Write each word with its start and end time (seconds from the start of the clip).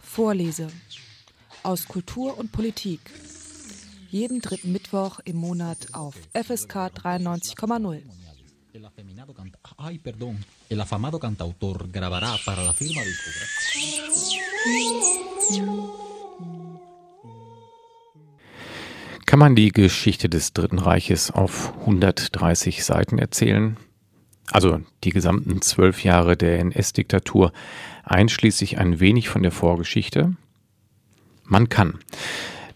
Vorlese 0.00 0.68
aus 1.62 1.86
Kultur 1.86 2.36
und 2.36 2.50
Politik. 2.50 3.00
Jeden 4.10 4.40
dritten 4.40 4.72
Mittwoch 4.72 5.20
im 5.24 5.36
Monat 5.36 5.88
auf 5.92 6.16
FSK 6.32 6.90
93,0. 6.96 8.02
El 8.72 8.84
afeminado 8.84 9.32
canta 9.32 9.58
Ay, 9.76 9.98
perdón. 9.98 10.44
El 10.68 10.80
afamado 10.80 11.20
cantautor 11.20 11.88
grabará 11.92 12.36
para 12.44 12.64
la 12.64 12.72
firma 12.72 13.02
Kann 19.26 19.38
man 19.38 19.54
die 19.54 19.70
Geschichte 19.70 20.28
des 20.28 20.52
Dritten 20.52 20.80
Reiches 20.80 21.30
auf 21.30 21.72
130 21.80 22.84
Seiten 22.84 23.18
erzählen? 23.18 23.76
Also 24.54 24.80
die 25.02 25.10
gesamten 25.10 25.62
zwölf 25.62 26.04
Jahre 26.04 26.36
der 26.36 26.60
NS-Diktatur, 26.60 27.52
einschließlich 28.04 28.78
ein 28.78 29.00
wenig 29.00 29.28
von 29.28 29.42
der 29.42 29.50
Vorgeschichte? 29.50 30.36
Man 31.42 31.68
kann. 31.68 31.98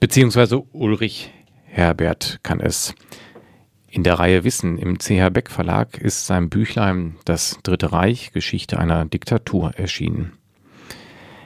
Beziehungsweise 0.01 0.65
Ulrich 0.73 1.31
Herbert 1.67 2.41
kann 2.43 2.59
es. 2.59 2.97
In 3.89 4.03
der 4.03 4.19
Reihe 4.19 4.43
Wissen 4.43 4.77
im 4.77 4.99
CH 4.99 5.31
Beck 5.31 5.51
Verlag 5.51 5.99
ist 5.99 6.27
sein 6.27 6.51
Büchlein 6.51 7.15
Das 7.25 7.61
Dritte 7.63 7.93
Reich 7.93 8.33
Geschichte 8.33 8.81
einer 8.81 9.05
Diktatur 9.05 9.71
erschienen. 9.77 10.33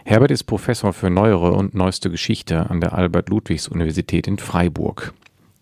Herbert 0.07 0.31
ist 0.31 0.45
Professor 0.45 0.95
für 0.95 1.11
neuere 1.11 1.53
und 1.53 1.75
neueste 1.75 2.11
Geschichte 2.11 2.71
an 2.71 2.81
der 2.81 2.95
Albert-Ludwigs-Universität 2.95 4.27
in 4.27 4.39
Freiburg. 4.39 5.13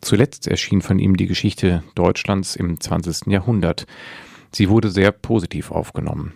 Zuletzt 0.01 0.47
erschien 0.47 0.81
von 0.81 1.01
ihm 1.01 1.17
die 1.17 1.27
Geschichte 1.27 1.83
Deutschlands 1.97 2.55
im 2.55 2.81
20. 2.81 3.27
Jahrhundert. 3.27 3.89
Sie 4.53 4.69
wurde 4.69 4.91
sehr 4.91 5.13
positiv 5.13 5.71
aufgenommen. 5.71 6.35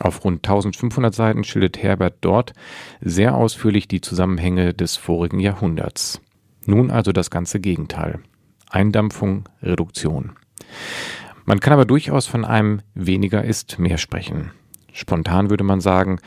Auf 0.00 0.24
rund 0.24 0.46
1500 0.46 1.14
Seiten 1.14 1.44
schildert 1.44 1.82
Herbert 1.82 2.16
dort 2.20 2.52
sehr 3.00 3.34
ausführlich 3.34 3.88
die 3.88 4.00
Zusammenhänge 4.00 4.74
des 4.74 4.96
vorigen 4.96 5.40
Jahrhunderts. 5.40 6.20
Nun 6.66 6.90
also 6.90 7.12
das 7.12 7.30
ganze 7.30 7.58
Gegenteil. 7.60 8.20
Eindampfung, 8.70 9.48
Reduktion. 9.62 10.32
Man 11.44 11.60
kann 11.60 11.72
aber 11.72 11.86
durchaus 11.86 12.26
von 12.26 12.44
einem 12.44 12.82
weniger 12.94 13.42
ist 13.42 13.78
mehr 13.78 13.98
sprechen. 13.98 14.52
Spontan 14.92 15.50
würde 15.50 15.64
man 15.64 15.80
sagen, 15.80 16.20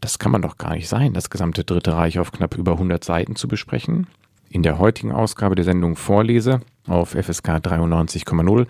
das 0.00 0.18
kann 0.18 0.32
man 0.32 0.42
doch 0.42 0.58
gar 0.58 0.74
nicht 0.74 0.88
sein, 0.88 1.12
das 1.12 1.30
gesamte 1.30 1.64
Dritte 1.64 1.94
Reich 1.94 2.18
auf 2.18 2.32
knapp 2.32 2.56
über 2.56 2.72
100 2.72 3.04
Seiten 3.04 3.36
zu 3.36 3.48
besprechen. 3.48 4.06
In 4.48 4.62
der 4.62 4.78
heutigen 4.78 5.12
Ausgabe 5.12 5.54
der 5.54 5.64
Sendung 5.64 5.96
Vorlese 5.96 6.60
auf 6.86 7.10
FSK 7.10 7.56
93,0 7.58 8.66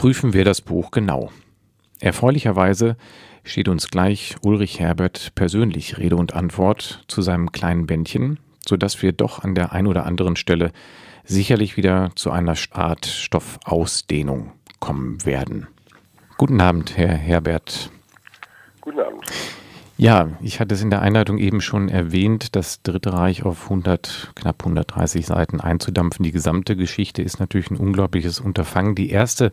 prüfen 0.00 0.32
wir 0.32 0.46
das 0.46 0.62
Buch 0.62 0.92
genau. 0.92 1.30
Erfreulicherweise 1.98 2.96
steht 3.44 3.68
uns 3.68 3.90
gleich 3.90 4.34
Ulrich 4.40 4.80
Herbert 4.80 5.34
persönlich 5.34 5.98
Rede 5.98 6.16
und 6.16 6.32
Antwort 6.32 7.04
zu 7.06 7.20
seinem 7.20 7.52
kleinen 7.52 7.84
Bändchen, 7.84 8.38
sodass 8.66 9.02
wir 9.02 9.12
doch 9.12 9.44
an 9.44 9.54
der 9.54 9.72
ein 9.72 9.86
oder 9.86 10.06
anderen 10.06 10.36
Stelle 10.36 10.72
sicherlich 11.24 11.76
wieder 11.76 12.12
zu 12.14 12.30
einer 12.30 12.54
Art 12.70 13.04
Stoffausdehnung 13.04 14.52
kommen 14.78 15.22
werden. 15.26 15.66
Guten 16.38 16.62
Abend, 16.62 16.96
Herr 16.96 17.12
Herbert. 17.12 17.90
Guten 18.80 19.00
Abend. 19.00 19.22
Ja, 19.98 20.30
ich 20.40 20.60
hatte 20.60 20.76
es 20.76 20.80
in 20.80 20.88
der 20.88 21.02
Einleitung 21.02 21.36
eben 21.36 21.60
schon 21.60 21.90
erwähnt, 21.90 22.56
das 22.56 22.80
Dritte 22.80 23.12
Reich 23.12 23.44
auf 23.44 23.64
100, 23.64 24.32
knapp 24.34 24.62
130 24.62 25.26
Seiten 25.26 25.60
einzudampfen. 25.60 26.22
Die 26.22 26.32
gesamte 26.32 26.74
Geschichte 26.74 27.20
ist 27.20 27.38
natürlich 27.38 27.70
ein 27.70 27.76
unglaubliches 27.76 28.40
Unterfangen. 28.40 28.94
Die 28.94 29.10
erste 29.10 29.50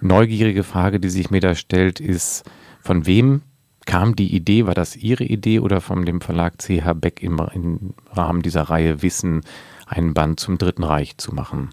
neugierige 0.00 0.64
Frage, 0.64 1.00
die 1.00 1.08
sich 1.08 1.30
mir 1.30 1.40
da 1.40 1.54
stellt, 1.54 2.00
ist, 2.00 2.48
von 2.80 3.06
wem 3.06 3.42
kam 3.86 4.16
die 4.16 4.34
Idee? 4.34 4.66
War 4.66 4.74
das 4.74 4.96
Ihre 4.96 5.24
Idee 5.24 5.60
oder 5.60 5.80
von 5.80 6.04
dem 6.04 6.20
Verlag 6.20 6.58
CH 6.58 6.92
Beck 6.94 7.22
im, 7.22 7.40
im 7.54 7.94
Rahmen 8.12 8.42
dieser 8.42 8.62
Reihe 8.62 9.02
Wissen 9.02 9.44
einen 9.86 10.14
Band 10.14 10.40
zum 10.40 10.58
Dritten 10.58 10.84
Reich 10.84 11.16
zu 11.16 11.34
machen? 11.34 11.70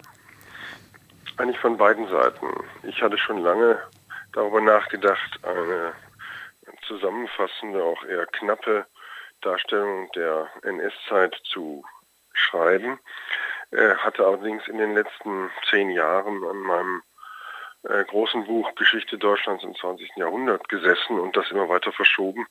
Eigentlich 1.37 1.59
von 1.59 1.77
beiden 1.77 2.07
Seiten. 2.07 2.47
Ich 2.83 3.01
hatte 3.01 3.17
schon 3.17 3.39
lange 3.39 3.77
darüber 4.31 4.61
nachgedacht, 4.61 5.39
eine 5.43 5.93
zusammenfassende, 6.87 7.83
auch 7.83 8.03
eher 8.05 8.25
knappe 8.27 8.85
Darstellung 9.41 10.09
der 10.15 10.47
NS-Zeit 10.63 11.35
zu 11.43 11.83
schreiben. 12.33 12.99
Er 13.71 13.97
hatte 13.97 14.25
allerdings 14.25 14.67
in 14.67 14.77
den 14.77 14.93
letzten 14.93 15.49
zehn 15.69 15.89
Jahren 15.89 16.43
an 16.43 16.57
meinem 16.57 17.01
äh, 17.89 18.03
großen 18.05 18.45
Buch 18.45 18.73
Geschichte 18.75 19.17
Deutschlands 19.17 19.63
im 19.63 19.75
20. 19.75 20.17
Jahrhundert 20.17 20.67
gesessen 20.69 21.19
und 21.19 21.35
das 21.35 21.51
immer 21.51 21.69
weiter 21.69 21.91
verschoben. 21.91 22.45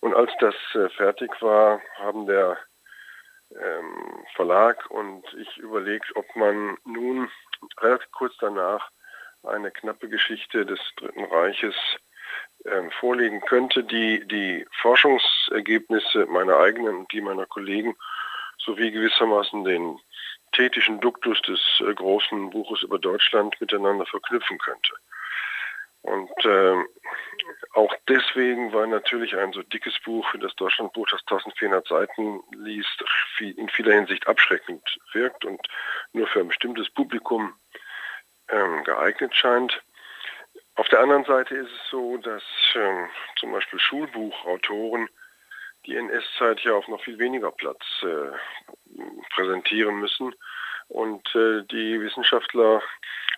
Und 0.00 0.14
als 0.14 0.32
das 0.40 0.54
äh, 0.74 0.88
fertig 0.90 1.30
war, 1.40 1.80
haben 1.98 2.26
der 2.26 2.58
ähm, 3.50 4.24
Verlag 4.34 4.90
und 4.90 5.24
ich 5.34 5.56
überlegt, 5.58 6.14
ob 6.16 6.24
man 6.36 6.76
nun 6.84 7.30
relativ 7.80 8.10
kurz 8.12 8.34
danach 8.40 8.90
eine 9.42 9.70
knappe 9.70 10.08
Geschichte 10.08 10.64
des 10.64 10.80
Dritten 10.96 11.24
Reiches 11.24 11.74
ähm, 12.64 12.90
vorlegen 12.92 13.40
könnte, 13.40 13.84
die 13.84 14.26
die 14.26 14.66
Forschungsergebnisse 14.80 16.26
meiner 16.26 16.56
eigenen 16.58 16.96
und 16.96 17.12
die 17.12 17.20
meiner 17.20 17.46
Kollegen 17.46 17.96
sowie 18.58 18.90
gewissermaßen 18.90 19.64
den 19.64 19.98
thetischen 20.52 21.00
Duktus 21.00 21.40
des 21.42 21.60
äh, 21.80 21.94
großen 21.94 22.50
Buches 22.50 22.82
über 22.82 22.98
Deutschland 22.98 23.60
miteinander 23.60 24.06
verknüpfen 24.06 24.58
könnte. 24.58 24.94
Und 26.02 26.44
äh, 26.44 26.84
auch 27.74 27.94
deswegen, 28.08 28.72
weil 28.72 28.88
natürlich 28.88 29.36
ein 29.36 29.52
so 29.52 29.62
dickes 29.62 29.94
Buch 30.04 30.26
wie 30.34 30.38
das 30.38 30.54
Deutschlandbuch, 30.56 31.08
das 31.08 31.20
1400 31.20 31.86
Seiten 31.86 32.42
liest, 32.56 33.04
in 33.38 33.68
vieler 33.68 33.94
Hinsicht 33.94 34.26
abschreckend 34.26 34.82
wirkt 35.12 35.44
und 35.44 35.60
nur 36.12 36.26
für 36.26 36.40
ein 36.40 36.48
bestimmtes 36.48 36.90
Publikum 36.90 37.54
ähm, 38.48 38.82
geeignet 38.84 39.34
scheint. 39.34 39.80
Auf 40.74 40.88
der 40.88 41.00
anderen 41.00 41.24
Seite 41.24 41.54
ist 41.54 41.70
es 41.70 41.90
so, 41.90 42.16
dass 42.16 42.42
ähm, 42.74 43.08
zum 43.36 43.52
Beispiel 43.52 43.78
Schulbuchautoren 43.78 45.08
die 45.86 45.96
NS-Zeit 45.96 46.60
ja 46.60 46.72
auf 46.72 46.88
noch 46.88 47.02
viel 47.02 47.18
weniger 47.18 47.52
Platz 47.52 47.82
äh, 48.02 48.32
präsentieren 49.34 49.96
müssen 49.96 50.34
und 50.88 51.34
äh, 51.34 51.62
die 51.70 52.00
Wissenschaftler 52.00 52.82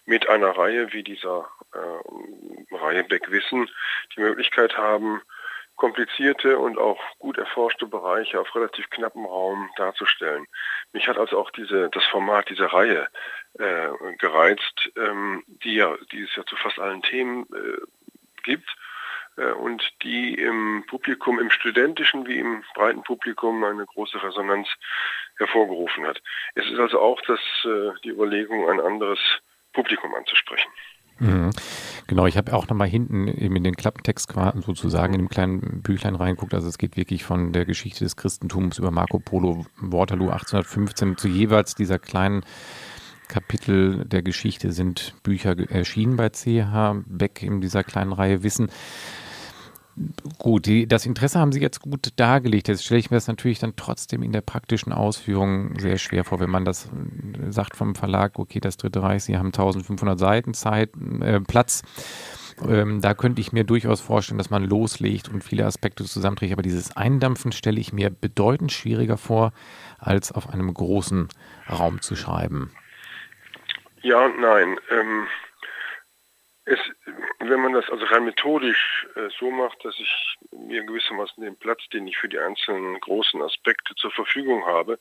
mit 0.06 0.28
einer 0.28 0.50
Reihe 0.50 0.92
wie 0.92 1.02
dieser 1.02 1.48
äh, 1.72 2.74
Reihe 2.74 3.04
Beck-Wissen 3.04 3.70
die 4.16 4.20
Möglichkeit 4.20 4.76
haben, 4.76 5.22
komplizierte 5.76 6.58
und 6.58 6.78
auch 6.78 7.00
gut 7.18 7.38
erforschte 7.38 7.86
Bereiche 7.86 8.40
auf 8.40 8.54
relativ 8.54 8.88
knappem 8.90 9.24
Raum 9.24 9.70
darzustellen. 9.76 10.46
Mich 10.92 11.08
hat 11.08 11.18
also 11.18 11.38
auch 11.38 11.50
diese, 11.50 11.90
das 11.90 12.04
Format 12.04 12.48
dieser 12.48 12.66
Reihe 12.66 13.08
äh, 13.58 13.88
gereizt, 14.18 14.90
ähm, 14.96 15.42
die, 15.46 15.74
ja, 15.74 15.96
die 16.12 16.22
es 16.22 16.34
ja 16.36 16.44
zu 16.46 16.56
fast 16.56 16.78
allen 16.78 17.02
Themen 17.02 17.46
äh, 17.52 17.80
gibt 18.44 18.68
äh, 19.36 19.50
und 19.52 19.82
die 20.02 20.34
im 20.34 20.84
Publikum, 20.86 21.40
im 21.40 21.50
studentischen 21.50 22.26
wie 22.26 22.38
im 22.38 22.62
breiten 22.74 23.02
Publikum 23.02 23.64
eine 23.64 23.86
große 23.86 24.22
Resonanz 24.22 24.68
hervorgerufen 25.36 26.06
hat. 26.06 26.20
Es 26.54 26.66
ist 26.66 26.78
also 26.78 27.00
auch 27.00 27.20
das, 27.26 27.40
äh, 27.64 27.90
die 28.04 28.10
Überlegung, 28.10 28.68
ein 28.68 28.80
anderes 28.80 29.18
Publikum 29.72 30.14
anzusprechen. 30.14 30.70
Mhm. 31.18 31.50
Genau, 32.06 32.26
ich 32.26 32.36
habe 32.36 32.52
auch 32.52 32.68
nochmal 32.68 32.88
hinten 32.88 33.28
eben 33.28 33.56
in 33.56 33.64
den 33.64 33.76
Klappentext 33.76 34.34
sozusagen 34.60 35.14
in 35.14 35.20
dem 35.20 35.28
kleinen 35.28 35.82
Büchlein 35.82 36.16
reinguckt. 36.16 36.54
Also 36.54 36.68
es 36.68 36.78
geht 36.78 36.96
wirklich 36.96 37.24
von 37.24 37.52
der 37.52 37.64
Geschichte 37.64 38.04
des 38.04 38.16
Christentums 38.16 38.78
über 38.78 38.90
Marco 38.90 39.18
Polo, 39.18 39.64
Waterloo 39.76 40.28
1815 40.30 41.16
zu 41.16 41.28
jeweils 41.28 41.74
dieser 41.74 41.98
kleinen 41.98 42.44
Kapitel 43.28 44.04
der 44.04 44.22
Geschichte 44.22 44.72
sind 44.72 45.14
Bücher 45.22 45.56
erschienen 45.70 46.16
bei 46.16 46.28
CH 46.28 47.04
Beck 47.06 47.42
in 47.42 47.60
dieser 47.60 47.82
kleinen 47.82 48.12
Reihe 48.12 48.42
Wissen. 48.42 48.70
Gut, 50.38 50.66
die, 50.66 50.88
das 50.88 51.06
Interesse 51.06 51.38
haben 51.38 51.52
Sie 51.52 51.60
jetzt 51.60 51.80
gut 51.80 52.08
dargelegt. 52.16 52.68
Jetzt 52.68 52.84
stelle 52.84 52.98
ich 52.98 53.10
mir 53.10 53.16
das 53.16 53.28
natürlich 53.28 53.60
dann 53.60 53.76
trotzdem 53.76 54.22
in 54.22 54.32
der 54.32 54.40
praktischen 54.40 54.92
Ausführung 54.92 55.78
sehr 55.78 55.98
schwer 55.98 56.24
vor, 56.24 56.40
wenn 56.40 56.50
man 56.50 56.64
das 56.64 56.86
äh, 56.86 57.50
sagt 57.52 57.76
vom 57.76 57.94
Verlag, 57.94 58.38
okay, 58.38 58.60
das 58.60 58.76
Dritte 58.76 59.02
Reich, 59.02 59.24
Sie 59.24 59.36
haben 59.36 59.48
1500 59.48 60.18
Seiten 60.18 60.54
Zeit, 60.54 60.90
äh, 61.20 61.40
Platz. 61.40 61.82
Ähm, 62.68 63.00
da 63.00 63.14
könnte 63.14 63.40
ich 63.40 63.52
mir 63.52 63.64
durchaus 63.64 64.00
vorstellen, 64.00 64.38
dass 64.38 64.50
man 64.50 64.64
loslegt 64.64 65.28
und 65.28 65.42
viele 65.42 65.66
Aspekte 65.66 66.04
zusammenträgt. 66.04 66.52
Aber 66.52 66.62
dieses 66.62 66.96
Eindampfen 66.96 67.52
stelle 67.52 67.80
ich 67.80 67.92
mir 67.92 68.10
bedeutend 68.10 68.72
schwieriger 68.72 69.16
vor, 69.16 69.52
als 69.98 70.32
auf 70.32 70.50
einem 70.50 70.72
großen 70.72 71.28
Raum 71.70 72.00
zu 72.00 72.16
schreiben. 72.16 72.72
Ja 74.02 74.24
und 74.24 74.40
nein. 74.40 74.76
Ähm, 74.90 75.26
Es, 76.66 76.78
wenn 77.48 77.60
man 77.60 77.72
das 77.72 77.88
also 77.90 78.04
rein 78.06 78.24
methodisch 78.24 79.06
äh, 79.16 79.28
so 79.38 79.50
macht, 79.50 79.84
dass 79.84 79.98
ich 79.98 80.36
mir 80.52 80.82
gewissermaßen 80.84 81.42
den 81.42 81.56
Platz, 81.56 81.80
den 81.92 82.06
ich 82.06 82.16
für 82.16 82.28
die 82.28 82.38
einzelnen 82.38 83.00
großen 83.00 83.40
Aspekte 83.42 83.94
zur 83.96 84.10
Verfügung 84.10 84.64
habe, 84.66 84.98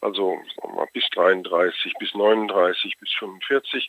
also 0.00 0.40
mal, 0.62 0.86
bis 0.92 1.08
33, 1.10 1.94
bis 1.98 2.14
39, 2.14 2.98
bis 2.98 3.12
45, 3.14 3.88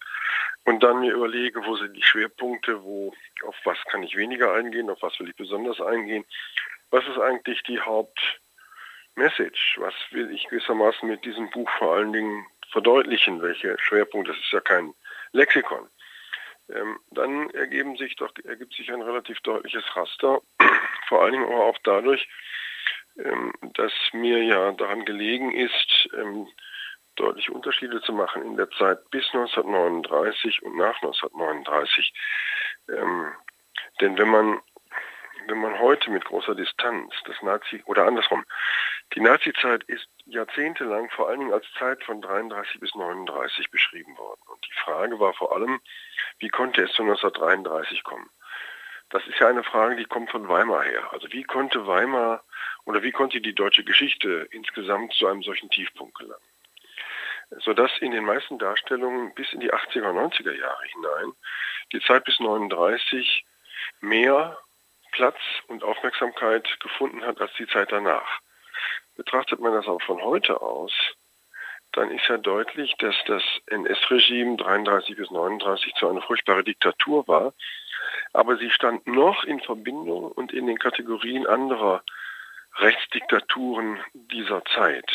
und 0.66 0.84
dann 0.84 1.00
mir 1.00 1.14
überlege, 1.14 1.66
wo 1.66 1.76
sind 1.76 1.96
die 1.96 2.04
Schwerpunkte, 2.04 2.84
wo, 2.84 3.14
auf 3.46 3.56
was 3.64 3.78
kann 3.86 4.04
ich 4.04 4.16
weniger 4.16 4.54
eingehen, 4.54 4.90
auf 4.90 5.02
was 5.02 5.20
will 5.20 5.30
ich 5.30 5.36
besonders 5.36 5.80
eingehen, 5.80 6.26
was 6.92 7.08
ist 7.08 7.18
eigentlich 7.18 7.62
die 7.64 7.80
Hauptmessage, 7.80 9.78
was 9.78 9.94
will 10.12 10.32
ich 10.32 10.48
gewissermaßen 10.50 11.08
mit 11.08 11.24
diesem 11.24 11.50
Buch 11.52 11.70
vor 11.78 11.96
allen 11.96 12.14
Dingen 12.14 12.46
verdeutlichen, 12.72 13.42
welche 13.42 13.78
Schwerpunkte, 13.80 14.32
das 14.32 14.42
ist 14.42 14.52
ja 14.52 14.60
kein 14.60 14.94
Lexikon 15.32 15.88
ähm, 16.70 17.00
dann 17.12 17.50
ergeben 17.52 17.96
sich 17.98 18.16
doch, 18.16 18.32
ergibt 18.44 18.74
sich 18.74 18.92
ein 18.92 19.02
relativ 19.02 19.40
deutliches 19.42 19.84
Raster, 19.96 20.42
vor 21.08 21.22
allen 21.22 21.34
Dingen 21.34 21.46
aber 21.46 21.66
auch 21.66 21.78
dadurch, 21.84 22.28
ähm, 23.18 23.54
dass 23.74 23.94
mir 24.14 24.44
ja 24.44 24.72
daran 24.74 25.06
gelegen 25.06 25.52
ist, 25.54 26.10
ähm, 26.18 26.48
deutliche 27.16 27.54
Unterschiede 27.54 28.02
zu 28.02 28.14
machen 28.14 28.44
in 28.44 28.58
der 28.58 28.70
Zeit 28.72 29.10
bis 29.10 29.26
1939 29.34 30.64
und 30.64 30.76
nach 30.76 30.96
1939. 30.96 32.14
Ähm, 32.90 33.32
denn 34.02 34.18
wenn 34.18 34.30
man 34.30 34.60
wenn 35.48 35.60
man 35.60 35.80
heute 35.80 36.10
mit 36.10 36.26
großer 36.26 36.56
Distanz 36.56 37.14
das 37.26 37.42
Nazi 37.42 37.84
oder 37.86 38.06
andersrum, 38.06 38.44
die 39.14 39.20
Nazizeit 39.20 39.84
ist 39.84 40.08
jahrzehntelang 40.26 41.10
vor 41.12 41.30
allen 41.30 41.40
Dingen 41.40 41.54
als 41.54 41.66
Zeit 41.78 42.04
von 42.04 42.22
33 42.22 42.80
bis 42.80 42.96
39 42.96 43.70
beschrieben 43.70 44.18
worden. 44.18 44.42
Und 44.48 44.66
die 44.66 44.74
Frage 44.84 45.20
war 45.20 45.34
vor 45.34 45.56
allem, 45.56 45.80
wie 46.40 46.50
konnte 46.50 46.84
es 46.84 46.92
zu 46.94 47.04
1933 47.04 48.04
kommen? 48.04 48.30
Das 49.10 49.26
ist 49.28 49.40
ja 49.40 49.48
eine 49.48 49.64
Frage, 49.64 49.96
die 49.96 50.06
kommt 50.06 50.32
von 50.32 50.48
Weimar 50.48 50.84
her. 50.84 51.14
Also 51.14 51.32
wie 51.32 51.44
konnte 51.44 51.86
Weimar 51.86 52.44
oder 52.86 53.04
wie 53.04 53.12
konnte 53.12 53.40
die 53.40 53.54
deutsche 53.54 53.84
Geschichte 53.84 54.48
insgesamt 54.52 55.14
zu 55.14 55.28
einem 55.28 55.44
solchen 55.44 55.70
Tiefpunkt 55.70 56.18
gelangen? 56.18 56.42
Sodass 57.60 57.92
in 58.00 58.12
den 58.12 58.26
meisten 58.26 58.58
Darstellungen 58.58 59.34
bis 59.36 59.54
in 59.54 59.60
die 59.60 59.72
80er 59.72 60.10
und 60.10 60.34
90er 60.34 60.54
Jahre 60.54 60.84
hinein 60.86 61.34
die 61.92 62.02
Zeit 62.02 62.24
bis 62.26 62.40
39 62.40 63.46
mehr 64.02 64.58
Platz 65.12 65.38
und 65.68 65.84
Aufmerksamkeit 65.84 66.80
gefunden 66.80 67.24
hat 67.24 67.40
als 67.40 67.54
die 67.54 67.68
Zeit 67.68 67.92
danach. 67.92 68.40
Betrachtet 69.16 69.60
man 69.60 69.74
das 69.74 69.88
auch 69.88 70.02
von 70.02 70.22
heute 70.22 70.62
aus, 70.62 70.92
dann 71.96 72.12
ist 72.12 72.28
ja 72.28 72.38
deutlich, 72.38 72.96
dass 73.00 73.16
das 73.26 73.44
NS-Regime 73.68 74.58
33 74.58 75.16
bis 75.16 75.32
39 75.32 75.94
zu 75.96 76.08
einer 76.08 76.22
furchtbare 76.22 76.64
Diktatur 76.64 77.28
war, 77.28 77.54
aber 78.34 78.58
sie 78.58 78.70
stand 78.70 79.08
noch 79.08 79.44
in 79.44 79.60
Verbindung 79.60 80.32
und 80.32 80.54
in 80.54 80.68
den 80.68 80.78
Kategorien 80.78 81.48
anderer 81.48 82.04
Rechtsdiktaturen 82.78 84.00
dieser 84.14 84.64
Zeit. 84.66 85.10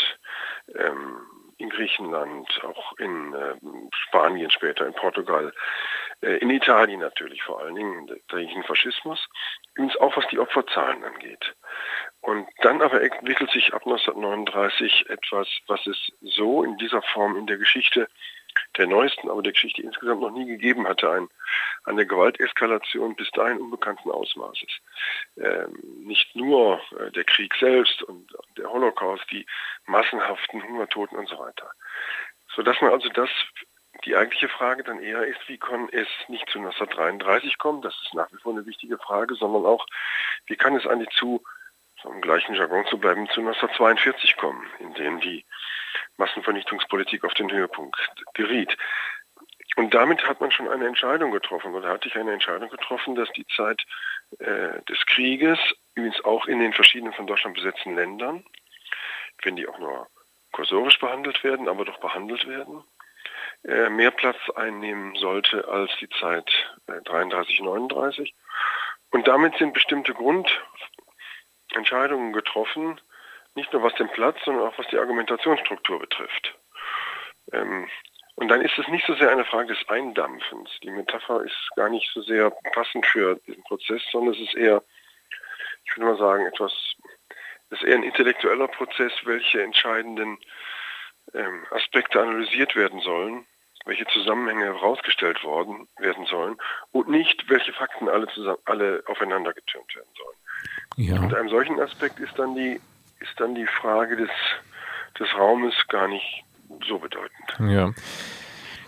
Ähm, 0.75 1.19
in 1.59 1.69
Griechenland, 1.69 2.49
auch 2.65 2.99
in 2.99 3.35
äh, 3.35 3.55
Spanien 3.93 4.51
später, 4.51 4.87
in 4.87 4.95
Portugal, 4.95 5.53
in 6.23 6.51
Italien 6.51 7.01
natürlich 7.01 7.43
vor 7.43 7.61
allen 7.61 7.75
Dingen, 7.75 8.07
der 8.07 8.19
griechischen 8.29 8.65
Faschismus, 8.65 9.29
übrigens 9.75 9.97
auch 9.97 10.17
was 10.17 10.27
die 10.29 10.39
Opferzahlen 10.39 11.03
angeht. 11.05 11.55
Und 12.21 12.47
dann 12.63 12.83
aber 12.83 13.01
entwickelt 13.01 13.51
sich 13.51 13.73
ab 13.73 13.83
1939 13.87 15.09
etwas, 15.09 15.49
was 15.67 15.87
es 15.87 16.13
so 16.21 16.63
in 16.63 16.77
dieser 16.77 17.01
Form 17.03 17.37
in 17.37 17.47
der 17.47 17.57
Geschichte 17.57 18.09
der 18.77 18.87
neuesten, 18.87 19.31
aber 19.31 19.43
der 19.43 19.53
Geschichte 19.53 19.83
insgesamt 19.83 20.21
noch 20.21 20.31
nie 20.31 20.47
gegeben 20.47 20.87
hatte, 20.87 21.11
ein, 21.11 21.29
eine 21.85 22.07
Gewalteskalation 22.07 23.15
bis 23.17 23.31
dahin 23.31 23.59
unbekannten 23.59 24.11
Ausmaßes. 24.11 24.71
Ähm, 25.37 25.79
nicht 26.03 26.35
nur 26.35 26.81
äh, 26.99 27.11
der 27.13 27.25
Krieg 27.25 27.55
selbst 27.59 28.03
und 28.03 28.33
der 28.57 28.71
Holocaust, 28.71 29.25
die 29.31 29.47
massenhaften 29.87 30.63
Hungertoten 30.63 31.19
und 31.19 31.29
so 31.29 31.39
weiter. 31.39 31.71
Sodass 32.55 32.81
man 32.81 32.93
also 32.93 33.09
das, 33.11 33.31
die 34.05 34.17
eigentliche 34.17 34.49
Frage 34.49 34.83
dann 34.83 35.03
eher 35.03 35.25
ist, 35.25 35.41
wie 35.47 35.59
kann 35.59 35.89
es 35.93 36.09
nicht 36.29 36.49
zu 36.49 36.59
1933 36.59 37.59
kommen, 37.59 37.83
das 37.83 37.95
ist 38.03 38.15
nach 38.15 38.31
wie 38.33 38.39
vor 38.39 38.53
eine 38.53 38.67
wichtige 38.67 38.99
Frage, 38.99 39.35
sondern 39.35 39.67
auch, 39.67 39.87
wie 40.47 40.57
kann 40.57 40.75
es 40.77 40.87
eigentlich 40.87 41.11
zu, 41.11 41.43
um 42.05 42.15
im 42.15 42.21
gleichen 42.21 42.55
Jargon 42.55 42.87
zu 42.87 42.99
bleiben, 42.99 43.29
zu 43.29 43.41
1942 43.41 44.37
kommen, 44.37 44.67
in 44.79 44.95
dem 44.95 45.21
die 45.21 45.45
Massenvernichtungspolitik 46.17 47.25
auf 47.25 47.35
den 47.35 47.51
Höhepunkt 47.51 47.97
geriet. 48.35 48.77
Und 49.77 49.95
damit 49.95 50.27
hat 50.27 50.41
man 50.41 50.51
schon 50.51 50.69
eine 50.69 50.87
Entscheidung 50.87 51.31
getroffen, 51.31 51.75
oder 51.75 51.89
hatte 51.91 52.09
ich 52.09 52.17
eine 52.17 52.33
Entscheidung 52.33 52.69
getroffen, 52.71 53.15
dass 53.15 53.31
die 53.33 53.47
Zeit 53.47 53.83
äh, 54.39 54.83
des 54.89 55.05
Krieges, 55.07 55.59
übrigens 55.95 56.25
auch 56.25 56.47
in 56.47 56.59
den 56.59 56.73
verschiedenen 56.73 57.13
von 57.13 57.27
Deutschland 57.27 57.57
besetzten 57.57 57.95
Ländern, 57.95 58.45
wenn 59.43 59.57
die 59.57 59.69
auch 59.69 59.79
nur 59.79 60.09
kursorisch 60.53 60.99
behandelt 60.99 61.43
werden, 61.45 61.69
aber 61.69 61.85
doch 61.85 62.01
behandelt 62.01 62.47
werden, 62.49 62.83
mehr 63.63 64.11
Platz 64.11 64.39
einnehmen 64.55 65.15
sollte 65.17 65.69
als 65.69 65.91
die 66.01 66.09
Zeit 66.09 66.51
äh, 66.87 67.03
33, 67.03 67.61
39. 67.61 68.35
Und 69.11 69.29
damit 69.29 69.55
sind 69.57 69.75
bestimmte 69.75 70.15
Grundentscheidungen 70.15 72.33
getroffen, 72.33 72.99
nicht 73.55 73.71
nur 73.73 73.83
was 73.83 73.95
den 73.95 74.09
Platz, 74.11 74.39
sondern 74.45 74.69
auch 74.69 74.79
was 74.79 74.87
die 74.89 74.99
Argumentationsstruktur 74.99 75.99
betrifft. 75.99 76.57
Ähm, 77.53 77.89
und 78.37 78.47
dann 78.49 78.63
ist 78.63 78.79
es 78.79 78.89
nicht 78.89 79.07
so 79.07 79.15
sehr 79.15 79.31
eine 79.31 79.45
Frage 79.45 79.75
des 79.75 79.89
Eindampfens. 79.89 80.71
Die 80.83 80.91
Metapher 80.91 81.43
ist 81.43 81.71
gar 81.77 81.91
nicht 81.91 82.11
so 82.15 82.23
sehr 82.23 82.51
passend 82.73 83.05
für 83.05 83.39
diesen 83.47 83.63
Prozess, 83.65 84.01
sondern 84.11 84.35
es 84.35 84.41
ist 84.41 84.55
eher, 84.55 84.83
ich 85.85 85.95
würde 85.97 86.13
mal 86.13 86.17
sagen, 86.17 86.47
etwas, 86.47 86.73
es 87.69 87.81
ist 87.81 87.85
eher 87.85 87.97
ein 87.97 88.03
intellektueller 88.03 88.69
Prozess, 88.69 89.13
welche 89.25 89.63
entscheidenden 89.63 90.39
ähm, 91.35 91.67
Aspekte 91.71 92.19
analysiert 92.21 92.77
werden 92.77 93.01
sollen, 93.01 93.47
welche 93.87 94.07
Zusammenhänge 94.07 94.65
herausgestellt 94.65 95.43
worden 95.43 95.89
werden 95.99 96.27
sollen 96.27 96.57
und 96.93 97.09
nicht, 97.09 97.49
welche 97.49 97.73
Fakten 97.73 98.09
alle, 98.09 98.27
zusammen, 98.29 98.59
alle 98.67 99.03
aufeinander 99.07 99.53
getürmt 99.53 99.95
werden 99.95 100.11
sollen. 100.17 100.37
Ja. 100.97 101.21
Und 101.21 101.35
einem 101.35 101.49
solchen 101.49 101.81
Aspekt 101.81 102.21
ist 102.21 102.39
dann 102.39 102.55
die 102.55 102.81
ist 103.21 103.39
dann 103.39 103.55
die 103.55 103.67
Frage 103.67 104.17
des, 104.17 104.31
des 105.19 105.29
Raumes 105.37 105.75
gar 105.89 106.09
nicht 106.09 106.45
so 106.89 106.99
bedeutend. 106.99 107.31
Ja. 107.71 107.93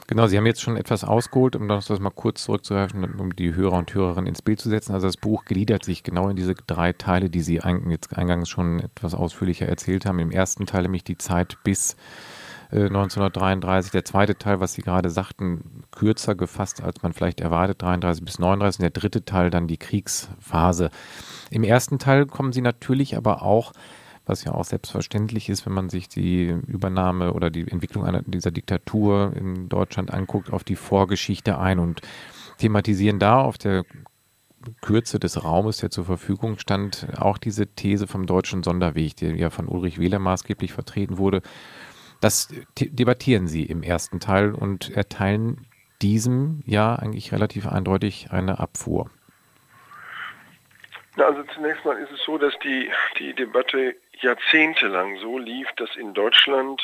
Genau, 0.09 0.27
Sie 0.27 0.37
haben 0.37 0.47
jetzt 0.47 0.61
schon 0.61 0.77
etwas 0.77 1.05
ausgeholt, 1.05 1.57
um 1.57 1.69
das 1.69 1.89
mal 1.89 2.11
kurz 2.11 2.45
zurückzugreifen, 2.45 3.19
um 3.19 3.35
die 3.35 3.55
Hörer 3.55 3.79
und 3.79 3.95
Hörerinnen 3.95 4.27
ins 4.27 4.43
Bild 4.43 4.61
zu 4.61 4.69
setzen. 4.69 4.93
Also 4.93 5.07
das 5.07 5.17
Buch 5.17 5.45
gliedert 5.45 5.85
sich 5.85 6.03
genau 6.03 6.29
in 6.29 6.37
diese 6.37 6.55
drei 6.55 6.93
Teile, 6.93 7.31
die 7.31 7.41
Sie 7.41 7.61
jetzt 7.89 8.17
eingangs 8.17 8.49
schon 8.49 8.81
etwas 8.81 9.15
ausführlicher 9.15 9.67
erzählt 9.67 10.05
haben. 10.05 10.19
Im 10.19 10.31
ersten 10.31 10.67
Teil 10.67 10.83
nämlich 10.83 11.05
die 11.05 11.19
Zeit 11.19 11.57
bis 11.63 11.97
1933. 12.73 13.91
Äh, 13.91 13.93
der 13.93 14.05
zweite 14.05 14.37
Teil, 14.37 14.61
was 14.61 14.73
Sie 14.75 14.83
gerade 14.83 15.11
sagten, 15.11 15.85
kürzer 15.91 16.35
gefasst, 16.35 16.83
als 16.83 17.03
man 17.03 17.13
vielleicht 17.13 17.41
erwartet, 17.41 17.83
33 17.83 18.25
bis 18.25 18.39
39. 18.39 18.81
Und 18.81 18.83
der 18.83 19.01
dritte 19.01 19.25
Teil 19.25 19.51
dann 19.51 19.67
die 19.67 19.79
Kriegsphase. 19.79 20.91
Im 21.51 21.65
ersten 21.65 21.99
Teil 21.99 22.27
kommen 22.27 22.53
Sie 22.53 22.63
natürlich 22.63 23.17
aber 23.17 23.43
auch 23.43 23.73
was 24.25 24.45
ja 24.45 24.53
auch 24.53 24.65
selbstverständlich 24.65 25.49
ist, 25.49 25.67
wenn 25.67 25.73
man 25.73 25.89
sich 25.89 26.09
die 26.09 26.47
Übernahme 26.67 27.33
oder 27.33 27.51
die 27.51 27.69
Entwicklung 27.69 28.05
einer, 28.05 28.23
dieser 28.23 28.51
Diktatur 28.51 29.33
in 29.35 29.69
Deutschland 29.69 30.13
anguckt, 30.13 30.53
auf 30.53 30.65
die 30.65 30.77
Vorgeschichte 30.77 31.59
ein 31.59 31.79
und 31.79 32.03
thematisieren 32.59 33.19
da 33.19 33.41
auf 33.41 33.59
der 33.59 33.85
Kürze 34.81 35.19
des 35.19 35.43
Raumes, 35.43 35.79
der 35.79 35.91
zur 35.91 36.05
Verfügung 36.05 36.59
stand, 36.59 37.09
auch 37.17 37.37
diese 37.37 37.67
These 37.67 38.07
vom 38.07 38.27
deutschen 38.27 38.63
Sonderweg, 38.63 39.17
die 39.17 39.27
ja 39.27 39.51
von 39.51 39.67
Ulrich 39.67 39.99
Wähler 39.99 40.21
maßgeblich 40.21 40.73
vertreten 40.73 41.19
wurde. 41.19 41.43
Das 42.23 42.49
debattieren 42.79 43.49
Sie 43.49 43.65
im 43.65 43.83
ersten 43.83 44.21
Teil 44.21 44.55
und 44.55 44.91
erteilen 44.97 45.67
diesem 46.03 46.63
ja 46.65 46.95
eigentlich 46.95 47.33
relativ 47.33 47.67
eindeutig 47.67 48.29
eine 48.31 48.61
Abfuhr. 48.61 49.11
Also 51.17 51.43
zunächst 51.53 51.85
mal 51.85 51.99
ist 51.99 52.13
es 52.13 52.23
so, 52.25 52.39
dass 52.39 52.57
die, 52.61 52.89
die 53.19 53.35
Debatte 53.35 53.97
jahrzehntelang 54.21 55.19
so 55.19 55.37
lief, 55.37 55.69
dass 55.77 55.97
in 55.97 56.15
Deutschland 56.15 56.81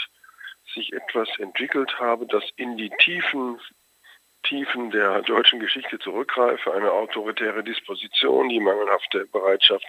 sich 0.75 0.93
etwas 0.93 1.29
entwickelt 1.39 2.01
habe, 2.01 2.27
das 2.27 2.43
in 2.57 2.77
die 2.77 2.91
tiefen 2.99 3.61
Tiefen 4.43 4.91
der 4.91 5.23
deutschen 5.23 5.61
Geschichte 5.61 5.99
zurückgreife, 5.99 6.73
eine 6.73 6.91
autoritäre 6.91 7.63
Disposition, 7.63 8.49
die 8.49 8.61
mangelhafte 8.61 9.27
Bereitschaft 9.27 9.87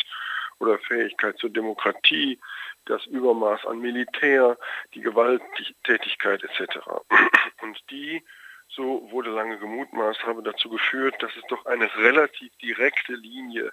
oder 0.59 0.77
Fähigkeit 0.79 1.37
zur 1.37 1.49
Demokratie, 1.49 2.39
das 2.85 3.05
Übermaß 3.05 3.65
an 3.65 3.79
Militär, 3.79 4.57
die 4.93 5.01
Gewalttätigkeit 5.01 6.43
etc. 6.43 6.79
Und 7.61 7.79
die, 7.89 8.23
so 8.67 9.07
wurde 9.11 9.31
lange 9.31 9.57
gemutmaßt, 9.57 10.25
habe 10.25 10.43
dazu 10.43 10.69
geführt, 10.69 11.15
dass 11.19 11.35
es 11.35 11.43
doch 11.49 11.65
eine 11.65 11.93
relativ 11.97 12.55
direkte 12.57 13.13
Linie 13.13 13.71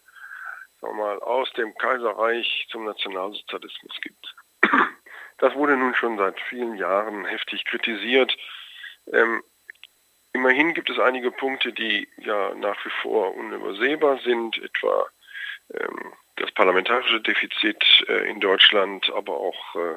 sagen 0.81 0.99
wir 0.99 1.05
mal, 1.05 1.19
aus 1.21 1.50
dem 1.55 1.75
Kaiserreich 1.76 2.66
zum 2.71 2.85
Nationalsozialismus 2.85 4.00
gibt. 4.00 4.35
Das 5.38 5.55
wurde 5.55 5.76
nun 5.76 5.95
schon 5.95 6.16
seit 6.16 6.40
vielen 6.49 6.76
Jahren 6.76 7.26
heftig 7.26 7.66
kritisiert. 7.66 8.35
Ähm, 9.12 9.43
Immerhin 10.33 10.75
gibt 10.75 10.90
es 10.90 10.99
einige 10.99 11.31
Punkte, 11.31 11.73
die 11.73 12.09
ja 12.19 12.55
nach 12.55 12.83
wie 12.85 12.90
vor 13.02 13.35
unübersehbar 13.35 14.19
sind, 14.19 14.59
etwa 14.59 15.07
ähm, 15.73 16.12
das 16.37 16.52
parlamentarische 16.52 17.21
Defizit 17.21 17.85
äh, 18.09 18.28
in 18.31 18.40
Deutschland, 18.40 19.11
aber 19.14 19.37
auch 19.37 19.75
äh, 19.75 19.97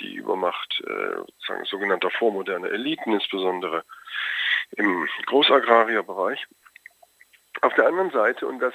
die 0.00 0.14
Übermacht 0.14 0.82
äh, 0.86 1.16
sagen, 1.46 1.64
sogenannter 1.64 2.10
vormoderner 2.10 2.70
Eliten, 2.70 3.12
insbesondere 3.12 3.84
im 4.76 5.08
Großagrarierbereich. 5.26 6.46
Auf 7.60 7.74
der 7.74 7.86
anderen 7.86 8.10
Seite, 8.10 8.46
und 8.46 8.58
das 8.60 8.74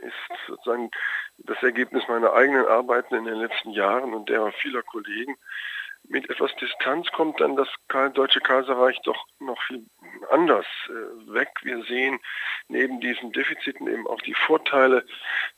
ist 0.00 0.46
sozusagen 0.46 0.90
das 1.38 1.62
Ergebnis 1.62 2.08
meiner 2.08 2.32
eigenen 2.32 2.66
Arbeiten 2.66 3.14
in 3.14 3.24
den 3.24 3.36
letzten 3.36 3.70
Jahren 3.70 4.14
und 4.14 4.28
derer 4.28 4.52
vieler 4.52 4.82
Kollegen, 4.82 5.36
mit 6.08 6.28
etwas 6.30 6.54
Distanz 6.56 7.10
kommt 7.12 7.40
dann 7.40 7.56
das 7.56 7.68
Deutsche 8.14 8.40
Kaiserreich 8.40 9.00
doch 9.02 9.26
noch 9.40 9.60
viel 9.62 9.84
anders 10.30 10.66
äh, 10.88 11.32
weg. 11.32 11.48
Wir 11.62 11.82
sehen 11.84 12.18
neben 12.68 13.00
diesen 13.00 13.32
Defiziten 13.32 13.86
eben 13.88 14.06
auch 14.06 14.20
die 14.22 14.34
Vorteile, 14.34 15.04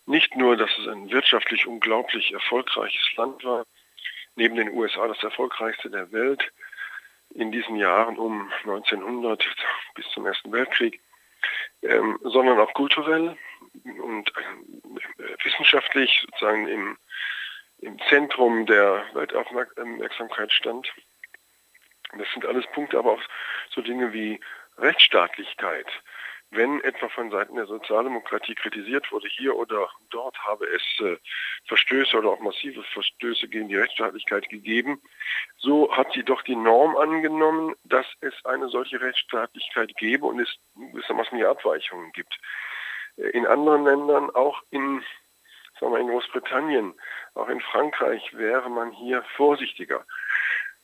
nicht 0.06 0.36
nur, 0.36 0.56
dass 0.56 0.70
es 0.78 0.88
ein 0.88 1.10
wirtschaftlich 1.10 1.66
unglaublich 1.66 2.32
erfolgreiches 2.32 3.16
Land 3.16 3.44
war, 3.44 3.66
neben 4.36 4.56
den 4.56 4.70
USA 4.70 5.06
das 5.08 5.22
erfolgreichste 5.22 5.90
der 5.90 6.10
Welt 6.12 6.52
in 7.34 7.52
diesen 7.52 7.76
Jahren 7.76 8.18
um 8.18 8.50
1900 8.60 9.44
bis 9.94 10.08
zum 10.10 10.26
Ersten 10.26 10.50
Weltkrieg, 10.52 11.00
ähm, 11.82 12.18
sondern 12.22 12.58
auch 12.58 12.72
kulturell 12.74 13.36
und 14.02 14.32
äh, 14.36 15.44
wissenschaftlich 15.44 16.20
sozusagen 16.24 16.66
im 16.68 16.96
im 17.78 17.98
Zentrum 18.08 18.66
der 18.66 19.04
Weltaufmerksamkeit 19.14 20.52
stand. 20.52 20.92
Das 22.16 22.26
sind 22.32 22.46
alles 22.46 22.66
Punkte, 22.72 22.98
aber 22.98 23.12
auch 23.12 23.22
so 23.70 23.82
Dinge 23.82 24.12
wie 24.12 24.40
Rechtsstaatlichkeit. 24.78 25.86
Wenn 26.50 26.80
etwa 26.80 27.10
von 27.10 27.30
Seiten 27.30 27.56
der 27.56 27.66
Sozialdemokratie 27.66 28.54
kritisiert 28.54 29.12
wurde, 29.12 29.28
hier 29.28 29.54
oder 29.54 29.90
dort 30.08 30.38
habe 30.46 30.64
es 30.66 30.82
äh, 31.00 31.18
Verstöße 31.66 32.16
oder 32.16 32.30
auch 32.30 32.40
massive 32.40 32.82
Verstöße 32.84 33.48
gegen 33.48 33.68
die 33.68 33.76
Rechtsstaatlichkeit 33.76 34.48
gegeben, 34.48 35.02
so 35.58 35.94
hat 35.94 36.10
sie 36.14 36.22
doch 36.22 36.40
die 36.42 36.56
Norm 36.56 36.96
angenommen, 36.96 37.74
dass 37.84 38.06
es 38.22 38.32
eine 38.46 38.68
solche 38.70 38.98
Rechtsstaatlichkeit 38.98 39.94
gäbe 39.98 40.24
und 40.24 40.40
es 40.40 40.48
gewissermaßen 40.74 41.36
die 41.36 41.44
Abweichungen 41.44 42.12
gibt. 42.12 42.34
Äh, 43.18 43.28
in 43.30 43.46
anderen 43.46 43.84
Ländern, 43.84 44.30
auch 44.30 44.62
in 44.70 45.04
sagen 45.78 45.92
wir 45.92 46.00
in 46.00 46.08
Großbritannien, 46.08 46.94
auch 47.34 47.48
in 47.48 47.60
Frankreich 47.60 48.36
wäre 48.36 48.68
man 48.70 48.92
hier 48.92 49.22
vorsichtiger. 49.36 50.04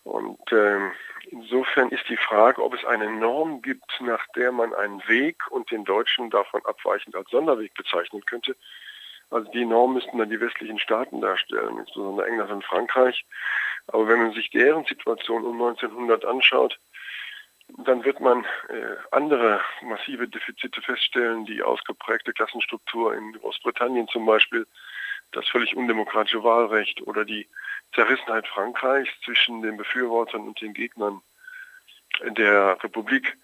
Und 0.05 0.53
äh, 0.53 0.91
insofern 1.31 1.89
ist 1.89 2.09
die 2.09 2.19
Frage, 2.19 2.63
ob 2.63 2.75
es 2.75 2.85
eine 2.85 3.11
Norm 3.11 3.63
gibt, 3.63 4.01
nach 4.01 4.27
der 4.37 4.53
man 4.53 4.75
einen 4.75 5.07
Weg 5.09 5.51
und 5.51 5.71
den 5.71 5.85
Deutschen 5.85 6.31
davon 6.31 6.65
abweichend 6.67 7.17
als 7.17 7.31
Sonderweg 7.31 7.73
bezeichnen 7.75 8.25
könnte. 8.27 8.55
Also 9.31 9.51
die 9.51 9.65
Norm 9.65 9.95
müssten 9.95 10.19
dann 10.19 10.29
die 10.29 10.41
westlichen 10.41 10.79
Staaten 10.79 11.23
darstellen, 11.23 11.79
insbesondere 11.79 12.27
England 12.29 12.51
und 12.51 12.65
Frankreich. 12.65 13.25
Aber 13.87 14.07
wenn 14.07 14.23
man 14.23 14.33
sich 14.33 14.51
deren 14.51 14.85
Situation 14.85 15.45
um 15.45 15.61
1900 15.61 16.25
anschaut, 16.25 16.79
dann 17.79 18.05
wird 18.05 18.21
man 18.21 18.45
äh, 18.69 18.97
andere 19.11 19.61
massive 19.83 20.29
Defizite 20.29 20.81
feststellen, 20.81 21.45
die 21.45 21.63
ausgeprägte 21.63 22.33
Klassenstruktur 22.33 23.15
in 23.15 23.33
Großbritannien 23.33 24.09
zum 24.09 24.27
Beispiel, 24.27 24.67
das 25.33 25.49
völlig 25.49 25.75
undemokratische 25.77 26.45
Wahlrecht 26.45 27.03
oder 27.03 27.25
die 27.25 27.49
Zerrissenheit 27.95 28.47
Frankreichs 28.47 29.11
zwischen 29.25 29.63
den 29.63 29.77
Befürwortern 29.77 30.47
und 30.47 30.61
den 30.61 30.75
Gegnern 30.75 31.21
der 32.23 32.83
Republik. 32.83 33.37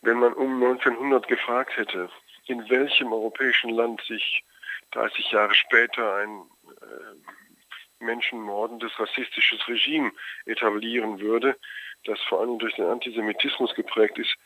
Wenn 0.00 0.18
man 0.18 0.32
um 0.32 0.62
1900 0.62 1.28
gefragt 1.28 1.76
hätte, 1.76 2.10
in 2.46 2.68
welchem 2.68 3.12
europäischen 3.12 3.70
Land 3.70 4.02
sich 4.02 4.44
30 4.90 5.30
Jahre 5.30 5.54
später 5.54 6.16
ein 6.16 6.42
äh, 6.80 8.04
menschenmordendes 8.04 8.98
rassistisches 8.98 9.66
Regime 9.68 10.10
etablieren 10.44 11.20
würde, 11.20 11.56
das 12.04 12.20
vor 12.22 12.40
allem 12.40 12.58
durch 12.58 12.74
den 12.74 12.86
Antisemitismus 12.86 13.74
geprägt 13.74 14.18
ist, 14.18 14.36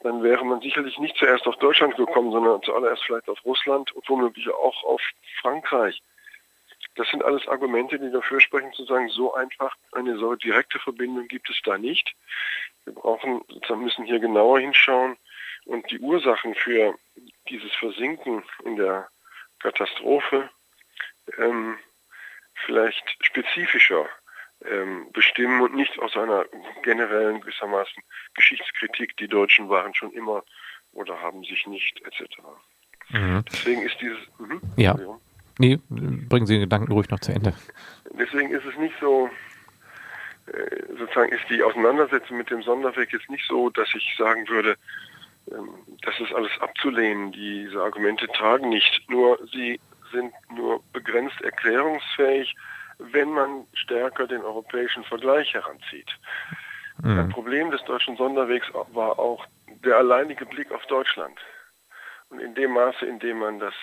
dann 0.00 0.22
wäre 0.22 0.44
man 0.44 0.60
sicherlich 0.60 0.98
nicht 0.98 1.16
zuerst 1.16 1.46
auf 1.46 1.56
Deutschland 1.56 1.96
gekommen, 1.96 2.30
sondern 2.30 2.62
zuallererst 2.62 3.02
vielleicht 3.04 3.28
auf 3.28 3.44
Russland 3.44 3.90
und 3.92 4.08
womöglich 4.08 4.48
auch 4.50 4.84
auf 4.84 5.02
Frankreich. 5.40 6.00
Das 6.94 7.08
sind 7.10 7.24
alles 7.24 7.46
Argumente, 7.48 7.98
die 7.98 8.10
dafür 8.10 8.40
sprechen, 8.40 8.72
zu 8.72 8.84
sagen, 8.84 9.08
so 9.08 9.34
einfach 9.34 9.74
eine 9.92 10.16
so 10.18 10.34
direkte 10.34 10.78
Verbindung 10.78 11.26
gibt 11.28 11.50
es 11.50 11.60
da 11.64 11.78
nicht. 11.78 12.14
Wir 12.84 12.94
brauchen, 12.94 13.42
sozusagen 13.48 13.84
müssen 13.84 14.04
hier 14.04 14.20
genauer 14.20 14.60
hinschauen 14.60 15.16
und 15.64 15.90
die 15.90 15.98
Ursachen 15.98 16.54
für 16.54 16.94
dieses 17.48 17.72
Versinken 17.74 18.44
in 18.64 18.76
der 18.76 19.08
Katastrophe 19.60 20.48
ähm, 21.36 21.78
vielleicht 22.54 23.16
spezifischer 23.20 24.08
ähm, 24.64 25.06
bestimmen 25.12 25.60
und 25.60 25.74
nicht 25.74 25.98
aus 25.98 26.16
einer 26.16 26.44
generellen 26.82 27.40
gewissermaßen 27.40 28.02
Geschichtskritik, 28.34 29.16
die 29.16 29.28
Deutschen 29.28 29.68
waren 29.68 29.94
schon 29.94 30.12
immer 30.12 30.42
oder 30.92 31.20
haben 31.20 31.44
sich 31.44 31.66
nicht 31.66 32.00
etc. 32.02 32.38
Mhm. 33.10 33.44
Deswegen 33.50 33.82
ist 33.82 34.00
dieses... 34.00 34.18
Mh, 34.38 34.60
ja. 34.76 34.96
Nee, 35.58 35.78
bringen 35.88 36.46
Sie 36.46 36.54
den 36.54 36.62
Gedanken 36.62 36.92
ruhig 36.92 37.10
noch 37.10 37.18
zu 37.20 37.32
Ende. 37.32 37.52
Deswegen 38.12 38.50
ist 38.50 38.64
es 38.64 38.76
nicht 38.76 38.94
so, 39.00 39.28
äh, 40.46 40.96
sozusagen 40.96 41.32
ist 41.32 41.48
die 41.50 41.62
Auseinandersetzung 41.62 42.38
mit 42.38 42.50
dem 42.50 42.62
Sonderweg 42.62 43.12
jetzt 43.12 43.28
nicht 43.28 43.44
so, 43.48 43.68
dass 43.70 43.88
ich 43.94 44.14
sagen 44.16 44.48
würde, 44.48 44.76
ähm, 45.50 45.70
das 46.02 46.18
ist 46.20 46.32
alles 46.32 46.52
abzulehnen. 46.60 47.32
Diese 47.32 47.82
Argumente 47.82 48.28
tragen 48.28 48.68
nicht. 48.68 49.02
Nur 49.08 49.38
sie 49.52 49.80
sind 50.12 50.32
nur 50.54 50.82
begrenzt 50.92 51.40
erklärungsfähig 51.42 52.54
wenn 52.98 53.30
man 53.30 53.66
stärker 53.72 54.26
den 54.26 54.42
europäischen 54.42 55.04
Vergleich 55.04 55.54
heranzieht. 55.54 56.10
Mhm. 57.02 57.18
Ein 57.18 57.28
Problem 57.30 57.70
des 57.70 57.82
deutschen 57.84 58.16
Sonderwegs 58.16 58.66
war 58.92 59.18
auch 59.18 59.46
der 59.84 59.96
alleinige 59.96 60.46
Blick 60.46 60.72
auf 60.72 60.84
Deutschland. 60.86 61.38
Und 62.30 62.40
in 62.40 62.54
dem 62.54 62.72
Maße, 62.72 63.06
in 63.06 63.18
dem 63.18 63.38
man 63.38 63.58
das 63.58 63.74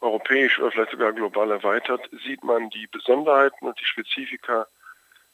europäisch 0.00 0.58
oder 0.58 0.70
vielleicht 0.70 0.92
sogar 0.92 1.12
global 1.12 1.50
erweitert, 1.50 2.08
sieht 2.24 2.44
man 2.44 2.70
die 2.70 2.86
Besonderheiten 2.86 3.66
und 3.66 3.78
die 3.80 3.84
Spezifika 3.84 4.66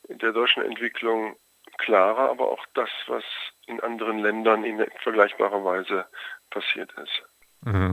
der 0.09 0.33
deutschen 0.33 0.63
Entwicklung 0.63 1.37
klarer, 1.79 2.31
aber 2.31 2.51
auch 2.51 2.65
das, 2.75 2.91
was 3.07 3.25
in 3.67 3.81
anderen 3.81 4.19
Ländern 4.19 4.65
in 4.65 4.85
vergleichbarer 5.03 5.65
Weise 5.65 6.07
passiert 6.51 6.93
ist. 6.93 7.23
Mhm. 7.65 7.93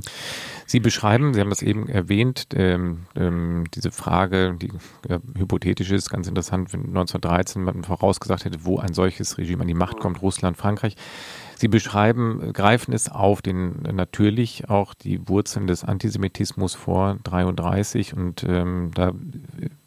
Sie 0.65 0.79
beschreiben, 0.79 1.33
Sie 1.33 1.41
haben 1.41 1.49
das 1.49 1.61
eben 1.61 1.87
erwähnt, 1.87 2.47
ähm, 2.53 3.07
ähm, 3.15 3.65
diese 3.73 3.91
Frage, 3.91 4.55
die 4.61 4.71
ja, 5.07 5.19
hypothetisch 5.37 5.91
ist, 5.91 6.09
ganz 6.09 6.27
interessant, 6.27 6.73
wenn 6.73 6.87
1913 6.87 7.63
man 7.63 7.83
vorausgesagt 7.83 8.45
hätte, 8.45 8.63
wo 8.63 8.79
ein 8.79 8.93
solches 8.93 9.37
Regime 9.37 9.61
an 9.61 9.67
die 9.67 9.73
Macht 9.73 9.99
kommt, 9.99 10.21
Russland, 10.21 10.57
Frankreich. 10.57 10.95
Sie 11.55 11.67
beschreiben, 11.67 12.53
greifen 12.53 12.91
es 12.91 13.07
auf, 13.07 13.43
den 13.43 13.83
natürlich 13.83 14.67
auch 14.69 14.95
die 14.95 15.27
Wurzeln 15.29 15.67
des 15.67 15.83
Antisemitismus 15.83 16.73
vor 16.73 17.17
33 17.23 18.15
und 18.15 18.43
ähm, 18.43 18.89
da 18.95 19.11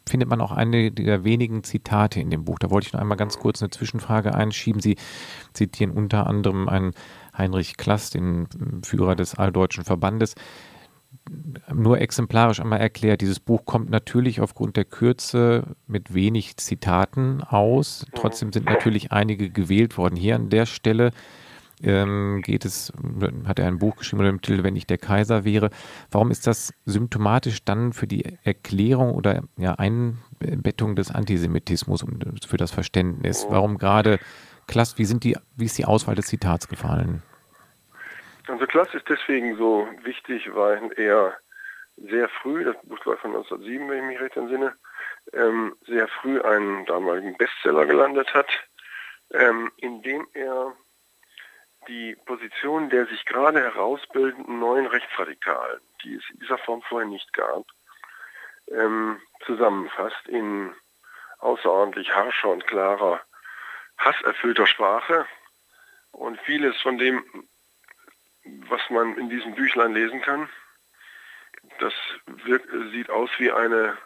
findet 0.07 0.29
man 0.29 0.39
auch 0.39 0.51
eine 0.51 0.91
der 0.91 1.23
wenigen 1.23 1.63
Zitate 1.63 2.19
in 2.21 2.29
dem 2.29 2.45
Buch. 2.45 2.59
Da 2.59 2.69
wollte 2.69 2.87
ich 2.87 2.93
noch 2.93 3.01
einmal 3.01 3.17
ganz 3.17 3.39
kurz 3.39 3.61
eine 3.61 3.71
Zwischenfrage 3.71 4.33
einschieben. 4.33 4.81
Sie 4.81 4.95
zitieren 5.53 5.91
unter 5.91 6.27
anderem 6.27 6.69
einen 6.69 6.93
Heinrich 7.37 7.77
Klass, 7.77 8.09
den 8.09 8.47
Führer 8.83 9.15
des 9.15 9.35
Alldeutschen 9.35 9.83
Verbandes, 9.83 10.35
nur 11.73 11.99
exemplarisch 11.99 12.59
einmal 12.59 12.79
erklärt, 12.79 13.21
dieses 13.21 13.39
Buch 13.39 13.65
kommt 13.65 13.89
natürlich 13.89 14.41
aufgrund 14.41 14.77
der 14.77 14.85
Kürze 14.85 15.75
mit 15.87 16.13
wenig 16.13 16.57
Zitaten 16.57 17.41
aus. 17.41 18.05
Trotzdem 18.13 18.53
sind 18.53 18.65
natürlich 18.65 19.11
einige 19.11 19.49
gewählt 19.49 19.97
worden. 19.97 20.15
Hier 20.15 20.35
an 20.35 20.49
der 20.49 20.65
Stelle 20.65 21.11
ähm, 21.81 22.41
geht 22.43 22.63
es, 22.63 22.93
hat 23.45 23.59
er 23.59 23.67
ein 23.67 23.79
Buch 23.79 23.97
geschrieben 23.97 24.19
unter 24.21 24.31
dem 24.31 24.41
Titel 24.41 24.63
Wenn 24.63 24.75
ich 24.75 24.87
der 24.87 24.97
Kaiser 24.97 25.43
wäre. 25.43 25.69
Warum 26.11 26.31
ist 26.31 26.47
das 26.47 26.73
symptomatisch 26.85 27.63
dann 27.63 27.93
für 27.93 28.07
die 28.07 28.37
Erklärung 28.43 29.13
oder 29.13 29.43
ja, 29.57 29.73
Einbettung 29.75 30.95
des 30.95 31.11
Antisemitismus 31.11 32.03
und 32.03 32.45
für 32.45 32.57
das 32.57 32.71
Verständnis? 32.71 33.47
Warum 33.49 33.77
gerade 33.77 34.19
Klass, 34.67 34.97
wie, 34.97 35.05
sind 35.05 35.23
die, 35.23 35.37
wie 35.55 35.65
ist 35.65 35.77
die 35.77 35.85
Auswahl 35.85 36.15
des 36.15 36.27
Zitats 36.27 36.67
gefallen? 36.67 37.21
Also 38.47 38.65
Klass 38.67 38.93
ist 38.93 39.07
deswegen 39.09 39.57
so 39.57 39.87
wichtig, 40.03 40.53
weil 40.53 40.91
er 40.97 41.37
sehr 41.97 42.29
früh, 42.29 42.63
das 42.63 42.75
Buch 42.83 43.03
war 43.05 43.17
von 43.17 43.31
1907, 43.31 43.89
wenn 43.89 43.97
ich 43.99 44.05
mich 44.05 44.19
recht 44.19 44.37
entsinne, 44.37 44.75
ähm, 45.33 45.75
sehr 45.87 46.07
früh 46.07 46.41
einen 46.41 46.85
damaligen 46.85 47.35
Bestseller 47.37 47.85
gelandet 47.85 48.33
hat, 48.33 48.47
ähm, 49.31 49.71
indem 49.77 50.27
er 50.33 50.73
die 51.87 52.15
Position 52.25 52.89
der 52.89 53.05
sich 53.05 53.25
gerade 53.25 53.59
herausbildenden 53.61 54.59
neuen 54.59 54.87
Rechtsradikalen, 54.87 55.79
die 56.03 56.15
es 56.15 56.23
in 56.31 56.39
dieser 56.39 56.57
Form 56.57 56.81
vorher 56.83 57.07
nicht 57.07 57.31
gab, 57.33 57.65
ähm, 58.71 59.21
zusammenfasst 59.45 60.27
in 60.27 60.73
außerordentlich 61.39 62.13
harscher 62.13 62.49
und 62.49 62.65
klarer 62.65 63.21
hasserfüllter 63.97 64.67
Sprache, 64.67 65.25
Und 66.11 66.39
vieles 66.41 66.79
von 66.81 66.97
dem, 66.97 67.23
was 68.69 68.81
man 68.89 69.17
in 69.17 69.29
diesem 69.29 69.53
Büchlein 69.53 69.93
lesen 69.93 70.21
kann, 70.21 70.49
das 71.79 71.93
wirkt, 72.25 72.69
sieht 72.91 73.09
aus 73.09 73.29
wie 73.37 73.51
eine, 73.51 73.97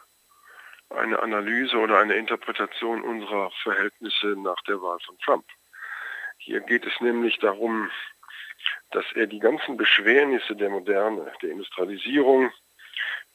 eine 0.90 1.20
Analyse 1.20 1.78
oder 1.78 2.00
eine 2.00 2.16
Interpretation 2.16 3.04
unserer 3.04 3.52
Verhältnisse 3.62 4.28
nach 4.38 4.60
der 4.68 4.82
Wahl 4.82 4.98
von 5.06 5.18
Trump. 5.20 5.46
Hier 6.38 6.62
geht 6.62 6.86
es 6.86 7.00
nämlich 7.00 7.38
darum, 7.40 7.92
dass 8.92 9.06
er 9.14 9.28
die 9.28 9.40
ganzen 9.40 9.78
Beschwernisse 9.78 10.56
der 10.56 10.70
Moderne, 10.70 11.32
der 11.42 11.52
Industrialisierung, 11.52 12.52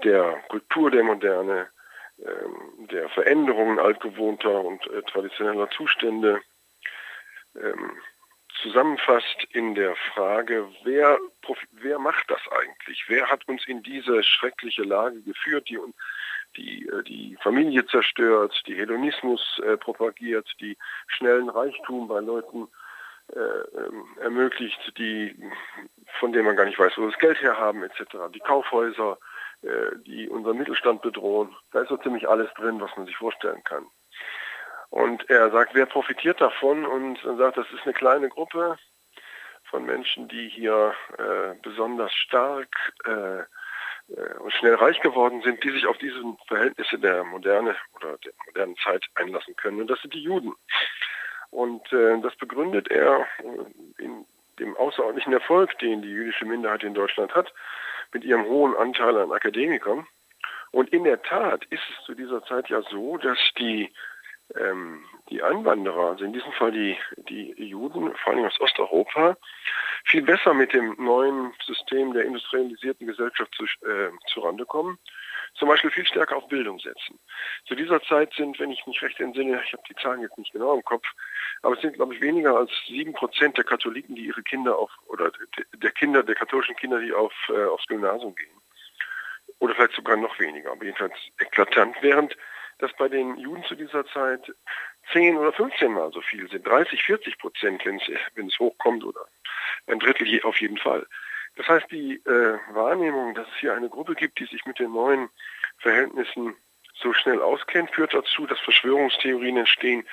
der 0.03 0.43
Kultur 0.49 0.91
der 0.91 1.05
Moderne, 1.05 1.71
ähm, 2.19 2.89
der 2.89 3.09
Veränderungen 3.11 3.79
altgewohnter 3.79 4.61
und 4.63 4.87
äh, 4.89 5.03
traditioneller 5.03 5.69
Zustände 5.71 6.41
ähm, 7.61 7.93
zusammenfasst 8.63 9.45
in 9.51 9.75
der 9.75 9.95
Frage, 10.15 10.69
wer, 10.85 11.19
wer 11.73 11.99
macht 11.99 12.31
das 12.31 12.41
eigentlich? 12.51 13.05
Wer 13.09 13.31
hat 13.31 13.47
uns 13.49 13.67
in 13.67 13.83
diese 13.83 14.23
schreckliche 14.23 14.83
Lage 14.83 15.21
geführt, 15.23 15.69
die, 15.69 15.79
die 16.57 16.87
äh, 16.89 17.03
die 17.03 17.37
Familie 17.43 17.85
zerstört, 17.87 18.63
die 18.67 18.75
Hedonismus 18.75 19.61
äh, 19.65 19.77
propagiert, 19.77 20.49
die 20.61 20.77
schnellen 21.09 21.49
Reichtum 21.49 22.09
bei 22.09 22.21
Leuten 22.21 22.69
äh, 23.33 23.39
ähm, 23.39 24.05
ermöglicht, 24.21 24.93
die, 24.99 25.35
von 26.21 26.33
denen 26.33 26.47
man 26.47 26.57
gar 26.57 26.67
nicht 26.67 26.79
weiß, 26.79 26.93
wo 26.97 27.09
das 27.09 27.19
Geld 27.19 27.41
herhaben 27.41 27.83
etc. 27.83 28.17
Die 28.33 28.41
Kaufhäuser, 28.41 29.19
die 30.07 30.29
unseren 30.29 30.59
Mittelstand 30.59 31.03
bedrohen. 31.03 31.55
Da 31.73 31.81
ist 31.81 31.89
so 31.89 31.97
ziemlich 31.97 32.29
alles 32.29 32.53
drin, 32.55 32.81
was 32.81 32.95
man 32.97 33.07
sich 33.07 33.17
vorstellen 33.17 33.63
kann. 33.65 33.87
Und 34.91 35.29
er 35.29 35.51
sagt, 35.51 35.75
wer 35.75 35.87
profitiert 35.87 36.41
davon? 36.41 36.85
Und 36.87 37.25
er 37.25 37.37
sagt, 37.37 37.57
das 37.57 37.67
ist 37.73 37.83
eine 37.85 37.95
kleine 37.95 38.29
Gruppe 38.29 38.77
von 39.65 39.85
Menschen, 39.85 40.29
die 40.29 40.49
hier 40.49 40.95
äh, 41.19 41.55
besonders 41.63 42.13
stark 42.13 42.69
äh, 43.05 43.41
äh 43.41 44.39
und 44.39 44.53
schnell 44.53 44.77
reich 44.77 45.01
geworden 45.01 45.43
sind, 45.43 45.65
die 45.65 45.71
sich 45.71 45.87
auf 45.87 45.99
diese 45.99 46.23
Verhältnisse 46.47 46.99
der 46.99 47.25
Moderne 47.25 47.75
oder 47.97 48.19
der 48.19 48.33
modernen 48.47 48.77
Zeit 48.77 49.05
einlassen 49.17 49.57
können. 49.57 49.81
Und 49.81 49.91
das 49.91 50.01
sind 50.01 50.15
die 50.15 50.23
Juden. 50.23 50.55
Und 51.51 51.93
äh, 51.93 52.21
das 52.21 52.37
begründet 52.37 52.89
er 52.89 53.27
äh, 53.39 54.03
in 54.03 54.27
dem 54.61 54.77
außerordentlichen 54.77 55.33
Erfolg, 55.33 55.77
den 55.81 56.03
die 56.03 56.11
jüdische 56.11 56.45
Minderheit 56.45 56.85
in 56.85 56.95
Deutschland 56.95 57.35
hat, 57.35 57.53
mit 58.15 58.25
ihrem 58.25 58.45
hohen 58.45 58.77
Anteil 58.77 59.17
an 59.19 59.33
Akademikern. 59.33 60.07
Und 60.71 60.91
in 60.91 61.05
der 61.05 61.23
Tat 61.23 61.65
ist 61.67 61.83
es 61.91 62.05
zu 62.05 62.15
dieser 62.15 62.43
Zeit 62.45 62.69
ja 62.69 62.83
so, 62.83 63.17
dass 63.19 63.39
die, 63.59 63.93
ähm, 64.57 65.05
die 65.31 65.43
Einwanderer, 65.43 66.11
also 66.11 66.25
in 66.25 66.33
diesem 66.33 66.53
Fall 66.53 66.73
die, 66.73 66.97
die 67.29 67.53
Juden, 67.65 68.15
vor 68.17 68.33
allem 68.33 68.45
aus 68.45 68.61
Osteuropa, 68.61 69.37
viel 70.05 70.23
besser 70.23 70.55
mit 70.55 70.73
dem 70.73 70.97
neuen 70.99 71.53
System 71.65 72.13
der 72.13 72.25
industrialisierten 72.25 73.07
Gesellschaft 73.07 73.55
zu, 73.55 73.65
äh, 73.87 74.11
zurande 74.33 74.65
kommen 74.65 74.99
zum 75.55 75.69
Beispiel 75.69 75.91
viel 75.91 76.07
stärker 76.07 76.37
auf 76.37 76.49
Bildung 76.49 76.79
setzen. 76.79 77.19
Zu 77.67 77.75
dieser 77.75 78.03
Zeit 78.03 78.33
sind, 78.35 78.59
wenn 78.59 78.71
ich 78.71 78.87
mich 78.87 79.01
recht 79.03 79.21
entsinne, 79.21 79.63
ich 79.65 79.73
habe 79.73 79.83
die 79.89 79.95
Zahlen 79.97 80.21
jetzt 80.21 80.39
nicht 80.39 80.53
genau 80.53 80.75
im 80.75 80.85
Kopf, 80.85 81.07
aber 81.63 81.75
es 81.75 81.81
sind, 81.81 81.95
glaube 81.95 82.15
ich, 82.15 82.21
weniger 82.21 82.57
als 82.57 82.71
sieben 82.87 83.13
Prozent 83.13 83.57
der 83.57 83.65
Katholiken, 83.65 84.15
die 84.15 84.27
ihre 84.27 84.43
Kinder 84.43 84.77
auf, 84.77 84.91
oder 85.07 85.31
der 85.75 85.91
Kinder, 85.93 86.23
der 86.23 86.35
katholischen 86.35 86.77
Kinder, 86.77 87.01
die 87.01 87.13
auf, 87.13 87.33
äh, 87.49 87.65
aufs 87.67 87.87
Gymnasium 87.87 88.35
gehen. 88.35 88.51
Oder 89.61 89.75
vielleicht 89.75 89.95
sogar 89.95 90.17
noch 90.17 90.39
weniger, 90.39 90.73
aber 90.73 90.85
jedenfalls 90.85 91.15
eklatant, 91.39 91.97
während 92.01 92.37
das 92.79 92.93
bei 92.95 93.09
den 93.09 93.37
Juden 93.39 93.65
zu 93.65 93.75
dieser 93.75 94.05
Zeit 94.07 94.53
10 95.13 95.37
oder 95.37 95.53
15 95.53 95.93
Mal 95.93 96.11
so 96.13 96.21
viel 96.21 96.49
sind, 96.51 96.67
30, 96.67 97.03
40 97.03 97.39
Prozent, 97.39 97.85
wenn 97.85 98.49
es, 98.49 98.59
hochkommt 98.59 99.05
oder 99.05 99.27
ein 99.87 100.01
Drittel 100.01 100.43
auf 100.43 100.61
jeden 100.61 100.79
Fall. 100.79 101.07
Das 101.57 101.69
heißt, 101.69 101.91
die 101.91 102.17
äh, 102.25 102.59
Wahrnehmung, 102.73 103.35
dass 103.35 103.47
es 103.49 103.61
hier 103.61 103.75
eine 103.75 103.89
Gruppe 103.89 104.15
gibt, 104.15 104.39
die 104.41 104.47
sich 104.47 104.65
mit 104.67 104.79
den 104.79 104.93
neuen 104.93 105.29
Verhältnissen 105.79 106.57
so 106.95 107.13
schnell 107.13 107.41
auskennt, 107.41 107.91
führt 107.91 108.15
dazu, 108.15 108.47
dass 108.47 108.61
Verschwörungstheorien 108.61 109.57
entstehen. 109.57 110.07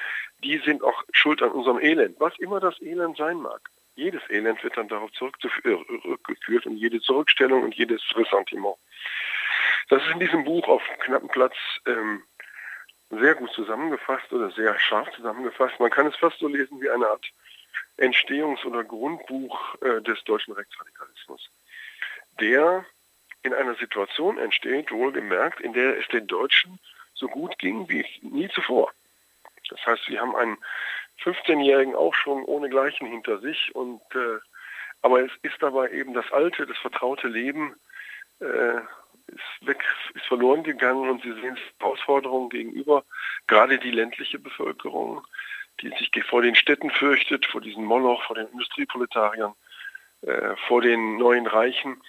Die 0.43 0.57
sind 0.59 0.83
auch 0.83 1.03
schuld 1.11 1.41
an 1.41 1.51
unserem 1.51 1.79
Elend, 1.79 2.19
was 2.19 2.37
immer 2.39 2.59
das 2.59 2.79
Elend 2.81 3.17
sein 3.17 3.37
mag. 3.37 3.61
Jedes 3.95 4.21
Elend 4.29 4.63
wird 4.63 4.77
dann 4.77 4.87
darauf 4.87 5.11
zurückgeführt 5.11 6.65
und 6.65 6.77
jede 6.77 7.01
Zurückstellung 7.01 7.63
und 7.63 7.75
jedes 7.75 8.01
Ressentiment. 8.15 8.77
Das 9.89 10.01
ist 10.03 10.11
in 10.11 10.19
diesem 10.19 10.43
Buch 10.43 10.67
auf 10.67 10.81
knappen 10.99 11.29
Platz 11.29 11.55
ähm, 11.85 12.23
sehr 13.09 13.35
gut 13.35 13.51
zusammengefasst 13.51 14.31
oder 14.31 14.49
sehr 14.51 14.79
scharf 14.79 15.11
zusammengefasst. 15.15 15.79
Man 15.79 15.91
kann 15.91 16.07
es 16.07 16.15
fast 16.15 16.39
so 16.39 16.47
lesen 16.47 16.81
wie 16.81 16.89
eine 16.89 17.07
Art 17.07 17.25
Entstehungs- 18.01 18.65
oder 18.65 18.83
Grundbuch 18.83 19.75
äh, 19.81 20.01
des 20.01 20.23
deutschen 20.23 20.53
Rechtsradikalismus, 20.53 21.49
der 22.39 22.85
in 23.43 23.53
einer 23.53 23.75
Situation 23.75 24.37
entsteht, 24.37 24.91
wohlgemerkt, 24.91 25.61
in 25.61 25.73
der 25.73 25.97
es 25.97 26.07
den 26.07 26.27
Deutschen 26.27 26.79
so 27.13 27.27
gut 27.27 27.57
ging 27.59 27.87
wie 27.89 28.05
nie 28.21 28.49
zuvor. 28.49 28.91
Das 29.69 29.85
heißt, 29.85 30.09
wir 30.09 30.19
haben 30.19 30.35
einen 30.35 30.57
15-Jährigen 31.23 31.95
auch 31.95 32.13
schon 32.15 32.43
ohne 32.43 32.69
Gleichen 32.69 33.07
hinter 33.07 33.39
sich 33.39 33.73
und 33.75 34.01
äh, 34.15 34.39
aber 35.03 35.21
es 35.23 35.31
ist 35.41 35.61
dabei 35.61 35.89
eben 35.91 36.13
das 36.13 36.31
alte, 36.31 36.65
das 36.65 36.77
vertraute 36.77 37.27
Leben 37.27 37.75
äh, 38.39 38.77
ist 39.27 39.67
weg, 39.67 39.83
ist 40.13 40.25
verloren 40.25 40.63
gegangen 40.63 41.09
und 41.09 41.23
Sie 41.23 41.33
sehen 41.33 41.57
Herausforderungen 41.79 42.49
gegenüber, 42.49 43.03
gerade 43.47 43.79
die 43.79 43.91
ländliche 43.91 44.39
Bevölkerung, 44.39 45.25
die 45.81 45.89
sich 45.89 46.11
vor 46.25 46.41
den 46.41 46.55
Städten 46.55 46.89
fürchtet, 46.91 47.45
vor 47.45 47.61
diesem 47.61 47.83
Moloch, 47.83 48.23
vor 48.23 48.35
den 48.35 48.47
Industrieproletariern, 48.47 49.53
äh, 50.21 50.55
vor 50.67 50.81
den 50.81 51.17
neuen 51.17 51.47
Reichen. 51.47 52.01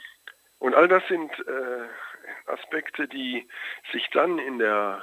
Und 0.59 0.75
all 0.75 0.89
das 0.89 1.07
sind 1.09 1.31
äh, 1.41 2.51
Aspekte, 2.51 3.09
die 3.09 3.49
sich 3.93 4.09
dann 4.11 4.39
in 4.39 4.59
der, 4.59 5.03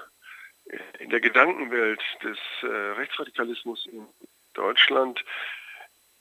in 1.00 1.10
der 1.10 1.20
Gedankenwelt 1.20 2.02
des 2.24 2.38
äh, 2.64 2.68
Rechtsradikalismus 2.68 3.86
in 3.88 4.08
Deutschland 4.54 5.24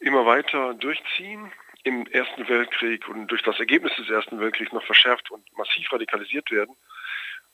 immer 0.01 0.27
weiter 0.27 0.75
durchziehen, 0.75 1.53
im 1.85 2.07
Ersten 2.09 2.49
Weltkrieg 2.49 3.09
und 3.09 3.29
durch 3.29 3.43
das 3.43 3.59
Ergebnis 3.59 3.95
des 3.97 4.11
Ersten 4.11 4.41
Weltkriegs 4.41 4.73
noch 4.73 4.85
verschärft 4.85 5.31
und 5.31 5.45
massiv 5.57 5.93
radikalisiert 5.93 6.51
werden 6.51 6.77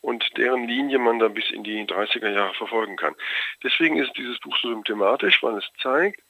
und 0.05 0.37
deren 0.37 0.69
Linie 0.69 0.99
man 0.99 1.19
dann 1.19 1.33
bis 1.33 1.51
in 1.51 1.65
die 1.65 1.83
30er 1.85 2.29
Jahre 2.29 2.53
verfolgen 2.55 2.97
kann. 2.97 3.15
Deswegen 3.63 3.97
ist 3.97 4.13
dieses 4.19 4.39
Buch 4.39 4.55
so 4.59 4.69
symptomatisch, 4.69 5.43
weil 5.43 5.57
es 5.57 5.65
zeigt, 5.81 6.21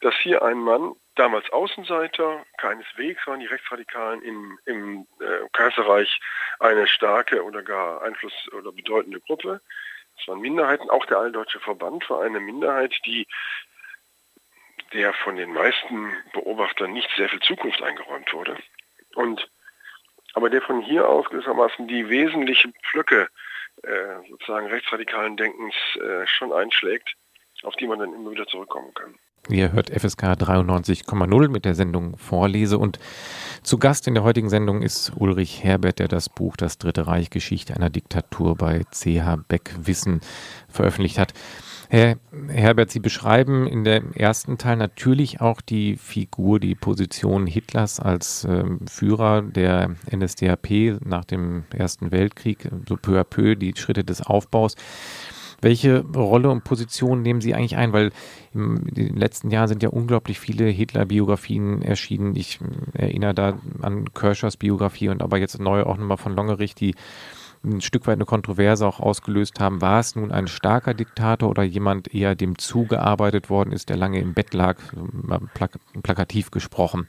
dass 0.00 0.14
hier 0.16 0.42
ein 0.42 0.58
Mann, 0.58 0.94
damals 1.16 1.50
Außenseiter, 1.52 2.46
keineswegs 2.56 3.26
waren 3.26 3.40
die 3.40 3.46
Rechtsradikalen 3.46 4.22
im, 4.22 4.58
im 4.64 5.06
äh, 5.20 5.48
Kaiserreich 5.52 6.18
eine 6.60 6.86
starke 6.86 7.44
oder 7.44 7.62
gar 7.62 8.02
Einfluss- 8.02 8.48
oder 8.52 8.72
bedeutende 8.72 9.20
Gruppe. 9.20 9.60
Es 10.18 10.26
waren 10.26 10.40
Minderheiten, 10.40 10.88
auch 10.88 11.04
der 11.04 11.18
Alldeutsche 11.18 11.60
Verband 11.60 12.08
war 12.08 12.22
eine 12.22 12.40
Minderheit, 12.40 12.94
die 13.04 13.26
der 14.94 15.12
von 15.12 15.36
den 15.36 15.52
meisten 15.52 16.12
Beobachtern 16.32 16.92
nicht 16.92 17.10
sehr 17.16 17.28
viel 17.28 17.40
Zukunft 17.40 17.82
eingeräumt 17.82 18.32
wurde. 18.32 18.56
Und 19.14 19.46
aber 20.34 20.50
der 20.50 20.62
von 20.62 20.82
hier 20.82 21.08
aus 21.08 21.26
gewissermaßen 21.30 21.88
die 21.88 22.08
wesentlichen 22.08 22.72
Pflöcke 22.90 23.28
äh, 23.82 24.28
sozusagen 24.28 24.66
rechtsradikalen 24.66 25.36
Denkens 25.36 25.74
äh, 25.96 26.26
schon 26.26 26.52
einschlägt, 26.52 27.14
auf 27.62 27.74
die 27.76 27.86
man 27.86 27.98
dann 27.98 28.14
immer 28.14 28.30
wieder 28.30 28.46
zurückkommen 28.46 28.92
kann. 28.94 29.14
Ihr 29.48 29.72
hört 29.72 29.88
FSK 29.90 30.34
93,0 30.34 31.48
mit 31.48 31.64
der 31.64 31.74
Sendung 31.74 32.16
Vorlese 32.18 32.78
und 32.78 32.98
zu 33.62 33.78
Gast 33.78 34.06
in 34.06 34.14
der 34.14 34.22
heutigen 34.22 34.50
Sendung 34.50 34.82
ist 34.82 35.12
Ulrich 35.16 35.64
Herbert, 35.64 35.98
der 35.98 36.08
das 36.08 36.28
Buch 36.28 36.56
Das 36.56 36.78
Dritte 36.78 37.06
Reich 37.06 37.30
Geschichte 37.30 37.74
einer 37.74 37.90
Diktatur 37.90 38.54
bei 38.56 38.84
CH 38.92 39.36
Beck 39.48 39.74
Wissen 39.78 40.20
veröffentlicht 40.68 41.18
hat. 41.18 41.32
Herr 41.92 42.18
Herbert, 42.46 42.92
Sie 42.92 43.00
beschreiben 43.00 43.66
in 43.66 43.82
dem 43.82 44.12
ersten 44.12 44.58
Teil 44.58 44.76
natürlich 44.76 45.40
auch 45.40 45.60
die 45.60 45.96
Figur, 45.96 46.60
die 46.60 46.76
Position 46.76 47.48
Hitlers 47.48 47.98
als 47.98 48.44
ähm, 48.44 48.86
Führer 48.86 49.42
der 49.42 49.96
NSDAP 50.08 51.00
nach 51.04 51.24
dem 51.24 51.64
Ersten 51.74 52.12
Weltkrieg, 52.12 52.70
so 52.88 52.94
peu 52.96 53.18
à 53.18 53.24
peu 53.24 53.56
die 53.56 53.74
Schritte 53.76 54.04
des 54.04 54.22
Aufbaus. 54.22 54.76
Welche 55.62 56.04
Rolle 56.14 56.48
und 56.50 56.62
Position 56.62 57.22
nehmen 57.22 57.40
Sie 57.40 57.56
eigentlich 57.56 57.76
ein? 57.76 57.92
Weil 57.92 58.12
in 58.54 58.84
den 58.84 59.16
letzten 59.16 59.50
Jahren 59.50 59.66
sind 59.66 59.82
ja 59.82 59.88
unglaublich 59.88 60.38
viele 60.38 60.66
Hitler-Biografien 60.66 61.82
erschienen. 61.82 62.36
Ich 62.36 62.60
erinnere 62.92 63.34
da 63.34 63.58
an 63.82 64.14
Kirschers 64.14 64.56
Biografie 64.56 65.08
und 65.08 65.22
aber 65.22 65.38
jetzt 65.38 65.58
neu 65.58 65.82
auch 65.82 65.96
nochmal 65.96 66.18
von 66.18 66.36
Longerich, 66.36 66.76
die 66.76 66.94
ein 67.62 67.80
Stück 67.80 68.06
weit 68.06 68.14
eine 68.14 68.24
Kontroverse 68.24 68.86
auch 68.86 69.00
ausgelöst 69.00 69.60
haben. 69.60 69.80
War 69.82 70.00
es 70.00 70.16
nun 70.16 70.32
ein 70.32 70.46
starker 70.48 70.94
Diktator 70.94 71.48
oder 71.48 71.62
jemand 71.62 72.14
eher 72.14 72.34
dem 72.34 72.58
zugearbeitet 72.58 73.50
worden 73.50 73.72
ist, 73.72 73.88
der 73.88 73.96
lange 73.96 74.20
im 74.20 74.34
Bett 74.34 74.54
lag, 74.54 74.78
plak 75.54 75.72
plakativ 76.02 76.50
gesprochen? 76.50 77.06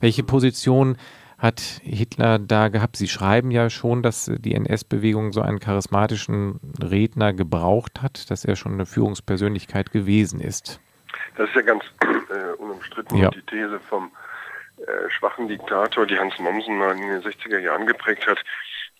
Welche 0.00 0.22
Position 0.22 0.98
hat 1.38 1.60
Hitler 1.82 2.38
da 2.38 2.68
gehabt? 2.68 2.96
Sie 2.96 3.08
schreiben 3.08 3.50
ja 3.50 3.70
schon, 3.70 4.02
dass 4.02 4.30
die 4.38 4.54
NS-Bewegung 4.54 5.32
so 5.32 5.40
einen 5.40 5.60
charismatischen 5.60 6.60
Redner 6.82 7.32
gebraucht 7.32 8.02
hat, 8.02 8.30
dass 8.30 8.44
er 8.44 8.56
schon 8.56 8.72
eine 8.74 8.86
Führungspersönlichkeit 8.86 9.92
gewesen 9.92 10.40
ist. 10.40 10.80
Das 11.36 11.48
ist 11.48 11.54
ja 11.54 11.62
ganz 11.62 11.84
äh, 12.00 12.52
unumstritten 12.58 13.18
ja. 13.18 13.30
die 13.30 13.42
These 13.42 13.80
vom 13.80 14.10
äh, 14.78 15.10
schwachen 15.10 15.48
Diktator, 15.48 16.06
die 16.06 16.18
Hans 16.18 16.38
Mommsen 16.38 16.76
mal 16.78 16.96
in 16.96 17.08
den 17.08 17.22
60er 17.22 17.58
Jahren 17.58 17.86
geprägt 17.86 18.26
hat, 18.26 18.38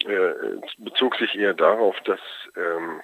äh, 0.05 0.35
bezog 0.79 1.17
sich 1.17 1.35
eher 1.37 1.55
darauf, 1.55 1.99
dass 2.01 2.21
ähm, 2.57 3.01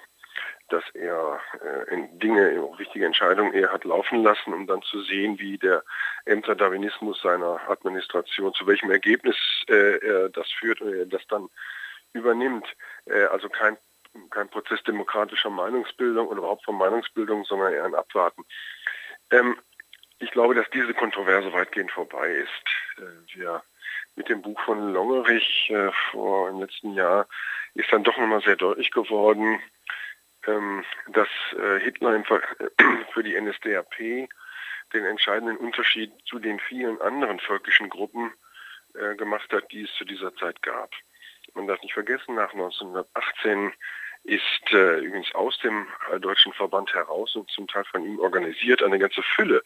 dass 0.73 0.85
er 0.95 1.39
äh, 1.61 2.09
Dinge, 2.15 2.67
richtige 2.79 3.05
Entscheidungen 3.05 3.53
eher 3.53 3.73
hat 3.73 3.85
laufen 3.85 4.23
lassen, 4.23 4.55
um 4.55 4.67
dann 4.67 4.81
zu 4.83 5.03
sehen, 5.03 5.39
wie 5.39 5.59
der 5.59 5.85
Ämterdarwinismus 6.25 7.21
seiner 7.21 7.61
Administration, 7.69 8.55
zu 8.55 8.67
welchem 8.67 8.91
Ergebnis 8.91 9.37
äh, 9.67 10.31
das 10.31 10.51
führt 10.51 10.81
und 10.81 10.95
er 10.95 11.05
das 11.05 11.27
dann 11.29 11.51
übernimmt. 12.15 12.67
Äh, 13.05 13.25
also 13.25 13.49
kein, 13.51 13.77
kein 14.31 14.49
Prozess 14.49 14.83
demokratischer 14.85 15.51
Meinungsbildung 15.51 16.29
oder 16.29 16.39
überhaupt 16.39 16.65
von 16.65 16.77
Meinungsbildung, 16.77 17.45
sondern 17.45 17.75
eher 17.75 17.85
ein 17.85 17.95
Abwarten. 17.95 18.45
Ähm, 19.31 19.59
ich 20.21 20.31
glaube, 20.31 20.55
dass 20.55 20.71
diese 20.71 20.95
Kontroverse 20.95 21.53
weitgehend 21.53 21.91
vorbei 21.93 22.31
ist. 22.31 22.99
Äh, 22.99 23.37
wir 23.37 23.63
mit 24.17 24.29
dem 24.29 24.43
Buch 24.43 24.61
von 24.63 24.93
Longerich 24.93 25.71
äh, 25.71 25.91
vor 26.11 26.49
im 26.49 26.61
letzten 26.61 26.95
Jahr 26.95 27.27
ist 27.75 27.93
dann 27.93 28.05
doch 28.05 28.17
nochmal 28.19 28.43
sehr 28.43 28.57
deutlich 28.57 28.91
geworden, 28.91 29.61
ähm, 30.47 30.85
dass 31.09 31.29
äh, 31.59 31.81
Hitler 31.81 32.23
für 33.13 33.23
die 33.23 33.41
NSDAP 33.41 34.29
den 34.93 35.05
entscheidenden 35.05 35.57
Unterschied 35.57 36.13
zu 36.27 36.39
den 36.39 36.61
vielen 36.61 37.01
anderen 37.01 37.41
völkischen 37.41 37.89
Gruppen 37.89 38.33
äh, 38.95 39.15
gemacht 39.17 39.51
hat, 39.53 39.71
die 39.73 39.83
es 39.83 39.95
zu 39.95 40.05
dieser 40.05 40.35
Zeit 40.37 40.61
gab. 40.63 40.91
Man 41.55 41.67
darf 41.67 41.81
nicht 41.83 41.95
vergessen, 41.95 42.35
nach 42.35 42.53
1918 42.53 43.73
ist 44.25 44.73
äh, 44.73 44.99
übrigens 44.99 45.35
aus 45.35 45.59
dem 45.59 45.87
Deutschen 46.21 46.53
Verband 46.53 46.93
heraus 46.95 47.35
und 47.35 47.51
zum 47.51 47.67
Teil 47.67 47.85
von 47.85 48.05
ihm 48.05 48.21
organisiert 48.21 48.83
eine 48.83 48.99
ganze 48.99 49.23
Fülle 49.23 49.63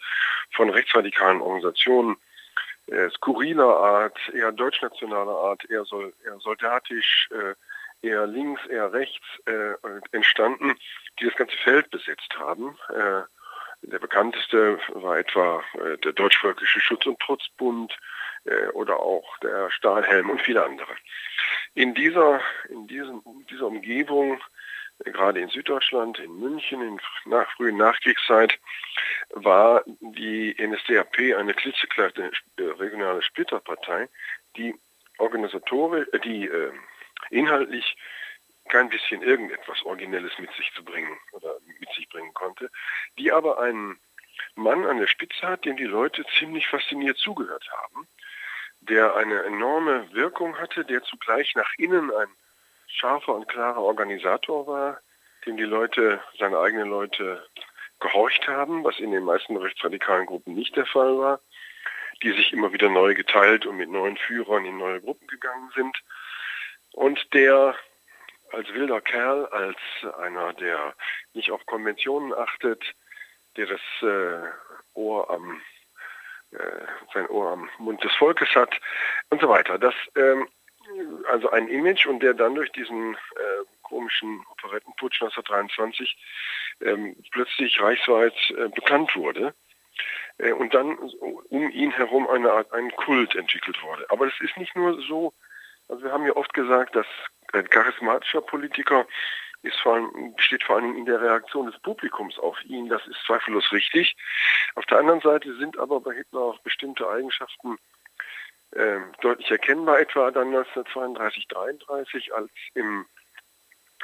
von 0.53 0.71
rechtsradikalen 0.71 1.43
Organisationen, 1.43 2.17
äh, 2.87 3.11
skurriler 3.11 3.77
Art, 3.79 4.19
eher 4.33 4.53
deutschnationaler 4.53 5.37
Art, 5.37 5.69
eher, 5.71 5.85
sol 5.85 6.13
eher 6.25 6.39
soldatisch, 6.41 7.29
äh, 7.33 7.55
eher 8.07 8.27
links, 8.27 8.65
eher 8.67 8.93
rechts 8.93 9.25
äh, 9.47 9.75
entstanden, 10.13 10.75
die 11.19 11.27
das 11.27 11.37
ganze 11.37 11.57
Feld 11.59 11.91
besetzt 11.91 12.39
haben. 12.39 12.77
Äh, 12.91 13.23
der 13.83 13.99
bekannteste 13.99 14.79
war 14.95 15.19
etwa 15.19 15.63
äh, 15.75 15.99
der 15.99 16.13
Deutschvölkische 16.13 16.81
Schutz- 16.81 17.07
und 17.07 17.21
Trutzbund 17.21 17.97
äh, 18.45 18.69
oder 18.69 18.99
auch 18.99 19.37
der 19.39 19.71
Stahlhelm 19.71 20.31
und 20.31 20.41
viele 20.41 20.65
andere. 20.65 20.93
In 21.75 21.95
dieser, 21.95 22.41
in 22.69 22.87
diesem, 22.87 23.23
dieser 23.51 23.67
Umgebung, 23.67 24.41
gerade 25.05 25.41
in 25.41 25.49
Süddeutschland, 25.49 26.19
in 26.19 26.39
München, 26.39 26.83
in 26.83 27.01
nach, 27.27 27.51
frühen 27.53 27.77
Nachkriegszeit, 27.77 28.59
war 29.31 29.83
die 30.01 30.57
NSDAP 30.59 31.37
eine 31.37 31.55
klitzekleine 31.55 32.31
äh, 32.59 32.63
regionale 32.63 33.23
Splitterpartei, 33.23 34.09
die 34.57 34.75
organisatorisch, 35.19 36.09
die 36.25 36.47
äh, 36.47 36.73
inhaltlich 37.31 37.97
kein 38.69 38.89
bisschen 38.89 39.23
irgendetwas 39.23 39.83
Originelles 39.85 40.33
mit 40.39 40.53
sich 40.55 40.73
zu 40.75 40.85
bringen 40.85 41.17
oder 41.33 41.57
mit 41.81 41.89
sich 41.95 42.09
bringen 42.09 42.35
konnte, 42.35 42.71
die 43.19 43.31
aber 43.31 43.61
einen 43.61 44.01
Mann 44.55 44.85
an 44.85 44.99
der 44.99 45.07
Spitze 45.07 45.47
hat, 45.47 45.65
dem 45.65 45.77
die 45.77 45.85
Leute 45.85 46.25
ziemlich 46.39 46.67
fasziniert 46.67 47.17
zugehört 47.17 47.69
haben, 47.71 48.09
der 48.81 49.15
eine 49.17 49.45
enorme 49.45 50.13
Wirkung 50.13 50.59
hatte, 50.59 50.85
der 50.85 51.03
zugleich 51.03 51.55
nach 51.55 51.71
innen 51.79 52.11
ein 52.11 52.29
scharfer 52.87 53.35
und 53.35 53.49
klarer 53.49 53.83
Organisator 53.83 54.67
war, 54.67 55.01
dem 55.45 55.57
die 55.57 55.65
Leute, 55.65 56.21
seine 56.39 56.59
eigenen 56.59 56.89
Leute 56.89 57.45
gehorcht 58.01 58.47
haben, 58.47 58.85
was 58.85 58.99
in 58.99 59.13
den 59.13 59.25
meisten 59.25 59.57
rechtsradikalen 59.57 60.27
Gruppen 60.27 60.55
nicht 60.55 60.77
der 60.77 60.87
Fall 60.87 61.19
war, 61.19 61.41
die 62.23 62.33
sich 62.33 62.53
immer 62.53 62.73
wieder 62.73 62.89
neu 62.89 63.15
geteilt 63.15 63.67
und 63.67 63.77
mit 63.77 63.91
neuen 63.91 64.17
Führern 64.17 64.65
in 64.65 64.79
neue 64.79 65.01
Gruppen 65.01 65.27
gegangen 65.29 65.71
sind 65.75 65.97
und 66.93 67.33
der 67.35 67.75
als 68.53 68.73
wilder 68.73 69.01
Kerl, 69.01 69.47
als 69.47 69.77
einer, 70.19 70.53
der 70.55 70.95
nicht 71.35 71.51
auf 71.51 71.65
Konventionen 71.67 72.33
achtet, 72.33 72.83
der 73.57 73.67
das 73.67 73.81
äh, 74.03 74.49
Ohr 74.95 75.29
am 75.31 75.61
äh, 76.53 76.87
sein 77.13 77.27
Ohr 77.29 77.51
am 77.53 77.69
Mund 77.79 78.03
des 78.05 78.15
Volkes 78.15 78.55
hat 78.55 78.79
und 79.31 79.41
so 79.41 79.49
weiter. 79.49 79.79
Das 79.79 79.95
ähm, 80.15 80.49
also 81.29 81.51
ein 81.51 81.69
Image 81.69 82.07
und 82.07 82.23
der 82.23 82.35
dann 82.35 82.55
durch 82.55 82.73
diesen 82.73 83.15
äh, 83.15 83.65
komischen 83.83 84.45
Operettenputsch 84.53 85.23
1923 85.23 86.17
ähm, 86.81 87.17
plötzlich 87.31 87.81
reichsweit 87.81 88.35
äh, 88.51 88.69
bekannt 88.69 89.15
wurde 89.17 89.55
äh, 90.39 90.53
und 90.53 90.75
dann 90.75 90.97
um 90.99 91.71
ihn 91.71 91.91
herum 91.93 92.27
eine 92.29 92.53
Art 92.53 92.73
ein 92.73 92.91
Kult 92.93 93.35
entwickelt 93.35 93.83
wurde. 93.83 94.07
Aber 94.11 94.27
es 94.27 94.41
ist 94.41 94.57
nicht 94.57 94.75
nur 94.77 95.01
so 95.03 95.33
also 95.89 96.03
wir 96.03 96.13
haben 96.13 96.27
ja 96.27 96.35
oft 96.35 96.53
gesagt, 96.53 96.97
dass 96.97 97.07
ein 97.53 97.69
charismatischer 97.69 98.41
Politiker 98.41 99.07
ist 99.63 99.79
vor 99.81 99.95
allem, 99.95 100.35
besteht 100.35 100.63
vor 100.63 100.77
allem 100.77 100.97
in 100.97 101.07
der 101.07 101.21
Reaktion 101.21 101.67
des 101.67 101.79
Publikums 101.81 102.39
auf 102.39 102.63
ihn. 102.65 102.89
Das 102.89 103.07
ist 103.07 103.19
zweifellos 103.27 103.73
richtig. 103.73 104.17
Auf 104.75 104.87
der 104.87 104.99
anderen 104.99 105.21
Seite 105.21 105.55
sind 105.57 105.79
aber 105.79 106.01
bei 106.01 106.15
Hitler 106.15 106.41
auch 106.41 106.59
bestimmte 106.61 107.09
Eigenschaften 107.09 107.79
äh, 108.77 109.01
deutlich 109.21 109.51
erkennbar, 109.51 110.01
etwa 110.01 110.31
dann 110.31 110.49
1932, 110.49 111.49
33, 111.49 112.35
als 112.35 112.51
im 112.75 113.07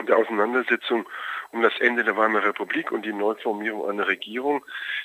der 0.08 0.16
Auseinandersetzung 0.16 1.06
um 1.50 1.62
das 1.62 1.78
Ende 1.78 2.02
der 2.02 2.16
Weimarer 2.16 2.46
Republik 2.46 2.92
und 2.92 3.04
die 3.04 3.12
Neuformierung 3.12 3.88
einer 3.88 4.08
Regierung 4.08 4.64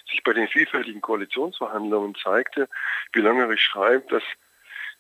sich 0.10 0.24
bei 0.24 0.34
den 0.34 0.48
vielfältigen 0.48 1.02
Koalitionsverhandlungen 1.02 2.16
zeigte, 2.16 2.70
wie 3.12 3.20
Langerich 3.20 3.62
schreibt, 3.62 4.12
dass 4.12 4.24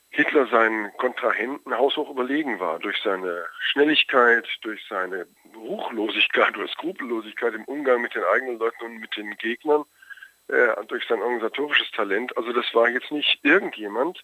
Hitler 0.09 0.47
seinen 0.47 0.91
Kontrahenten 0.97 1.77
haushoch 1.77 2.09
überlegen 2.09 2.59
war 2.59 2.79
durch 2.79 2.97
seine 3.03 3.45
Schnelligkeit, 3.59 4.47
durch 4.61 4.85
seine 4.89 5.27
Ruchlosigkeit 5.55 6.57
oder 6.57 6.67
Skrupellosigkeit 6.67 7.53
im 7.53 7.65
Umgang 7.65 8.01
mit 8.01 8.15
den 8.15 8.23
eigenen 8.23 8.57
Leuten 8.57 8.85
und 8.85 8.97
mit 8.97 9.15
den 9.15 9.35
Gegnern, 9.37 9.83
äh, 10.47 10.69
durch 10.87 11.05
sein 11.07 11.21
organisatorisches 11.21 11.91
Talent. 11.91 12.35
Also 12.37 12.53
das 12.53 12.73
war 12.73 12.89
jetzt 12.89 13.11
nicht 13.11 13.39
irgendjemand, 13.43 14.23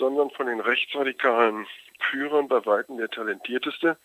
sondern 0.00 0.30
von 0.30 0.46
den 0.46 0.60
rechtsradikalen 0.60 1.66
Führern 2.00 2.48
bei 2.48 2.64
weitem 2.66 2.96
der 2.96 3.10
talentierteste, 3.10 3.98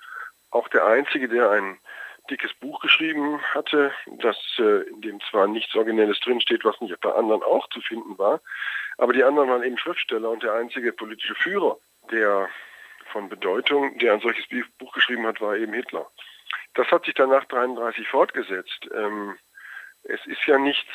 auch 0.51 0.67
der 0.67 0.85
einzige, 0.85 1.27
der 1.27 1.49
ein 1.49 1.79
dickes 2.29 2.53
Buch 2.55 2.79
geschrieben 2.81 3.41
hatte, 3.53 3.91
das 4.19 4.37
äh, 4.59 4.81
in 4.89 5.01
dem 5.01 5.19
zwar 5.29 5.47
nichts 5.47 5.75
Originelles 5.75 6.19
drinsteht, 6.19 6.65
was 6.65 6.79
nicht 6.81 6.99
bei 6.99 7.11
anderen 7.11 7.41
auch 7.43 7.67
zu 7.69 7.81
finden 7.81 8.17
war, 8.17 8.41
aber 8.97 9.13
die 9.13 9.23
anderen 9.23 9.49
waren 9.49 9.63
eben 9.63 9.77
Schriftsteller 9.77 10.29
und 10.29 10.43
der 10.43 10.53
einzige 10.53 10.91
politische 10.91 11.35
Führer, 11.35 11.77
der 12.11 12.49
von 13.11 13.29
Bedeutung, 13.29 13.97
der 13.99 14.13
ein 14.13 14.19
solches 14.19 14.45
Buch 14.77 14.93
geschrieben 14.93 15.25
hat, 15.25 15.39
war 15.39 15.55
eben 15.55 15.73
Hitler. 15.73 16.09
Das 16.73 16.87
hat 16.87 17.05
sich 17.05 17.13
danach 17.13 17.45
33 17.45 18.07
fortgesetzt. 18.07 18.89
Ähm, 18.93 19.37
es 20.03 20.25
ist 20.25 20.45
ja 20.45 20.57
nichts, 20.57 20.91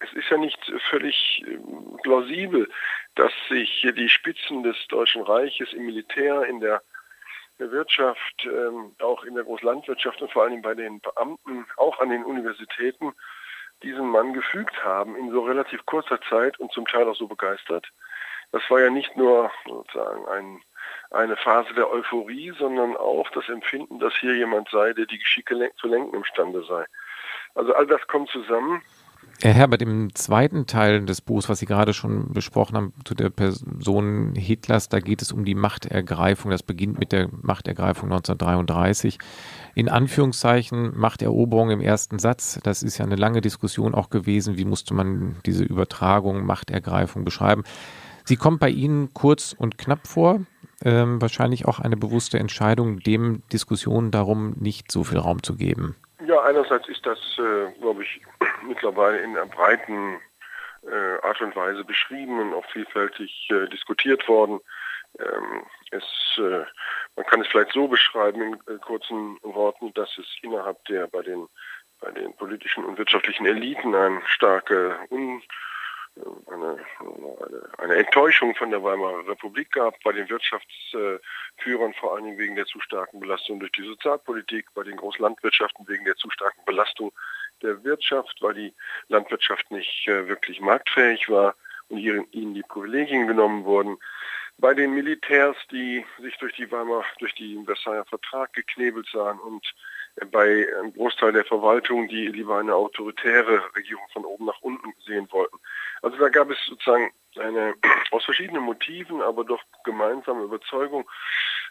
es 0.00 0.12
ist 0.12 0.28
ja 0.30 0.36
nicht 0.36 0.58
völlig 0.90 1.42
ähm, 1.46 1.98
plausibel, 2.02 2.68
dass 3.14 3.32
sich 3.48 3.86
die 3.96 4.08
Spitzen 4.08 4.62
des 4.62 4.76
Deutschen 4.88 5.22
Reiches 5.22 5.72
im 5.72 5.86
Militär, 5.86 6.44
in 6.44 6.60
der 6.60 6.82
Wirtschaft, 7.58 8.44
ähm, 8.44 8.94
auch 9.00 9.24
in 9.24 9.34
der 9.34 9.44
Großlandwirtschaft 9.44 10.22
und 10.22 10.30
vor 10.32 10.44
allem 10.44 10.62
bei 10.62 10.74
den 10.74 11.00
Beamten, 11.00 11.66
auch 11.76 11.98
an 11.98 12.10
den 12.10 12.24
Universitäten, 12.24 13.12
diesen 13.82 14.08
Mann 14.08 14.32
gefügt 14.32 14.84
haben 14.84 15.16
in 15.16 15.30
so 15.30 15.42
relativ 15.42 15.84
kurzer 15.86 16.20
Zeit 16.22 16.58
und 16.58 16.72
zum 16.72 16.86
Teil 16.86 17.08
auch 17.08 17.16
so 17.16 17.26
begeistert. 17.26 17.88
Das 18.52 18.62
war 18.70 18.80
ja 18.80 18.90
nicht 18.90 19.16
nur 19.16 19.50
sozusagen 19.66 20.26
ein, 20.28 20.62
eine 21.10 21.36
Phase 21.36 21.74
der 21.74 21.90
Euphorie, 21.90 22.52
sondern 22.58 22.96
auch 22.96 23.28
das 23.30 23.48
Empfinden, 23.48 23.98
dass 23.98 24.14
hier 24.16 24.34
jemand 24.34 24.68
sei, 24.70 24.92
der 24.92 25.06
die 25.06 25.18
Geschicke 25.18 25.70
zu 25.76 25.86
lenken 25.86 26.16
imstande 26.16 26.64
sei. 26.64 26.86
Also 27.54 27.74
all 27.74 27.86
das 27.86 28.06
kommt 28.06 28.30
zusammen 28.30 28.82
Herr 29.40 29.54
Herbert, 29.54 29.82
im 29.82 30.12
zweiten 30.16 30.66
Teil 30.66 31.04
des 31.04 31.20
Buchs, 31.20 31.48
was 31.48 31.60
Sie 31.60 31.66
gerade 31.66 31.94
schon 31.94 32.32
besprochen 32.32 32.76
haben, 32.76 32.92
zu 33.04 33.14
der 33.14 33.30
Person 33.30 34.34
Hitlers, 34.34 34.88
da 34.88 34.98
geht 34.98 35.22
es 35.22 35.30
um 35.30 35.44
die 35.44 35.54
Machtergreifung. 35.54 36.50
Das 36.50 36.64
beginnt 36.64 36.98
mit 36.98 37.12
der 37.12 37.28
Machtergreifung 37.42 38.10
1933. 38.10 39.18
In 39.76 39.88
Anführungszeichen 39.88 40.98
Machteroberung 40.98 41.70
im 41.70 41.80
ersten 41.80 42.18
Satz. 42.18 42.58
Das 42.64 42.82
ist 42.82 42.98
ja 42.98 43.04
eine 43.04 43.14
lange 43.14 43.40
Diskussion 43.40 43.94
auch 43.94 44.10
gewesen. 44.10 44.58
Wie 44.58 44.64
musste 44.64 44.92
man 44.92 45.36
diese 45.46 45.62
Übertragung, 45.62 46.44
Machtergreifung 46.44 47.24
beschreiben? 47.24 47.62
Sie 48.24 48.36
kommt 48.36 48.58
bei 48.58 48.70
Ihnen 48.70 49.14
kurz 49.14 49.54
und 49.56 49.78
knapp 49.78 50.08
vor. 50.08 50.40
Ähm, 50.84 51.20
wahrscheinlich 51.20 51.64
auch 51.66 51.78
eine 51.78 51.96
bewusste 51.96 52.40
Entscheidung, 52.40 52.98
dem 52.98 53.42
Diskussionen 53.52 54.10
darum 54.10 54.54
nicht 54.58 54.90
so 54.90 55.04
viel 55.04 55.18
Raum 55.18 55.44
zu 55.44 55.54
geben. 55.54 55.94
Ja, 56.26 56.42
einerseits 56.42 56.88
ist 56.88 57.06
das, 57.06 57.18
äh, 57.38 57.72
glaube 57.80 58.02
ich, 58.02 58.20
mittlerweile 58.62 59.18
in 59.18 59.36
einer 59.36 59.46
breiten 59.46 60.20
äh, 60.82 61.26
Art 61.26 61.40
und 61.40 61.54
Weise 61.54 61.84
beschrieben 61.84 62.40
und 62.40 62.54
auch 62.54 62.64
vielfältig 62.72 63.48
äh, 63.50 63.68
diskutiert 63.68 64.26
worden. 64.28 64.60
Ähm, 65.18 65.62
es, 65.90 66.04
äh, 66.38 66.64
man 67.16 67.26
kann 67.26 67.40
es 67.40 67.48
vielleicht 67.48 67.72
so 67.72 67.88
beschreiben 67.88 68.42
in 68.42 68.54
äh, 68.74 68.78
kurzen 68.78 69.38
Worten, 69.42 69.92
dass 69.94 70.16
es 70.18 70.26
innerhalb 70.42 70.84
der 70.86 71.06
bei 71.06 71.22
den 71.22 71.48
bei 72.00 72.10
den 72.12 72.32
politischen 72.36 72.84
und 72.84 72.96
wirtschaftlichen 72.96 73.44
Eliten 73.44 73.94
eine 73.94 74.22
starke 74.26 74.96
Un 75.10 75.42
eine, 76.50 76.78
eine, 77.78 77.94
Enttäuschung 77.96 78.54
von 78.54 78.70
der 78.70 78.82
Weimarer 78.82 79.26
Republik 79.28 79.72
gab, 79.72 79.94
bei 80.02 80.12
den 80.12 80.28
Wirtschaftsführern 80.28 81.94
vor 81.94 82.14
allen 82.14 82.24
Dingen 82.24 82.38
wegen 82.38 82.56
der 82.56 82.66
zu 82.66 82.80
starken 82.80 83.20
Belastung 83.20 83.60
durch 83.60 83.72
die 83.72 83.86
Sozialpolitik, 83.86 84.66
bei 84.74 84.82
den 84.82 84.96
Großlandwirtschaften 84.96 85.86
wegen 85.88 86.04
der 86.04 86.16
zu 86.16 86.30
starken 86.30 86.64
Belastung 86.64 87.12
der 87.62 87.82
Wirtschaft, 87.84 88.36
weil 88.40 88.54
die 88.54 88.74
Landwirtschaft 89.08 89.70
nicht 89.70 90.06
äh, 90.08 90.28
wirklich 90.28 90.60
marktfähig 90.60 91.28
war 91.28 91.54
und 91.88 91.98
ihnen 91.98 92.54
die 92.54 92.62
Privilegien 92.62 93.26
genommen 93.26 93.64
wurden. 93.64 93.98
Bei 94.58 94.74
den 94.74 94.92
Militärs, 94.92 95.56
die 95.70 96.04
sich 96.20 96.36
durch 96.38 96.54
die 96.56 96.70
Weimar, 96.70 97.04
durch 97.18 97.34
den 97.34 97.64
Versailler 97.64 98.04
Vertrag 98.04 98.52
geknebelt 98.52 99.08
sahen 99.12 99.38
und 99.38 99.64
bei 100.30 100.66
einem 100.78 100.92
Großteil 100.92 101.32
der 101.32 101.44
Verwaltung, 101.44 102.08
die 102.08 102.28
lieber 102.28 102.58
eine 102.58 102.74
autoritäre 102.74 103.62
Regierung 103.74 104.04
von 104.12 104.24
oben 104.24 104.46
nach 104.46 104.60
unten 104.60 104.92
sehen 105.04 105.28
wollten. 105.30 105.56
Also 106.02 106.16
da 106.18 106.28
gab 106.28 106.50
es 106.50 106.58
sozusagen 106.66 107.12
eine 107.38 107.74
aus 108.10 108.24
verschiedenen 108.24 108.62
Motiven, 108.62 109.22
aber 109.22 109.44
doch 109.44 109.62
gemeinsame 109.84 110.44
Überzeugung, 110.44 111.08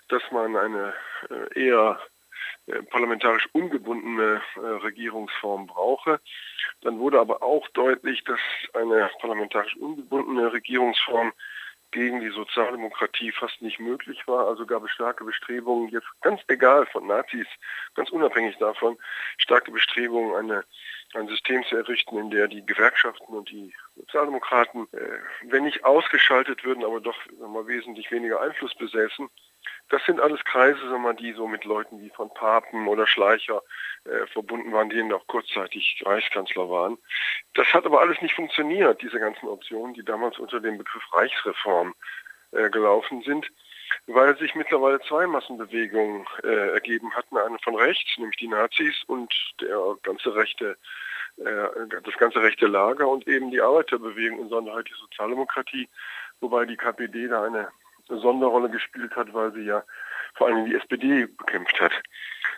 dass 0.10 0.24
man 0.32 0.56
eine 0.56 0.94
äh, 1.30 1.66
eher 1.66 2.00
äh, 2.68 2.82
parlamentarisch 2.84 3.48
ungebundene 3.54 4.42
äh, 4.56 4.60
Regierungsform 4.60 5.68
brauche. 5.68 6.20
Dann 6.82 7.00
wurde 7.00 7.20
aber 7.20 7.42
auch 7.42 7.68
deutlich, 7.70 8.24
dass 8.24 8.40
eine 8.74 9.10
parlamentarisch 9.20 9.76
ungebundene 9.78 10.52
Regierungsform 10.54 11.34
gegen 11.92 12.20
die 12.20 12.30
Sozialdemokratie 12.30 13.32
fast 13.32 13.62
nicht 13.62 13.80
möglich 13.80 14.28
war. 14.28 14.48
Also 14.48 14.66
gab 14.66 14.84
es 14.84 14.92
starke 14.92 15.24
Bestrebungen, 15.24 15.90
jetzt 15.90 16.08
ganz 16.22 16.42
egal 16.48 16.86
von 16.88 17.08
Nazis, 17.08 17.48
ganz 17.96 18.10
unabhängig 18.10 18.58
davon, 18.58 18.98
starke 19.38 19.72
Bestrebungen, 19.72 20.36
eine, 20.36 20.64
ein 21.14 21.28
System 21.28 21.64
zu 21.64 21.78
errichten, 21.78 22.18
in 22.18 22.30
der 22.30 22.48
die 22.48 22.66
Gewerkschaften 22.66 23.34
und 23.34 23.50
die 23.50 23.74
Sozialdemokraten, 23.96 24.88
äh, 24.92 25.20
wenn 25.44 25.64
nicht 25.64 25.86
ausgeschaltet 25.86 26.64
würden, 26.64 26.84
aber 26.84 27.00
doch 27.00 27.18
mal, 27.40 27.68
wesentlich 27.68 28.12
weniger 28.12 28.42
Einfluss 28.42 28.76
besäßen. 28.76 29.30
Das 29.90 30.04
sind 30.06 30.20
alles 30.20 30.44
Kreise, 30.44 30.80
sag 30.90 31.00
mal, 31.00 31.16
die 31.16 31.34
so 31.34 31.48
mit 31.48 31.64
Leuten 31.64 32.02
wie 32.02 32.10
von 32.10 32.34
Papen 32.34 32.88
oder 32.88 33.08
Schleicher 33.08 33.62
äh, 34.06 34.28
verbunden 34.28 34.72
waren, 34.74 34.90
die 34.90 35.02
auch 35.14 35.26
kurzzeitig 35.28 36.02
Reichskanzler 36.06 36.70
waren. 36.70 36.98
Das 37.54 37.74
hat 37.74 37.86
aber 37.86 38.02
alles 38.02 38.22
nicht 38.22 38.36
funktioniert, 38.36 39.02
diese 39.02 39.20
ganzen 39.20 39.48
Optionen, 39.48 39.94
die 39.94 40.04
damals 40.04 40.38
unter 40.40 40.60
dem 40.60 40.78
Begriff 40.78 41.04
Reichsreform 41.14 41.94
äh, 42.52 42.70
gelaufen 42.70 43.22
sind, 43.24 43.48
weil 44.08 44.38
sich 44.38 44.56
mittlerweile 44.56 45.00
zwei 45.02 45.26
Massenbewegungen 45.28 46.26
äh, 46.44 46.72
ergeben 46.74 47.14
hatten, 47.16 47.38
eine 47.38 47.58
von 47.60 47.76
rechts, 47.76 48.18
nämlich 48.18 48.38
die 48.38 48.48
Nazis 48.48 49.04
und 49.08 49.34
der 49.62 49.96
ganze 50.04 50.36
rechte 50.36 50.78
äh, 51.38 52.02
das 52.04 52.18
ganze 52.18 52.42
rechte 52.42 52.68
Lager 52.68 53.08
und 53.08 53.28
eben 53.28 53.52
die 53.52 53.62
Arbeiterbewegung, 53.62 54.40
insondere 54.40 54.76
halt 54.76 54.90
die 54.90 55.00
Sozialdemokratie, 55.00 55.88
wobei 56.40 56.66
die 56.66 56.78
KPD 56.78 57.28
da 57.28 57.44
eine 57.44 57.68
Sonderrolle 58.08 58.70
gespielt 58.70 59.16
hat, 59.16 59.34
weil 59.34 59.52
sie 59.54 59.64
ja 59.64 59.84
vor 60.36 60.48
allem 60.48 60.66
die 60.66 60.76
SPD 60.76 61.26
bekämpft 61.26 61.80
hat. 61.80 61.94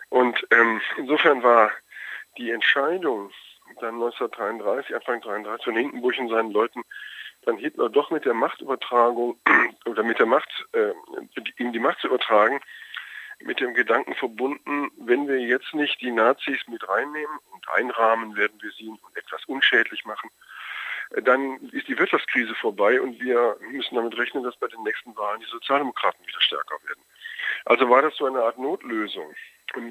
Und 0.08 0.46
ähm, 0.50 0.80
insofern 0.96 1.42
war 1.42 1.70
die 2.38 2.50
Entscheidung 2.50 3.30
dann 3.80 3.94
1933, 3.94 4.94
Anfang 4.94 5.20
33 5.20 5.64
von 5.64 5.76
Hindenburg 5.76 6.18
und 6.18 6.28
seinen 6.28 6.50
Leuten, 6.50 6.82
dann 7.42 7.56
Hitler 7.56 7.88
doch 7.88 8.10
mit 8.10 8.24
der 8.24 8.34
Machtübertragung 8.34 9.38
oder 9.86 10.02
mit 10.02 10.18
der 10.18 10.26
Macht, 10.26 10.66
äh, 10.72 10.92
ihm 11.58 11.72
die 11.72 11.78
Macht 11.78 12.00
zu 12.00 12.08
übertragen, 12.08 12.60
mit 13.42 13.60
dem 13.60 13.72
Gedanken 13.72 14.14
verbunden, 14.14 14.90
wenn 14.98 15.26
wir 15.26 15.40
jetzt 15.40 15.72
nicht 15.72 16.00
die 16.02 16.10
Nazis 16.10 16.58
mit 16.68 16.86
reinnehmen 16.86 17.38
und 17.52 17.68
einrahmen, 17.70 18.36
werden 18.36 18.60
wir 18.60 18.70
sie 18.72 18.92
etwas 19.14 19.42
unschädlich 19.46 20.04
machen 20.04 20.30
dann 21.22 21.58
ist 21.72 21.88
die 21.88 21.98
Wirtschaftskrise 21.98 22.54
vorbei 22.54 23.00
und 23.00 23.20
wir 23.20 23.56
müssen 23.72 23.96
damit 23.96 24.16
rechnen, 24.16 24.44
dass 24.44 24.56
bei 24.56 24.68
den 24.68 24.82
nächsten 24.82 25.16
Wahlen 25.16 25.40
die 25.40 25.50
Sozialdemokraten 25.50 26.26
wieder 26.26 26.40
stärker 26.40 26.76
werden. 26.84 27.02
Also 27.64 27.88
war 27.90 28.02
das 28.02 28.16
so 28.16 28.26
eine 28.26 28.42
Art 28.42 28.58
Notlösung, 28.58 29.34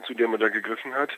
zu 0.06 0.14
der 0.14 0.28
man 0.28 0.40
da 0.40 0.50
gegriffen 0.50 0.94
hat. 0.94 1.12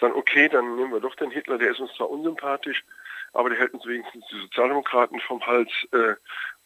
Sagen, 0.00 0.14
okay, 0.14 0.48
dann 0.48 0.76
nehmen 0.76 0.92
wir 0.92 1.00
doch 1.00 1.14
den 1.16 1.30
Hitler, 1.30 1.58
der 1.58 1.72
ist 1.72 1.80
uns 1.80 1.92
zwar 1.94 2.10
unsympathisch, 2.10 2.84
aber 3.32 3.50
der 3.50 3.58
hält 3.58 3.74
uns 3.74 3.86
wenigstens 3.86 4.24
die 4.30 4.40
Sozialdemokraten 4.40 5.20
vom 5.20 5.44
Hals 5.46 5.70
äh, 5.92 6.14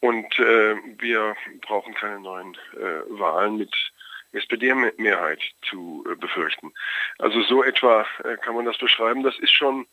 und 0.01 0.38
äh, 0.38 0.77
wir 0.99 1.37
brauchen 1.62 1.95
keine 1.95 2.21
neuen 2.21 2.55
äh, 2.75 3.03
Wahlen 3.09 3.57
mit 3.57 3.75
SPD-Mehrheit 4.33 5.41
zu 5.62 6.05
äh, 6.09 6.14
befürchten. 6.14 6.73
Also 7.19 7.43
so 7.43 7.64
etwa 7.64 8.07
äh, 8.25 8.37
kann 8.37 8.55
man 8.55 8.67
das 8.67 8.79
beschreiben. 8.79 9.23
Das 9.23 9.38
ist 9.38 9.53
schon 9.53 9.87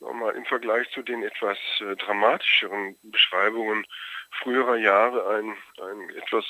nochmal 0.00 0.34
im 0.36 0.44
Vergleich 0.44 0.90
zu 0.90 1.02
den 1.02 1.22
etwas 1.22 1.58
äh, 1.80 1.96
dramatischeren 1.96 2.96
Beschreibungen 3.02 3.86
früherer 4.42 4.76
Jahre 4.76 5.36
ein, 5.36 5.56
ein 5.82 6.10
etwas 6.16 6.44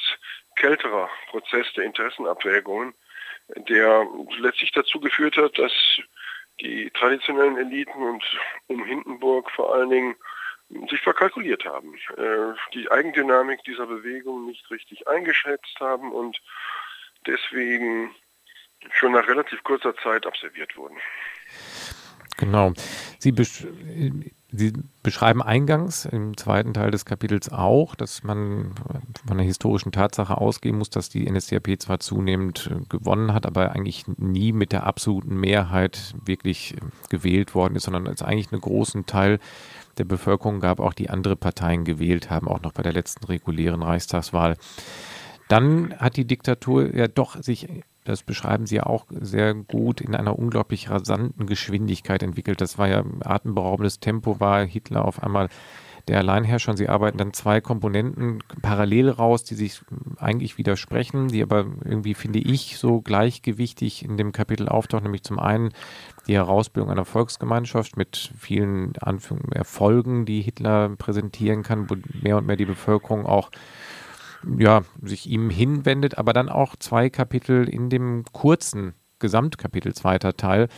kälterer 0.56 1.08
Prozess 1.30 1.66
der 1.74 1.84
Interessenabwägungen, 1.84 2.94
der 3.68 4.06
letztlich 4.38 4.72
dazu 4.72 5.00
geführt 5.00 5.36
hat, 5.36 5.58
dass 5.58 5.72
die 6.60 6.90
traditionellen 6.90 7.56
Eliten 7.56 8.02
und 8.02 8.24
um 8.66 8.84
Hindenburg 8.84 9.50
vor 9.52 9.74
allen 9.74 9.90
Dingen 9.90 10.16
sich 10.90 11.00
verkalkuliert 11.00 11.64
haben, 11.64 11.94
äh, 12.16 12.54
die 12.74 12.90
Eigendynamik 12.90 13.62
dieser 13.64 13.86
Bewegung 13.86 14.46
nicht 14.46 14.70
richtig 14.70 15.08
eingeschätzt 15.08 15.80
haben 15.80 16.12
und 16.12 16.38
deswegen 17.26 18.14
schon 18.90 19.12
nach 19.12 19.26
relativ 19.28 19.62
kurzer 19.64 19.96
Zeit 19.96 20.26
observiert 20.26 20.76
wurden. 20.76 20.98
Genau. 22.38 22.72
Sie, 23.18 23.32
besch 23.32 23.66
Sie, 24.50 24.72
beschreiben 25.02 25.42
eingangs 25.42 26.06
im 26.06 26.34
zweiten 26.38 26.72
Teil 26.72 26.90
des 26.90 27.04
Kapitels 27.04 27.52
auch, 27.52 27.94
dass 27.94 28.22
man 28.22 28.72
von 29.26 29.36
der 29.36 29.44
historischen 29.44 29.92
Tatsache 29.92 30.38
ausgehen 30.38 30.78
muss, 30.78 30.88
dass 30.88 31.10
die 31.10 31.30
NSDAP 31.30 31.78
zwar 31.78 32.00
zunehmend 32.00 32.70
äh, 32.72 32.82
gewonnen 32.88 33.34
hat, 33.34 33.44
aber 33.44 33.72
eigentlich 33.72 34.06
nie 34.16 34.52
mit 34.52 34.72
der 34.72 34.86
absoluten 34.86 35.38
Mehrheit 35.38 36.14
wirklich 36.24 36.74
äh, 36.74 36.80
gewählt 37.10 37.54
worden 37.54 37.76
ist, 37.76 37.82
sondern 37.82 38.06
es 38.06 38.22
eigentlich 38.22 38.50
einen 38.50 38.62
großen 38.62 39.04
Teil 39.04 39.38
der 39.98 40.04
Bevölkerung 40.04 40.60
gab, 40.60 40.80
auch 40.80 40.94
die 40.94 41.10
andere 41.10 41.36
Parteien 41.36 41.84
gewählt 41.84 42.30
haben, 42.30 42.48
auch 42.48 42.62
noch 42.62 42.72
bei 42.72 42.82
der 42.82 42.94
letzten 42.94 43.26
regulären 43.26 43.82
Reichstagswahl. 43.82 44.56
Dann 45.48 45.94
hat 45.98 46.16
die 46.16 46.26
Diktatur 46.26 46.94
ja 46.94 47.06
doch 47.06 47.42
sich 47.42 47.68
das 48.08 48.22
beschreiben 48.22 48.66
Sie 48.66 48.76
ja 48.76 48.84
auch 48.84 49.06
sehr 49.10 49.54
gut, 49.54 50.00
in 50.00 50.14
einer 50.14 50.38
unglaublich 50.38 50.90
rasanten 50.90 51.46
Geschwindigkeit 51.46 52.22
entwickelt. 52.22 52.60
Das 52.60 52.78
war 52.78 52.88
ja 52.88 53.04
atemberaubendes 53.20 54.00
Tempo, 54.00 54.40
war 54.40 54.64
Hitler 54.64 55.04
auf 55.04 55.22
einmal 55.22 55.48
der 56.08 56.18
Alleinherrscher 56.18 56.70
und 56.70 56.76
sie 56.78 56.88
arbeiten 56.88 57.18
dann 57.18 57.32
zwei 57.32 57.60
Komponenten 57.60 58.42
parallel 58.62 59.10
raus, 59.10 59.44
die 59.44 59.54
sich 59.54 59.82
eigentlich 60.16 60.58
widersprechen, 60.58 61.28
die 61.28 61.42
aber 61.42 61.66
irgendwie, 61.84 62.14
finde 62.14 62.38
ich, 62.38 62.78
so 62.78 63.00
gleichgewichtig 63.00 64.04
in 64.04 64.16
dem 64.16 64.32
Kapitel 64.32 64.68
auftauchen, 64.68 65.04
nämlich 65.04 65.22
zum 65.22 65.38
einen 65.38 65.70
die 66.26 66.34
Herausbildung 66.34 66.90
einer 66.90 67.04
Volksgemeinschaft 67.04 67.96
mit 67.96 68.32
vielen 68.38 68.94
Erfolgen, 69.52 70.24
die 70.24 70.40
Hitler 70.40 70.90
präsentieren 70.96 71.62
kann, 71.62 71.88
wo 71.90 71.96
mehr 72.22 72.38
und 72.38 72.46
mehr 72.46 72.56
die 72.56 72.64
Bevölkerung 72.64 73.26
auch 73.26 73.50
ja, 74.58 74.82
sich 75.02 75.28
ihm 75.28 75.50
hinwendet, 75.50 76.18
aber 76.18 76.32
dann 76.32 76.48
auch 76.48 76.76
zwei 76.76 77.10
Kapitel 77.10 77.68
in 77.68 77.90
dem 77.90 78.24
kurzen 78.32 78.94
Gesamtkapitel 79.18 79.94
zweiter 79.94 80.36
Teil, 80.36 80.68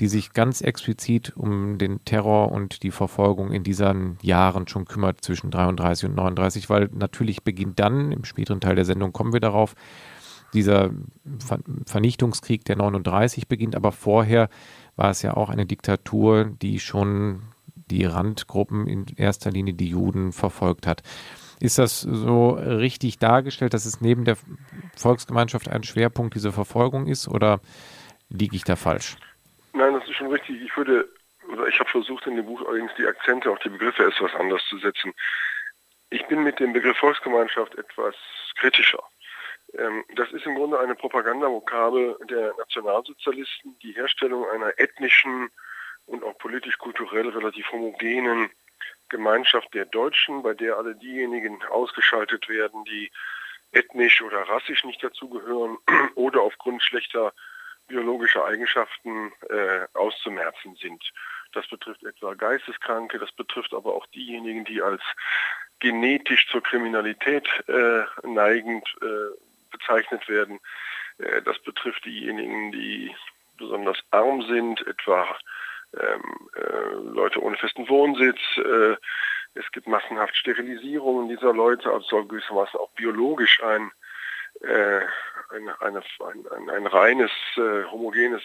die 0.00 0.08
sich 0.08 0.32
ganz 0.32 0.62
explizit 0.62 1.36
um 1.36 1.78
den 1.78 2.04
Terror 2.04 2.50
und 2.50 2.82
die 2.82 2.90
Verfolgung 2.90 3.52
in 3.52 3.62
diesen 3.62 4.18
Jahren 4.22 4.66
schon 4.66 4.86
kümmert 4.86 5.22
zwischen 5.22 5.50
33 5.50 6.08
und 6.08 6.16
39, 6.16 6.70
weil 6.70 6.88
natürlich 6.92 7.44
beginnt 7.44 7.78
dann, 7.78 8.10
im 8.12 8.24
späteren 8.24 8.60
Teil 8.60 8.76
der 8.76 8.84
Sendung 8.84 9.12
kommen 9.12 9.32
wir 9.32 9.40
darauf, 9.40 9.74
dieser 10.54 10.90
Vernichtungskrieg 11.86 12.64
der 12.64 12.76
39 12.76 13.48
beginnt, 13.48 13.74
aber 13.74 13.92
vorher 13.92 14.48
war 14.96 15.10
es 15.10 15.22
ja 15.22 15.34
auch 15.34 15.48
eine 15.48 15.66
Diktatur, 15.66 16.44
die 16.44 16.78
schon 16.78 17.42
die 17.90 18.04
Randgruppen, 18.04 18.86
in 18.86 19.06
erster 19.16 19.50
Linie 19.50 19.74
die 19.74 19.88
Juden, 19.88 20.32
verfolgt 20.32 20.86
hat. 20.86 21.02
Ist 21.62 21.78
das 21.78 22.00
so 22.00 22.50
richtig 22.50 23.20
dargestellt, 23.20 23.72
dass 23.72 23.86
es 23.86 24.00
neben 24.00 24.24
der 24.24 24.36
Volksgemeinschaft 24.96 25.68
ein 25.68 25.84
Schwerpunkt 25.84 26.34
dieser 26.34 26.50
Verfolgung 26.50 27.06
ist 27.06 27.28
oder 27.28 27.60
liege 28.28 28.56
ich 28.56 28.64
da 28.64 28.74
falsch? 28.74 29.14
Nein, 29.72 29.94
das 29.94 30.02
ist 30.08 30.16
schon 30.16 30.26
richtig. 30.26 30.60
Ich 30.60 30.76
würde, 30.76 31.08
oder 31.52 31.68
ich 31.68 31.78
habe 31.78 31.88
versucht 31.88 32.26
in 32.26 32.34
dem 32.34 32.46
Buch 32.46 32.66
allerdings 32.66 32.90
die 32.98 33.06
Akzente, 33.06 33.48
auch 33.48 33.60
die 33.60 33.68
Begriffe 33.68 34.04
etwas 34.04 34.34
anders 34.34 34.60
zu 34.68 34.78
setzen. 34.78 35.12
Ich 36.10 36.26
bin 36.26 36.42
mit 36.42 36.58
dem 36.58 36.72
Begriff 36.72 36.96
Volksgemeinschaft 36.96 37.76
etwas 37.78 38.16
kritischer. 38.58 39.04
Ähm, 39.78 40.02
das 40.16 40.32
ist 40.32 40.44
im 40.44 40.56
Grunde 40.56 40.80
eine 40.80 40.96
Propagandavokabel 40.96 42.16
der 42.28 42.54
Nationalsozialisten, 42.58 43.78
die 43.84 43.92
Herstellung 43.92 44.46
einer 44.50 44.72
ethnischen 44.80 45.48
und 46.06 46.24
auch 46.24 46.36
politisch-kulturell 46.38 47.28
relativ 47.28 47.70
homogenen 47.70 48.50
Gemeinschaft 49.12 49.72
der 49.74 49.84
Deutschen, 49.84 50.42
bei 50.42 50.54
der 50.54 50.76
alle 50.78 50.96
diejenigen 50.96 51.62
ausgeschaltet 51.64 52.48
werden, 52.48 52.84
die 52.86 53.12
ethnisch 53.70 54.22
oder 54.22 54.48
rassisch 54.48 54.84
nicht 54.84 55.04
dazugehören 55.04 55.78
oder 56.16 56.40
aufgrund 56.40 56.82
schlechter 56.82 57.32
biologische 57.86 58.42
Eigenschaften 58.44 59.32
äh, 59.50 59.86
auszumerzen 59.92 60.76
sind. 60.76 61.12
Das 61.52 61.68
betrifft 61.68 62.02
etwa 62.04 62.34
Geisteskranke, 62.34 63.18
das 63.18 63.30
betrifft 63.32 63.74
aber 63.74 63.94
auch 63.94 64.06
diejenigen, 64.06 64.64
die 64.64 64.80
als 64.80 65.02
genetisch 65.78 66.48
zur 66.48 66.62
Kriminalität 66.62 67.46
äh, 67.68 68.04
neigend 68.22 68.88
äh, 69.02 69.36
bezeichnet 69.70 70.26
werden. 70.28 70.58
Äh, 71.18 71.42
das 71.42 71.58
betrifft 71.58 72.04
diejenigen, 72.06 72.72
die 72.72 73.14
besonders 73.58 73.98
arm 74.10 74.42
sind, 74.42 74.86
etwa 74.86 75.26
ähm, 75.98 76.48
äh, 76.54 77.14
Leute 77.14 77.42
ohne 77.42 77.56
festen 77.56 77.88
Wohnsitz. 77.88 78.38
Äh, 78.56 78.96
es 79.54 79.70
gibt 79.72 79.86
massenhaft 79.86 80.34
Sterilisierungen 80.36 81.28
dieser 81.28 81.52
Leute, 81.52 81.90
also 81.90 82.06
soll 82.08 82.26
gewissermaßen 82.26 82.80
auch 82.80 82.90
biologisch 82.92 83.62
ein, 83.62 83.90
äh, 84.62 85.00
ein, 85.50 85.68
eine, 85.80 86.02
ein, 86.20 86.46
ein, 86.56 86.70
ein 86.70 86.86
reines, 86.86 87.30
äh, 87.56 87.84
homogenes 87.90 88.42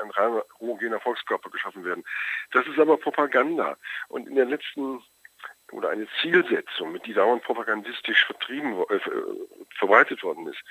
ein 0.00 0.10
reiner 0.10 0.44
homogener 0.60 1.00
Volkskörper 1.00 1.50
geschaffen 1.50 1.84
werden. 1.84 2.04
Das 2.52 2.66
ist 2.66 2.78
aber 2.78 2.98
Propaganda. 2.98 3.76
Und 4.08 4.28
in 4.28 4.34
der 4.34 4.44
letzten 4.44 5.02
oder 5.72 5.90
eine 5.90 6.06
Zielsetzung, 6.20 6.92
mit 6.92 7.06
die 7.06 7.14
dauernd 7.14 7.42
propagandistisch 7.42 8.24
vertrieben, 8.24 8.78
äh, 8.88 9.00
verbreitet 9.76 10.22
worden 10.22 10.46
ist. 10.46 10.62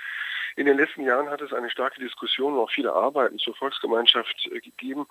In 0.57 0.65
den 0.65 0.77
letzten 0.77 1.03
Jahren 1.03 1.29
hat 1.29 1.41
es 1.41 1.51
eine 1.51 1.69
starke 1.69 1.99
Diskussion 1.99 2.53
und 2.53 2.59
auch 2.59 2.71
viele 2.71 2.93
Arbeiten 2.93 3.37
zur 3.39 3.55
Volksgemeinschaft 3.55 4.49
äh, 4.51 4.61
gegeben, 4.61 5.05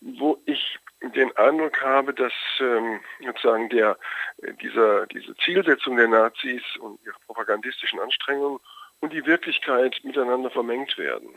wo 0.00 0.40
ich 0.46 0.78
den 1.14 1.36
Eindruck 1.36 1.80
habe, 1.82 2.12
dass 2.12 2.32
ähm, 2.58 3.00
sozusagen 3.24 3.68
der, 3.68 3.98
äh, 4.38 4.52
dieser, 4.54 5.06
diese 5.06 5.36
Zielsetzung 5.36 5.96
der 5.96 6.08
Nazis 6.08 6.62
und 6.80 6.98
ihre 7.04 7.18
propagandistischen 7.26 8.00
Anstrengungen 8.00 8.58
und 9.00 9.12
die 9.12 9.24
Wirklichkeit 9.26 10.00
miteinander 10.02 10.50
vermengt 10.50 10.98
werden. 10.98 11.28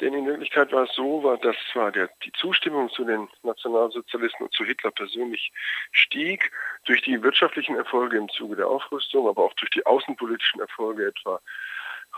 Denn 0.00 0.14
in 0.14 0.26
Wirklichkeit 0.26 0.72
war 0.72 0.84
es 0.84 0.94
so, 0.94 1.22
war, 1.22 1.36
dass 1.38 1.56
zwar 1.72 1.92
der, 1.92 2.08
die 2.24 2.32
Zustimmung 2.32 2.88
zu 2.90 3.04
den 3.04 3.28
Nationalsozialisten 3.42 4.46
und 4.46 4.54
zu 4.54 4.64
Hitler 4.64 4.90
persönlich 4.92 5.52
stieg, 5.92 6.50
durch 6.84 7.02
die 7.02 7.22
wirtschaftlichen 7.22 7.76
Erfolge 7.76 8.16
im 8.16 8.28
Zuge 8.30 8.56
der 8.56 8.68
Aufrüstung, 8.68 9.28
aber 9.28 9.44
auch 9.44 9.54
durch 9.54 9.70
die 9.70 9.84
außenpolitischen 9.84 10.60
Erfolge, 10.60 11.06
etwa 11.06 11.40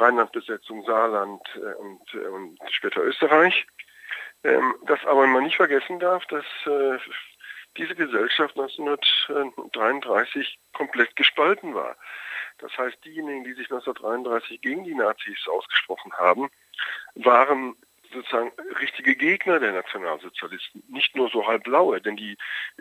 Rheinlandbesetzung, 0.01 0.85
Saarland 0.85 1.43
äh, 1.57 1.75
und, 1.75 2.15
äh, 2.15 2.27
und 2.27 2.59
später 2.71 3.03
Österreich. 3.03 3.67
Ähm, 4.43 4.75
dass 4.87 5.05
aber 5.05 5.27
man 5.27 5.45
nicht 5.45 5.57
vergessen 5.57 6.01
darf, 6.01 6.25
dass 6.27 6.47
äh, 6.65 6.99
diese 7.77 7.95
Gesellschaft 7.95 8.59
1933 8.59 10.59
komplett 10.73 11.15
gespalten 11.15 11.75
war. 11.75 11.95
Das 12.59 12.77
heißt, 12.77 13.05
diejenigen, 13.05 13.45
die 13.45 13.53
sich 13.53 13.71
1933 13.71 14.61
gegen 14.61 14.83
die 14.85 14.95
Nazis 14.95 15.47
ausgesprochen 15.47 16.13
haben, 16.15 16.51
waren 17.15 17.77
sozusagen 18.13 18.53
richtige 18.81 19.15
Gegner 19.17 19.59
der 19.61 19.73
Nationalsozialisten, 19.73 20.83
nicht 20.89 21.17
nur 21.17 21.29
so 21.31 21.47
halbblaue, 21.47 22.01
denn 22.01 22.17
die 22.17 22.37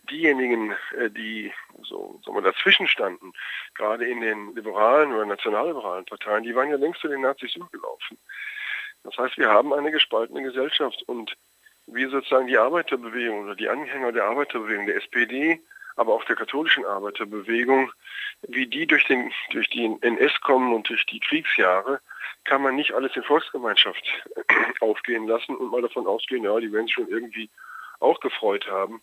diejenigen, 0.09 0.75
äh, 0.97 1.09
die 1.09 1.51
so 1.83 2.19
sagen 2.25 2.37
wir, 2.37 2.41
dazwischen 2.41 2.87
standen, 2.87 3.33
gerade 3.75 4.05
in 4.05 4.21
den 4.21 4.55
liberalen 4.55 5.13
oder 5.13 5.25
nationalliberalen 5.25 6.05
Parteien, 6.05 6.43
die 6.43 6.55
waren 6.55 6.69
ja 6.69 6.77
längst 6.77 7.01
zu 7.01 7.07
den 7.07 7.21
Nazis 7.21 7.55
übergelaufen. 7.55 8.17
Das 9.03 9.17
heißt, 9.17 9.37
wir 9.37 9.49
haben 9.49 9.73
eine 9.73 9.91
gespaltene 9.91 10.43
Gesellschaft 10.43 11.03
und 11.07 11.37
wie 11.87 12.05
sozusagen 12.05 12.47
die 12.47 12.57
Arbeiterbewegung 12.57 13.45
oder 13.45 13.55
die 13.55 13.69
Anhänger 13.69 14.11
der 14.11 14.25
Arbeiterbewegung, 14.25 14.85
der 14.85 14.97
SPD, 14.97 15.61
aber 15.95 16.13
auch 16.13 16.23
der 16.25 16.35
katholischen 16.35 16.85
Arbeiterbewegung, 16.85 17.91
wie 18.47 18.67
die 18.67 18.87
durch 18.87 19.05
den, 19.05 19.33
durch 19.51 19.69
den 19.69 20.01
NS 20.01 20.39
kommen 20.41 20.73
und 20.73 20.87
durch 20.89 21.05
die 21.05 21.19
Kriegsjahre, 21.19 21.99
kann 22.43 22.61
man 22.61 22.75
nicht 22.75 22.93
alles 22.93 23.15
in 23.15 23.23
Volksgemeinschaft 23.23 24.03
aufgehen 24.81 25.27
lassen 25.27 25.55
und 25.55 25.71
mal 25.71 25.81
davon 25.81 26.07
ausgehen, 26.07 26.43
ja, 26.43 26.59
die 26.59 26.71
werden 26.71 26.87
sich 26.87 26.95
schon 26.95 27.07
irgendwie 27.07 27.49
auch 27.99 28.19
gefreut 28.19 28.67
haben. 28.69 29.01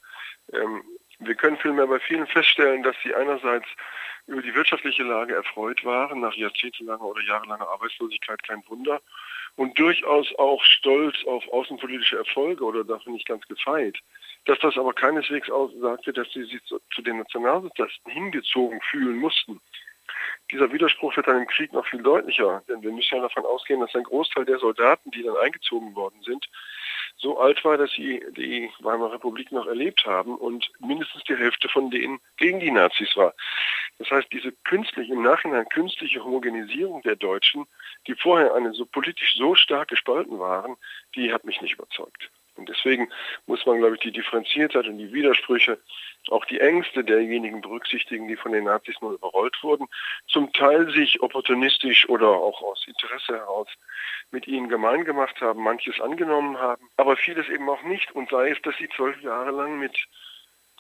Ähm, 0.53 0.83
wir 1.19 1.35
können 1.35 1.57
vielmehr 1.57 1.87
bei 1.87 1.99
vielen 1.99 2.27
feststellen, 2.27 2.83
dass 2.83 2.97
sie 3.03 3.15
einerseits 3.15 3.67
über 4.27 4.43
die 4.43 4.55
wirtschaftliche 4.55 5.05
Lage 5.05 5.35
erfreut 5.35 5.85
waren, 5.85 6.21
nach 6.21 6.35
jahrzehntelanger 6.35 7.05
oder 7.05 7.23
jahrelanger 7.23 7.69
Arbeitslosigkeit 7.69 8.43
kein 8.43 8.63
Wunder, 8.69 9.01
und 9.55 9.79
durchaus 9.79 10.35
auch 10.37 10.63
stolz 10.65 11.17
auf 11.27 11.47
außenpolitische 11.49 12.19
Erfolge 12.19 12.65
oder 12.65 12.85
dafür 12.85 13.13
nicht 13.13 13.27
ganz 13.27 13.47
gefeit. 13.47 13.99
Dass 14.45 14.59
das 14.59 14.77
aber 14.77 14.93
keineswegs 14.93 15.51
aussagte, 15.51 16.13
dass 16.13 16.31
sie 16.33 16.45
sich 16.45 16.61
zu 16.65 17.03
den 17.03 17.19
Nationalsozialisten 17.19 18.13
hingezogen 18.13 18.81
fühlen 18.83 19.17
mussten. 19.17 19.61
Dieser 20.51 20.73
Widerspruch 20.73 21.17
wird 21.17 21.27
dann 21.27 21.39
im 21.39 21.47
Krieg 21.47 21.73
noch 21.73 21.87
viel 21.87 22.03
deutlicher, 22.03 22.63
denn 22.69 22.83
wir 22.83 22.93
müssen 22.93 23.17
ja 23.17 23.23
davon 23.23 23.45
ausgehen, 23.45 23.81
dass 23.81 23.95
ein 23.95 24.05
Großteil 24.05 24.45
der 24.45 24.59
Soldaten, 24.59 25.11
die 25.11 25.23
dann 25.23 25.37
eingezogen 25.37 25.95
worden 25.95 26.23
sind, 26.23 26.49
so 27.17 27.39
alt 27.39 27.65
war, 27.65 27.79
dass 27.79 27.91
sie 27.93 28.23
die 28.37 28.71
Weimarer 28.81 29.15
Republik 29.15 29.51
noch 29.51 29.67
erlebt 29.67 30.05
haben 30.05 30.37
und 30.37 30.71
mindestens 30.81 31.25
die 31.25 31.37
Hälfte 31.37 31.69
von 31.69 31.91
denen 31.91 32.21
gegen 32.37 32.61
die 32.61 32.71
Nazis 32.71 33.17
war. 33.17 33.35
Das 33.99 34.11
heißt, 34.11 34.29
diese 34.33 34.53
künstliche, 34.65 35.13
im 35.13 35.23
Nachhinein 35.23 35.69
künstliche 35.69 36.23
Homogenisierung 36.23 37.03
der 37.03 37.17
Deutschen, 37.17 37.67
die 38.07 38.15
vorher 38.15 38.55
eine 38.55 38.73
so 38.75 38.85
politisch 38.85 39.37
so 39.37 39.55
stark 39.55 39.89
gespalten 39.89 40.39
waren, 40.39 40.77
die 41.15 41.33
hat 41.33 41.45
mich 41.45 41.61
nicht 41.63 41.75
überzeugt. 41.75 42.31
Und 42.57 42.69
deswegen 42.69 43.09
muss 43.47 43.65
man, 43.67 43.79
glaube 43.79 43.95
ich, 43.95 44.01
die 44.01 44.13
Differenziertheit 44.13 44.87
und 44.87 44.99
die 44.99 45.13
Widersprüche, 45.13 45.79
auch 46.29 46.45
die 46.45 46.61
Ängste 46.61 47.05
derjenigen 47.05 47.61
berücksichtigen, 47.61 48.29
die 48.29 48.37
von 48.37 48.53
den 48.53 48.65
Nazis 48.65 48.97
nur 49.01 49.13
überrollt 49.13 49.57
wurden, 49.63 49.87
zum 50.27 50.53
Teil 50.53 50.91
sich 50.91 51.21
opportunistisch 51.23 52.09
oder 52.09 52.29
auch 52.29 52.63
aus 52.63 52.85
Interesse 52.87 53.35
heraus 53.35 53.69
mit 54.31 54.49
ihnen 54.49 54.69
gemein 54.69 55.05
gemacht 55.05 55.41
haben, 55.41 55.63
manches 55.63 56.01
angenommen 56.01 56.59
haben, 56.59 56.89
aber 56.97 57.17
vieles 57.17 57.49
eben 57.49 57.69
auch 57.69 57.83
nicht. 57.85 58.13
Und 58.13 58.31
sei 58.31 58.51
es, 58.51 58.61
dass 58.63 58.77
sie 58.77 58.89
zwölf 58.89 59.21
Jahre 59.23 59.51
lang 59.51 59.79
mit 59.79 59.97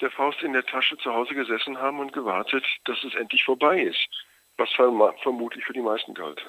der 0.00 0.10
Faust 0.10 0.42
in 0.42 0.52
der 0.52 0.66
Tasche 0.66 0.98
zu 0.98 1.12
Hause 1.12 1.34
gesessen 1.34 1.78
haben 1.78 2.00
und 2.00 2.12
gewartet, 2.12 2.64
dass 2.84 3.02
es 3.04 3.14
endlich 3.14 3.44
vorbei 3.44 3.80
ist, 3.80 4.08
was 4.56 4.70
vermutlich 4.72 5.64
für 5.64 5.72
die 5.72 5.80
meisten 5.80 6.12
galt. 6.14 6.44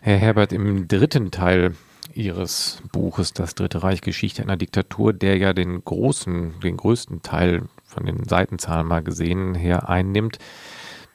Herr 0.00 0.18
Herbert, 0.18 0.52
im 0.52 0.86
dritten 0.86 1.30
Teil 1.30 1.74
Ihres 2.14 2.82
Buches 2.92 3.32
Das 3.32 3.54
Dritte 3.54 3.82
Reich 3.82 4.00
Geschichte 4.00 4.42
einer 4.42 4.56
Diktatur, 4.56 5.12
der 5.12 5.36
ja 5.38 5.52
den 5.52 5.84
großen, 5.84 6.60
den 6.60 6.76
größten 6.76 7.22
Teil 7.22 7.62
von 7.84 8.06
den 8.06 8.24
Seitenzahlen 8.24 8.86
mal 8.86 9.02
gesehen 9.02 9.54
her 9.54 9.88
einnimmt, 9.88 10.38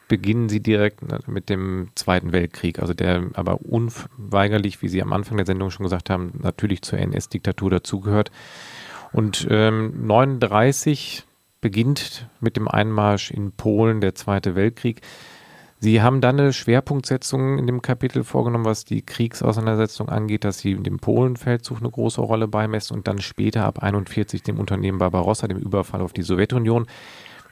beginnen 0.08 0.48
Sie 0.48 0.60
direkt 0.60 1.00
mit 1.28 1.48
dem 1.48 1.90
Zweiten 1.94 2.32
Weltkrieg, 2.32 2.80
also 2.80 2.94
der 2.94 3.30
aber 3.34 3.60
unweigerlich, 3.60 4.82
wie 4.82 4.88
Sie 4.88 5.00
am 5.02 5.12
Anfang 5.12 5.36
der 5.36 5.46
Sendung 5.46 5.70
schon 5.70 5.84
gesagt 5.84 6.10
haben, 6.10 6.32
natürlich 6.42 6.82
zur 6.82 6.98
NS-Diktatur 6.98 7.70
dazugehört. 7.70 8.32
Und 9.12 9.46
ähm, 9.50 10.06
39 10.06 11.24
beginnt 11.60 12.28
mit 12.40 12.56
dem 12.56 12.68
Einmarsch 12.68 13.30
in 13.30 13.52
Polen 13.52 14.00
der 14.00 14.14
Zweite 14.14 14.54
Weltkrieg. 14.54 15.02
Sie 15.82 16.02
haben 16.02 16.20
dann 16.20 16.38
eine 16.38 16.52
Schwerpunktsetzung 16.52 17.58
in 17.58 17.66
dem 17.66 17.80
Kapitel 17.80 18.22
vorgenommen, 18.22 18.66
was 18.66 18.84
die 18.84 19.00
Kriegsauseinandersetzung 19.00 20.10
angeht, 20.10 20.44
dass 20.44 20.58
Sie 20.58 20.74
dem 20.74 20.98
Polenfeldzug 20.98 21.78
eine 21.78 21.90
große 21.90 22.20
Rolle 22.20 22.48
beimessen 22.48 22.94
und 22.94 23.08
dann 23.08 23.18
später 23.18 23.64
ab 23.64 23.82
41 23.82 24.42
dem 24.42 24.58
Unternehmen 24.58 24.98
Barbarossa, 24.98 25.48
dem 25.48 25.56
Überfall 25.56 26.02
auf 26.02 26.12
die 26.12 26.20
Sowjetunion. 26.20 26.86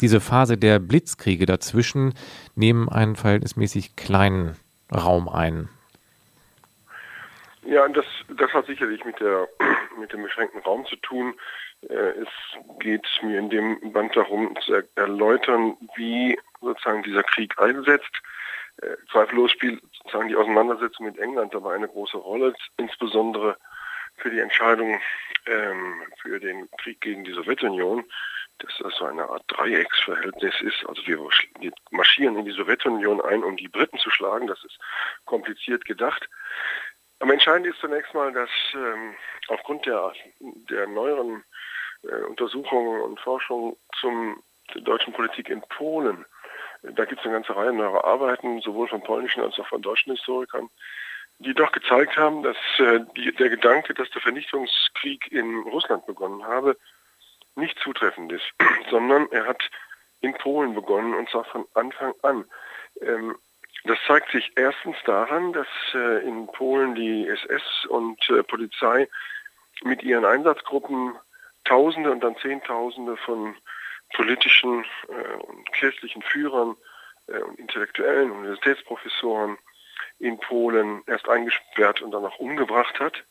Diese 0.02 0.20
Phase 0.20 0.58
der 0.58 0.78
Blitzkriege 0.78 1.46
dazwischen 1.46 2.12
nehmen 2.54 2.90
einen 2.90 3.16
verhältnismäßig 3.16 3.96
kleinen 3.96 4.56
Raum 4.94 5.30
ein. 5.30 5.70
Ja, 7.68 7.86
das, 7.86 8.06
das 8.30 8.50
hat 8.54 8.64
sicherlich 8.64 9.04
mit, 9.04 9.20
der, 9.20 9.46
mit 9.98 10.10
dem 10.10 10.22
beschränkten 10.22 10.62
Raum 10.62 10.86
zu 10.86 10.96
tun. 10.96 11.34
Äh, 11.82 12.22
es 12.22 12.28
geht 12.80 13.06
mir 13.22 13.38
in 13.38 13.50
dem 13.50 13.92
Band 13.92 14.16
darum, 14.16 14.56
zu 14.64 14.82
erläutern, 14.94 15.76
wie 15.94 16.38
sozusagen 16.62 17.02
dieser 17.02 17.22
Krieg 17.24 17.58
einsetzt. 17.58 18.22
Äh, 18.80 18.96
zweifellos 19.12 19.50
spielt 19.50 19.82
sozusagen 19.98 20.28
die 20.28 20.36
Auseinandersetzung 20.36 21.04
mit 21.04 21.18
England 21.18 21.52
dabei 21.52 21.74
eine 21.74 21.88
große 21.88 22.16
Rolle, 22.16 22.54
insbesondere 22.78 23.58
für 24.16 24.30
die 24.30 24.40
Entscheidung 24.40 24.98
ähm, 25.44 26.02
für 26.22 26.40
den 26.40 26.70
Krieg 26.78 27.02
gegen 27.02 27.24
die 27.24 27.34
Sowjetunion, 27.34 28.02
dass 28.60 28.72
das 28.78 28.94
so 28.96 29.04
eine 29.04 29.28
Art 29.28 29.44
Dreiecksverhältnis 29.48 30.54
ist. 30.62 30.86
Also 30.88 31.06
wir, 31.06 31.18
wir 31.18 31.72
marschieren 31.90 32.36
in 32.36 32.46
die 32.46 32.52
Sowjetunion 32.52 33.20
ein, 33.20 33.44
um 33.44 33.58
die 33.58 33.68
Briten 33.68 33.98
zu 33.98 34.10
schlagen. 34.10 34.46
Das 34.46 34.64
ist 34.64 34.78
kompliziert 35.26 35.84
gedacht. 35.84 36.28
Am 37.20 37.30
entscheidend 37.30 37.66
ist 37.66 37.80
zunächst 37.80 38.14
mal, 38.14 38.32
dass 38.32 38.50
ähm, 38.74 39.14
aufgrund 39.48 39.86
der, 39.86 40.12
der 40.40 40.86
neueren 40.86 41.44
äh, 42.02 42.22
Untersuchungen 42.24 43.00
und 43.02 43.18
Forschung 43.20 43.76
zum 44.00 44.42
der 44.74 44.82
deutschen 44.82 45.12
Politik 45.12 45.48
in 45.48 45.62
Polen, 45.62 46.24
äh, 46.82 46.92
da 46.92 47.04
gibt 47.04 47.20
es 47.20 47.26
eine 47.26 47.34
ganze 47.34 47.56
Reihe 47.56 47.72
neuer 47.72 48.04
Arbeiten, 48.04 48.60
sowohl 48.60 48.88
von 48.88 49.02
polnischen 49.02 49.42
als 49.42 49.58
auch 49.58 49.66
von 49.66 49.82
deutschen 49.82 50.12
Historikern, 50.12 50.70
die 51.40 51.54
doch 51.54 51.72
gezeigt 51.72 52.16
haben, 52.16 52.42
dass 52.42 52.56
äh, 52.78 53.00
die, 53.16 53.32
der 53.34 53.48
Gedanke, 53.48 53.94
dass 53.94 54.10
der 54.10 54.22
Vernichtungskrieg 54.22 55.30
in 55.32 55.62
Russland 55.62 56.06
begonnen 56.06 56.44
habe, 56.44 56.76
nicht 57.56 57.78
zutreffend 57.80 58.32
ist, 58.32 58.46
sondern 58.90 59.28
er 59.32 59.46
hat 59.46 59.62
in 60.20 60.34
Polen 60.34 60.74
begonnen 60.74 61.14
und 61.14 61.28
zwar 61.30 61.44
von 61.44 61.66
Anfang 61.74 62.12
an. 62.22 62.44
Ähm, 63.00 63.36
das 63.84 63.98
zeigt 64.06 64.30
sich 64.32 64.52
erstens 64.56 64.96
daran, 65.04 65.52
dass 65.52 65.68
äh, 65.94 66.26
in 66.26 66.46
Polen 66.46 66.94
die 66.94 67.26
SS 67.28 67.86
und 67.88 68.18
äh, 68.30 68.42
Polizei 68.42 69.08
mit 69.82 70.02
ihren 70.02 70.24
Einsatzgruppen 70.24 71.16
Tausende 71.64 72.10
und 72.10 72.20
dann 72.20 72.36
Zehntausende 72.38 73.16
von 73.18 73.54
politischen 74.14 74.84
äh, 75.08 75.34
und 75.44 75.70
kirchlichen 75.72 76.22
Führern 76.22 76.76
äh, 77.26 77.38
und 77.40 77.58
Intellektuellen, 77.58 78.30
Universitätsprofessoren 78.30 79.58
in 80.18 80.38
Polen 80.40 81.02
erst 81.06 81.28
eingesperrt 81.28 82.00
und 82.00 82.12
dann 82.12 82.24
auch 82.24 82.38
umgebracht 82.38 82.98
hat. 83.00 83.24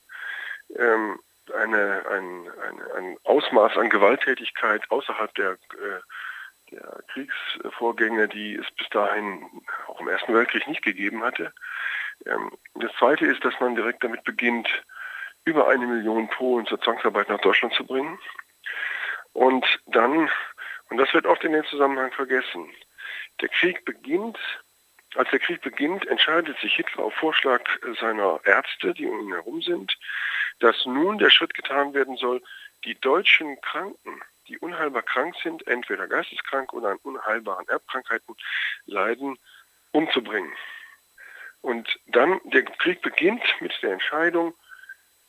Ähm, 0.75 1.19
eine, 1.55 2.05
ein, 2.09 2.49
ein, 2.61 2.91
ein 2.97 3.17
Ausmaß 3.23 3.77
an 3.77 3.89
Gewalttätigkeit 3.89 4.83
außerhalb 4.89 5.33
der, 5.35 5.51
äh, 5.51 6.01
der 6.71 7.03
Kriegsvorgänge, 7.07 8.27
die 8.27 8.55
es 8.55 8.69
bis 8.71 8.87
dahin 8.89 9.45
auch 9.87 9.99
im 9.99 10.07
Ersten 10.07 10.33
Weltkrieg 10.33 10.67
nicht 10.67 10.83
gegeben 10.83 11.23
hatte. 11.23 11.53
Ähm, 12.25 12.51
das 12.75 12.91
Zweite 12.93 13.25
ist, 13.25 13.43
dass 13.43 13.59
man 13.59 13.75
direkt 13.75 14.03
damit 14.03 14.23
beginnt, 14.23 14.67
über 15.45 15.67
eine 15.69 15.87
Million 15.87 16.29
Polen 16.29 16.65
zur 16.65 16.81
Zwangsarbeit 16.81 17.29
nach 17.29 17.39
Deutschland 17.39 17.73
zu 17.73 17.85
bringen. 17.85 18.19
Und 19.33 19.65
dann, 19.85 20.29
und 20.89 20.97
das 20.97 21.13
wird 21.13 21.25
oft 21.25 21.43
in 21.43 21.53
dem 21.53 21.65
Zusammenhang 21.65 22.11
vergessen, 22.11 22.69
der 23.39 23.49
Krieg 23.49 23.85
beginnt, 23.85 24.37
als 25.15 25.29
der 25.29 25.39
Krieg 25.39 25.61
beginnt, 25.61 26.05
entscheidet 26.07 26.59
sich 26.59 26.75
Hitler 26.75 27.05
auf 27.05 27.13
Vorschlag 27.13 27.61
seiner 27.99 28.39
Ärzte, 28.43 28.93
die 28.93 29.05
um 29.05 29.21
ihn 29.21 29.33
herum 29.33 29.61
sind, 29.61 29.97
dass 30.59 30.85
nun 30.85 31.17
der 31.17 31.29
Schritt 31.29 31.53
getan 31.53 31.93
werden 31.93 32.17
soll, 32.17 32.41
die 32.83 32.99
deutschen 32.99 33.59
Kranken, 33.61 34.21
die 34.47 34.57
unheilbar 34.59 35.03
krank 35.03 35.35
sind, 35.43 35.65
entweder 35.67 36.07
geisteskrank 36.07 36.73
oder 36.73 36.89
an 36.89 36.99
unheilbaren 37.03 37.67
Erbkrankheiten 37.67 38.35
leiden, 38.85 39.37
umzubringen. 39.91 40.51
Und 41.61 41.99
dann, 42.07 42.39
der 42.45 42.63
Krieg 42.63 43.01
beginnt 43.01 43.43
mit 43.59 43.73
der 43.81 43.93
Entscheidung, 43.93 44.53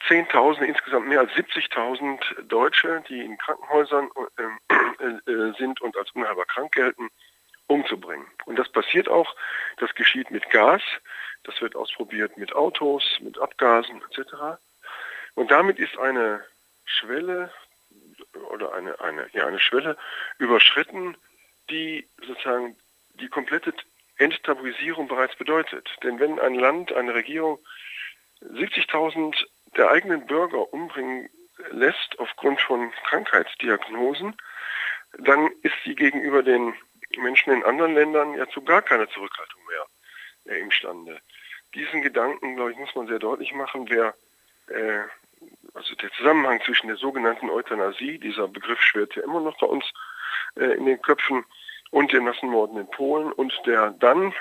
10.000, 0.07 0.62
insgesamt 0.62 1.09
mehr 1.09 1.21
als 1.21 1.33
70.000 1.33 2.43
Deutsche, 2.43 3.03
die 3.09 3.21
in 3.25 3.37
Krankenhäusern 3.37 4.11
äh, 4.37 5.31
äh, 5.31 5.55
sind 5.59 5.81
und 5.81 5.97
als 5.97 6.11
unheilbar 6.12 6.47
krank 6.47 6.73
gelten, 6.73 7.11
umzubringen. 7.66 8.27
Und 8.47 8.59
das 8.59 8.69
passiert 8.69 9.09
auch, 9.09 9.35
das 9.79 9.95
geschieht 9.95 10.31
mit 10.31 10.49
Gas, 10.51 10.83
das 11.45 11.61
wird 11.61 11.77
ausprobiert 11.77 12.37
mit 12.37 12.55
Autos, 12.55 13.05
mit 13.21 13.39
Abgasen 13.39 14.01
etc. 14.11 14.59
Und 15.35 15.51
damit 15.51 15.79
ist 15.79 15.99
eine 15.99 16.45
Schwelle 16.85 17.51
oder 18.51 18.74
eine, 18.74 19.01
eine, 19.01 19.28
ja, 19.32 19.47
eine 19.47 19.61
Schwelle 19.61 19.97
überschritten, 20.39 21.16
die 21.70 22.09
sozusagen 22.26 22.76
die 23.14 23.28
komplette 23.28 23.74
Enttabuisierung 24.16 25.09
bereits 25.09 25.36
bedeutet. 25.36 25.89
Denn 26.03 26.18
wenn 26.18 26.39
ein 26.39 26.55
Land, 26.55 26.93
eine 26.93 27.14
Regierung 27.14 27.59
70.000 28.43 29.36
der 29.76 29.91
eigenen 29.91 30.26
Bürger 30.26 30.72
umbringen 30.72 31.28
lässt 31.70 32.18
aufgrund 32.18 32.61
von 32.61 32.93
Krankheitsdiagnosen, 33.09 34.36
dann 35.18 35.51
ist 35.62 35.74
sie 35.84 35.95
gegenüber 35.95 36.43
den 36.43 36.74
Menschen 37.16 37.53
in 37.53 37.64
anderen 37.64 37.95
Ländern 37.95 38.34
ja 38.34 38.49
zu 38.49 38.62
gar 38.62 38.82
keiner 38.82 39.09
Zurückhaltung 39.09 39.61
mehr 39.66 40.55
äh, 40.55 40.61
imstande. 40.61 41.20
Diesen 41.74 42.03
Gedanken, 42.03 42.57
glaube 42.57 42.72
ich, 42.72 42.78
muss 42.78 42.95
man 42.95 43.09
sehr 43.09 43.18
deutlich 43.18 43.53
machen, 43.53 43.89
wer 43.89 44.14
äh, 44.68 45.05
also 45.79 45.95
der 45.95 46.11
Zusammenhang 46.12 46.61
zwischen 46.64 46.89
der 46.89 46.97
sogenannten 46.97 47.49
Euthanasie, 47.49 48.18
dieser 48.18 48.49
Begriff 48.49 48.81
schwirrt 48.81 49.14
ja 49.16 49.22
immer 49.22 49.41
noch 49.41 49.57
bei 49.59 49.66
uns 49.66 49.85
äh, 50.57 50.76
in 50.76 50.87
den 50.87 51.01
Köpfen, 51.01 51.45
und 51.91 52.12
den 52.12 52.24
Massenmorden 52.24 52.79
in 52.79 52.91
Polen 52.91 53.33
und 53.33 53.53
der 53.66 53.93
dann 53.93 54.33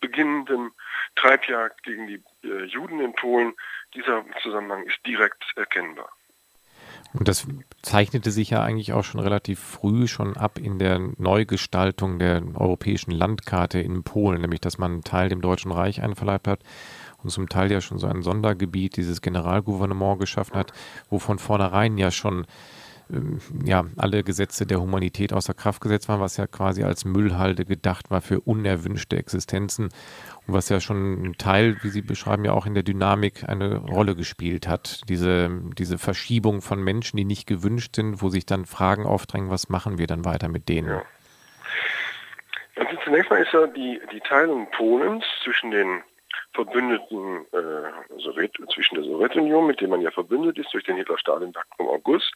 beginnenden 0.00 0.70
Treibjagd 1.16 1.82
gegen 1.82 2.06
die 2.06 2.22
äh, 2.44 2.64
Juden 2.64 3.00
in 3.00 3.14
Polen, 3.14 3.54
dieser 3.94 4.24
Zusammenhang 4.42 4.84
ist 4.84 4.98
direkt 5.06 5.44
erkennbar. 5.56 6.08
Und 7.14 7.28
das 7.28 7.46
zeichnete 7.82 8.30
sich 8.30 8.50
ja 8.50 8.62
eigentlich 8.62 8.92
auch 8.92 9.04
schon 9.04 9.20
relativ 9.20 9.60
früh 9.60 10.06
schon 10.06 10.36
ab 10.36 10.58
in 10.58 10.78
der 10.78 10.98
Neugestaltung 11.18 12.18
der 12.18 12.42
europäischen 12.54 13.10
Landkarte 13.10 13.80
in 13.80 14.02
Polen, 14.02 14.40
nämlich 14.40 14.60
dass 14.60 14.78
man 14.78 14.92
einen 14.92 15.04
Teil 15.04 15.28
dem 15.28 15.42
Deutschen 15.42 15.72
Reich 15.72 16.02
einverleibt 16.02 16.48
hat 16.48 16.60
und 17.22 17.30
zum 17.30 17.48
Teil 17.48 17.70
ja 17.70 17.80
schon 17.80 17.98
so 17.98 18.06
ein 18.06 18.22
Sondergebiet, 18.22 18.96
dieses 18.96 19.20
Generalgouvernement 19.20 20.18
geschaffen 20.18 20.56
hat, 20.56 20.72
wo 21.10 21.18
von 21.18 21.38
vornherein 21.38 21.98
ja 21.98 22.10
schon 22.10 22.46
ähm, 23.12 23.40
ja, 23.64 23.84
alle 23.96 24.22
Gesetze 24.22 24.66
der 24.66 24.80
Humanität 24.80 25.32
außer 25.32 25.54
Kraft 25.54 25.80
gesetzt 25.80 26.08
waren, 26.08 26.20
was 26.20 26.36
ja 26.36 26.46
quasi 26.46 26.82
als 26.82 27.04
Müllhalde 27.04 27.64
gedacht 27.64 28.10
war 28.10 28.20
für 28.20 28.40
unerwünschte 28.40 29.16
Existenzen 29.16 29.86
und 30.46 30.54
was 30.54 30.68
ja 30.68 30.80
schon 30.80 31.22
ein 31.22 31.38
Teil, 31.38 31.76
wie 31.82 31.88
Sie 31.88 32.02
beschreiben, 32.02 32.44
ja 32.44 32.52
auch 32.52 32.66
in 32.66 32.74
der 32.74 32.82
Dynamik 32.82 33.48
eine 33.48 33.76
Rolle 33.76 34.16
gespielt 34.16 34.68
hat. 34.68 35.02
Diese, 35.08 35.50
diese 35.78 35.98
Verschiebung 35.98 36.62
von 36.62 36.82
Menschen, 36.82 37.16
die 37.16 37.24
nicht 37.24 37.46
gewünscht 37.46 37.96
sind, 37.96 38.22
wo 38.22 38.28
sich 38.28 38.46
dann 38.46 38.66
Fragen 38.66 39.06
aufdrängen, 39.06 39.50
was 39.50 39.68
machen 39.68 39.98
wir 39.98 40.06
dann 40.06 40.24
weiter 40.24 40.48
mit 40.48 40.68
denen? 40.68 40.88
Ja. 40.88 41.02
Also 42.76 42.96
zunächst 43.04 43.30
mal 43.30 43.42
ist 43.42 43.52
ja 43.52 43.66
die, 43.66 44.00
die 44.12 44.20
Teilung 44.20 44.66
Polens 44.70 45.24
zwischen 45.44 45.70
den 45.70 46.02
verbündeten 46.54 47.46
äh, 47.52 48.20
Sowjet, 48.20 48.56
zwischen 48.72 48.96
der 48.96 49.04
Sowjetunion, 49.04 49.66
mit 49.66 49.80
dem 49.80 49.90
man 49.90 50.00
ja 50.00 50.10
verbündet 50.10 50.58
ist 50.58 50.72
durch 50.72 50.84
den 50.84 50.96
Hitler-Stalin-Pakt 50.96 51.68
vom 51.76 51.88
August 51.88 52.32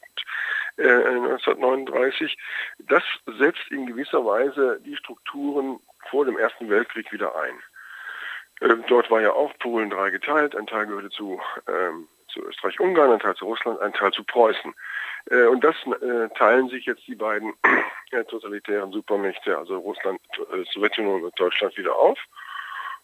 äh, 0.76 0.82
1939, 0.82 2.36
das 2.78 3.02
setzt 3.38 3.70
in 3.70 3.86
gewisser 3.86 4.24
Weise 4.24 4.80
die 4.84 4.96
Strukturen 4.96 5.80
vor 6.10 6.24
dem 6.24 6.38
Ersten 6.38 6.68
Weltkrieg 6.68 7.12
wieder 7.12 7.34
ein. 7.36 7.58
Äh, 8.60 8.76
dort 8.88 9.10
war 9.10 9.20
ja 9.20 9.32
auch 9.32 9.56
Polen 9.58 9.90
drei 9.90 10.10
geteilt, 10.10 10.56
ein 10.56 10.66
Teil 10.66 10.86
gehörte 10.86 11.10
zu, 11.10 11.40
ähm, 11.68 12.08
zu 12.28 12.42
Österreich-Ungarn, 12.42 13.12
ein 13.12 13.20
Teil 13.20 13.34
zu 13.34 13.46
Russland, 13.46 13.80
ein 13.80 13.92
Teil 13.92 14.12
zu 14.12 14.24
Preußen. 14.24 14.74
Äh, 15.30 15.46
und 15.46 15.62
das 15.64 15.76
äh, 16.02 16.28
teilen 16.36 16.68
sich 16.68 16.86
jetzt 16.86 17.06
die 17.06 17.16
beiden 17.16 17.54
totalitären 18.28 18.92
Supermächte, 18.92 19.58
also 19.58 19.78
Russland, 19.78 20.20
äh, 20.52 20.64
Sowjetunion 20.72 21.24
und 21.24 21.38
Deutschland 21.40 21.76
wieder 21.76 21.96
auf. 21.96 22.18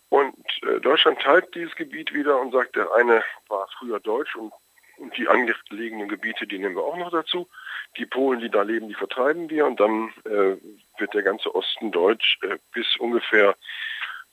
Und 0.08 0.36
äh, 0.61 0.61
Deutschland 0.83 1.20
teilt 1.20 1.55
dieses 1.55 1.74
Gebiet 1.76 2.12
wieder 2.12 2.41
und 2.41 2.53
sagt, 2.53 2.76
der 2.76 2.93
eine 2.93 3.22
war 3.49 3.68
früher 3.78 4.01
deutsch 4.01 4.35
und, 4.37 4.53
und 4.99 5.16
die 5.16 5.28
angelegenen 5.28 6.09
Gebiete, 6.09 6.47
die 6.47 6.59
nehmen 6.59 6.76
wir 6.76 6.85
auch 6.85 6.97
noch 6.97 7.11
dazu. 7.11 7.49
Die 7.97 8.07
Polen, 8.07 8.41
die 8.41 8.51
da 8.51 8.62
leben, 8.62 8.89
die 8.89 8.95
vertreiben 8.95 9.51
wir 9.51 9.66
und 9.66 9.80
dann 9.80 10.12
äh, 10.24 10.57
wird 10.99 11.14
der 11.14 11.22
ganze 11.22 11.55
Osten 11.55 11.91
deutsch 11.91 12.39
äh, 12.43 12.59
bis 12.72 12.97
ungefähr, 12.97 13.57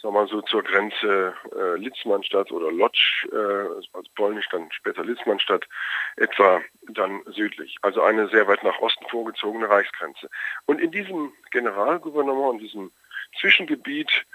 sagen 0.02 0.14
wir 0.14 0.22
mal 0.22 0.28
so, 0.28 0.42
zur 0.42 0.64
Grenze 0.64 1.34
äh, 1.56 1.76
Litzmannstadt 1.76 2.52
oder 2.52 2.72
Lodz, 2.72 2.98
äh, 3.32 3.36
also 3.36 4.10
polnisch, 4.16 4.48
dann 4.50 4.72
später 4.72 5.04
Litzmannstadt, 5.04 5.68
etwa 6.16 6.62
dann 6.88 7.22
südlich. 7.28 7.78
Also 7.82 8.02
eine 8.02 8.30
sehr 8.30 8.48
weit 8.48 8.64
nach 8.64 8.80
Osten 8.80 9.06
vorgezogene 9.10 9.70
Reichsgrenze. 9.70 10.30
Und 10.66 10.80
in 10.80 10.92
diesem 10.92 11.34
Generalgouvernement, 11.52 12.54
in 12.54 12.66
diesem 12.66 12.92
Zwischengebiet, 13.40 14.26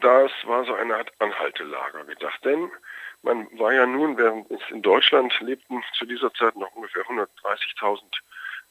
das 0.00 0.30
war 0.44 0.64
so 0.64 0.74
eine 0.74 0.96
Art 0.96 1.12
Anhaltelager 1.18 2.04
gedacht. 2.04 2.44
Denn 2.44 2.70
man 3.22 3.48
war 3.58 3.72
ja 3.72 3.86
nun, 3.86 4.16
während 4.16 4.50
es 4.50 4.60
in 4.70 4.82
Deutschland 4.82 5.32
lebten 5.40 5.82
zu 5.98 6.04
dieser 6.06 6.32
Zeit 6.34 6.56
noch 6.56 6.74
ungefähr 6.74 7.02
130.000 7.04 8.00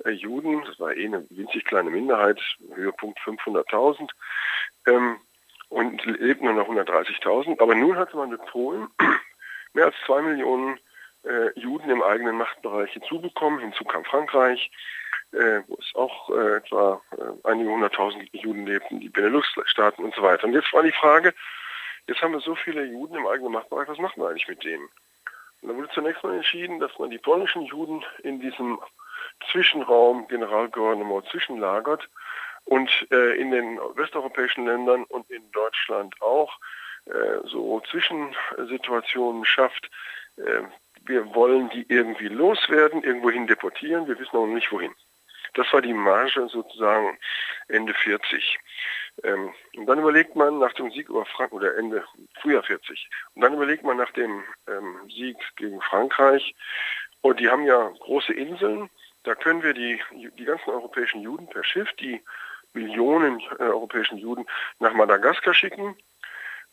äh, 0.05 0.11
Juden, 0.11 0.63
das 0.65 0.79
war 0.79 0.95
eh 0.95 1.05
eine 1.05 1.25
winzig 1.29 1.65
kleine 1.65 1.89
Minderheit, 1.89 2.39
Höhepunkt 2.73 3.19
500.000, 3.19 4.09
ähm, 4.87 5.17
und 5.69 6.05
lebten 6.05 6.45
nur 6.45 6.53
noch 6.53 6.69
130.000. 6.69 7.59
Aber 7.59 7.75
nun 7.75 7.97
hatte 7.97 8.15
man 8.15 8.29
mit 8.29 8.45
Polen 8.45 8.87
mehr 9.73 9.85
als 9.85 9.95
zwei 10.05 10.21
Millionen 10.21 10.79
äh, 11.23 11.57
Juden 11.59 11.89
im 11.89 12.03
eigenen 12.03 12.37
Machtbereich 12.37 12.91
hinzubekommen. 12.91 13.59
Hinzu 13.59 13.83
kam 13.85 14.05
Frankreich, 14.05 14.71
äh, 15.33 15.61
wo 15.67 15.77
es 15.79 15.93
auch 15.95 16.29
äh, 16.29 16.57
etwa 16.57 17.01
äh, 17.17 17.47
einige 17.47 17.69
hunderttausend 17.69 18.29
Juden 18.33 18.65
lebten, 18.65 18.99
die 18.99 19.09
Benelux-Staaten 19.09 20.03
und 20.03 20.13
so 20.15 20.21
weiter. 20.21 20.45
Und 20.45 20.53
jetzt 20.53 20.71
war 20.73 20.83
die 20.83 20.91
Frage, 20.91 21.33
jetzt 22.07 22.21
haben 22.21 22.33
wir 22.33 22.39
so 22.39 22.55
viele 22.55 22.83
Juden 22.85 23.15
im 23.15 23.27
eigenen 23.27 23.53
Machtbereich, 23.53 23.87
was 23.87 23.97
machen 23.97 24.21
wir 24.21 24.29
eigentlich 24.29 24.47
mit 24.47 24.63
denen? 24.63 24.87
Und 25.61 25.69
da 25.69 25.75
wurde 25.75 25.89
zunächst 25.89 26.23
mal 26.23 26.35
entschieden, 26.35 26.79
dass 26.79 26.97
man 26.99 27.09
die 27.09 27.17
polnischen 27.17 27.63
Juden 27.63 28.03
in 28.23 28.39
diesem 28.39 28.79
Zwischenraum 29.51 30.27
Generalgouvernement 30.27 31.25
zwischenlagert 31.29 32.09
und 32.65 33.07
äh, 33.11 33.39
in 33.39 33.51
den 33.51 33.79
westeuropäischen 33.95 34.65
Ländern 34.65 35.03
und 35.05 35.29
in 35.31 35.49
Deutschland 35.51 36.21
auch 36.21 36.59
äh, 37.05 37.39
so 37.45 37.81
Zwischensituationen 37.89 39.45
schafft. 39.45 39.89
Äh, 40.37 40.63
wir 41.05 41.33
wollen 41.35 41.69
die 41.69 41.85
irgendwie 41.89 42.29
loswerden, 42.29 43.03
irgendwohin 43.03 43.47
deportieren, 43.47 44.07
wir 44.07 44.17
wissen 44.19 44.35
noch 44.35 44.47
nicht 44.47 44.71
wohin. 44.71 44.93
Das 45.53 45.71
war 45.71 45.81
die 45.81 45.93
Marge 45.93 46.47
sozusagen 46.49 47.17
Ende 47.67 47.93
40. 47.93 48.59
Ähm, 49.23 49.53
und 49.77 49.85
dann 49.85 49.99
überlegt 49.99 50.35
man 50.35 50.59
nach 50.59 50.73
dem 50.73 50.91
Sieg 50.91 51.09
über 51.09 51.25
Frankreich, 51.25 51.53
oder 51.53 51.77
Ende 51.77 52.03
Frühjahr 52.41 52.63
40, 52.63 53.09
und 53.35 53.41
dann 53.41 53.53
überlegt 53.53 53.83
man 53.83 53.97
nach 53.97 54.11
dem 54.11 54.43
ähm, 54.67 55.09
Sieg 55.09 55.37
gegen 55.55 55.79
Frankreich, 55.81 56.55
und 57.21 57.39
die 57.39 57.49
haben 57.49 57.65
ja 57.65 57.91
große 57.99 58.33
Inseln, 58.33 58.89
da 59.23 59.35
können 59.35 59.63
wir 59.63 59.73
die, 59.73 60.01
die 60.37 60.45
ganzen 60.45 60.71
europäischen 60.71 61.21
Juden 61.21 61.47
per 61.47 61.63
Schiff, 61.63 61.91
die 61.93 62.21
Millionen 62.73 63.39
äh, 63.59 63.63
europäischen 63.63 64.17
Juden 64.17 64.45
nach 64.79 64.93
Madagaskar 64.93 65.53
schicken 65.53 65.95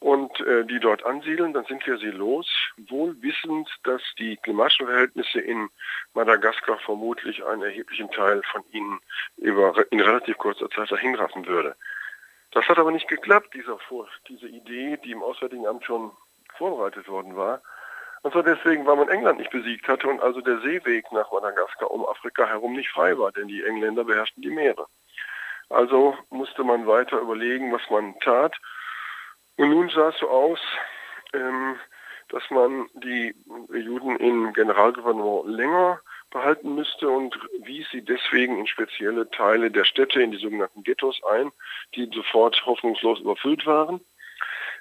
und 0.01 0.41
äh, 0.41 0.65
die 0.65 0.81
dort 0.81 1.05
ansiedeln, 1.05 1.53
dann 1.53 1.67
sind 1.67 1.87
wir 1.87 1.99
sie 1.99 2.11
los 2.11 2.49
wohl 2.89 3.15
wissend, 3.23 3.69
dass 3.85 4.03
die 4.19 4.39
klimatischen 4.39 4.87
Verhältnisse 4.87 5.41
in 5.41 5.69
Madagaskar 6.15 6.79
vermutlich 6.79 7.45
einen 7.45 7.63
erheblichen 7.63 8.11
Teil 8.11 8.43
von 8.51 8.65
ihnen 8.73 8.99
über, 9.37 9.75
in 9.91 10.01
relativ 10.01 10.39
kurzer 10.39 10.71
Zeit 10.71 10.91
dahinraffen 10.91 11.47
würde. 11.47 11.77
Das 12.53 12.67
hat 12.67 12.79
aber 12.79 12.91
nicht 12.91 13.09
geklappt, 13.09 13.55
dieser 13.55 13.79
diese 14.29 14.49
Idee, 14.49 14.99
die 15.05 15.13
im 15.13 15.23
Auswärtigen 15.23 15.67
Amt 15.67 15.85
schon 15.85 16.11
vorbereitet 16.57 17.07
worden 17.07 17.37
war. 17.37 17.63
Und 18.23 18.33
zwar 18.33 18.43
deswegen, 18.43 18.87
weil 18.87 18.97
man 18.97 19.09
England 19.09 19.39
nicht 19.39 19.51
besiegt 19.51 19.87
hatte 19.87 20.09
und 20.09 20.21
also 20.21 20.41
der 20.41 20.61
Seeweg 20.61 21.11
nach 21.13 21.31
Madagaskar 21.31 21.91
um 21.91 22.07
Afrika 22.07 22.47
herum 22.47 22.75
nicht 22.75 22.91
frei 22.91 23.17
war, 23.19 23.33
denn 23.33 23.49
die 23.49 23.65
Engländer 23.65 24.05
beherrschten 24.05 24.43
die 24.43 24.51
Meere. 24.51 24.87
Also 25.69 26.17
musste 26.31 26.65
man 26.65 26.87
weiter 26.87 27.21
überlegen, 27.21 27.73
was 27.73 27.89
man 27.91 28.19
tat. 28.21 28.57
Und 29.61 29.69
nun 29.69 29.91
sah 29.91 30.09
es 30.09 30.17
so 30.17 30.31
aus, 30.31 30.59
ähm, 31.35 31.79
dass 32.31 32.43
man 32.49 32.89
die 32.95 33.35
Juden 33.69 34.17
im 34.17 34.55
Generalgouvernement 34.55 35.55
länger 35.55 36.01
behalten 36.31 36.77
müsste 36.77 37.11
und 37.11 37.39
wies 37.65 37.87
sie 37.91 38.01
deswegen 38.01 38.59
in 38.59 38.67
spezielle 38.67 39.31
Teile 39.31 39.71
der 39.71 39.85
Städte, 39.85 40.23
in 40.23 40.31
die 40.31 40.39
sogenannten 40.39 40.83
Ghettos 40.83 41.21
ein, 41.31 41.53
die 41.95 42.09
sofort 42.11 42.65
hoffnungslos 42.65 43.21
überfüllt 43.21 43.67
waren, 43.67 44.01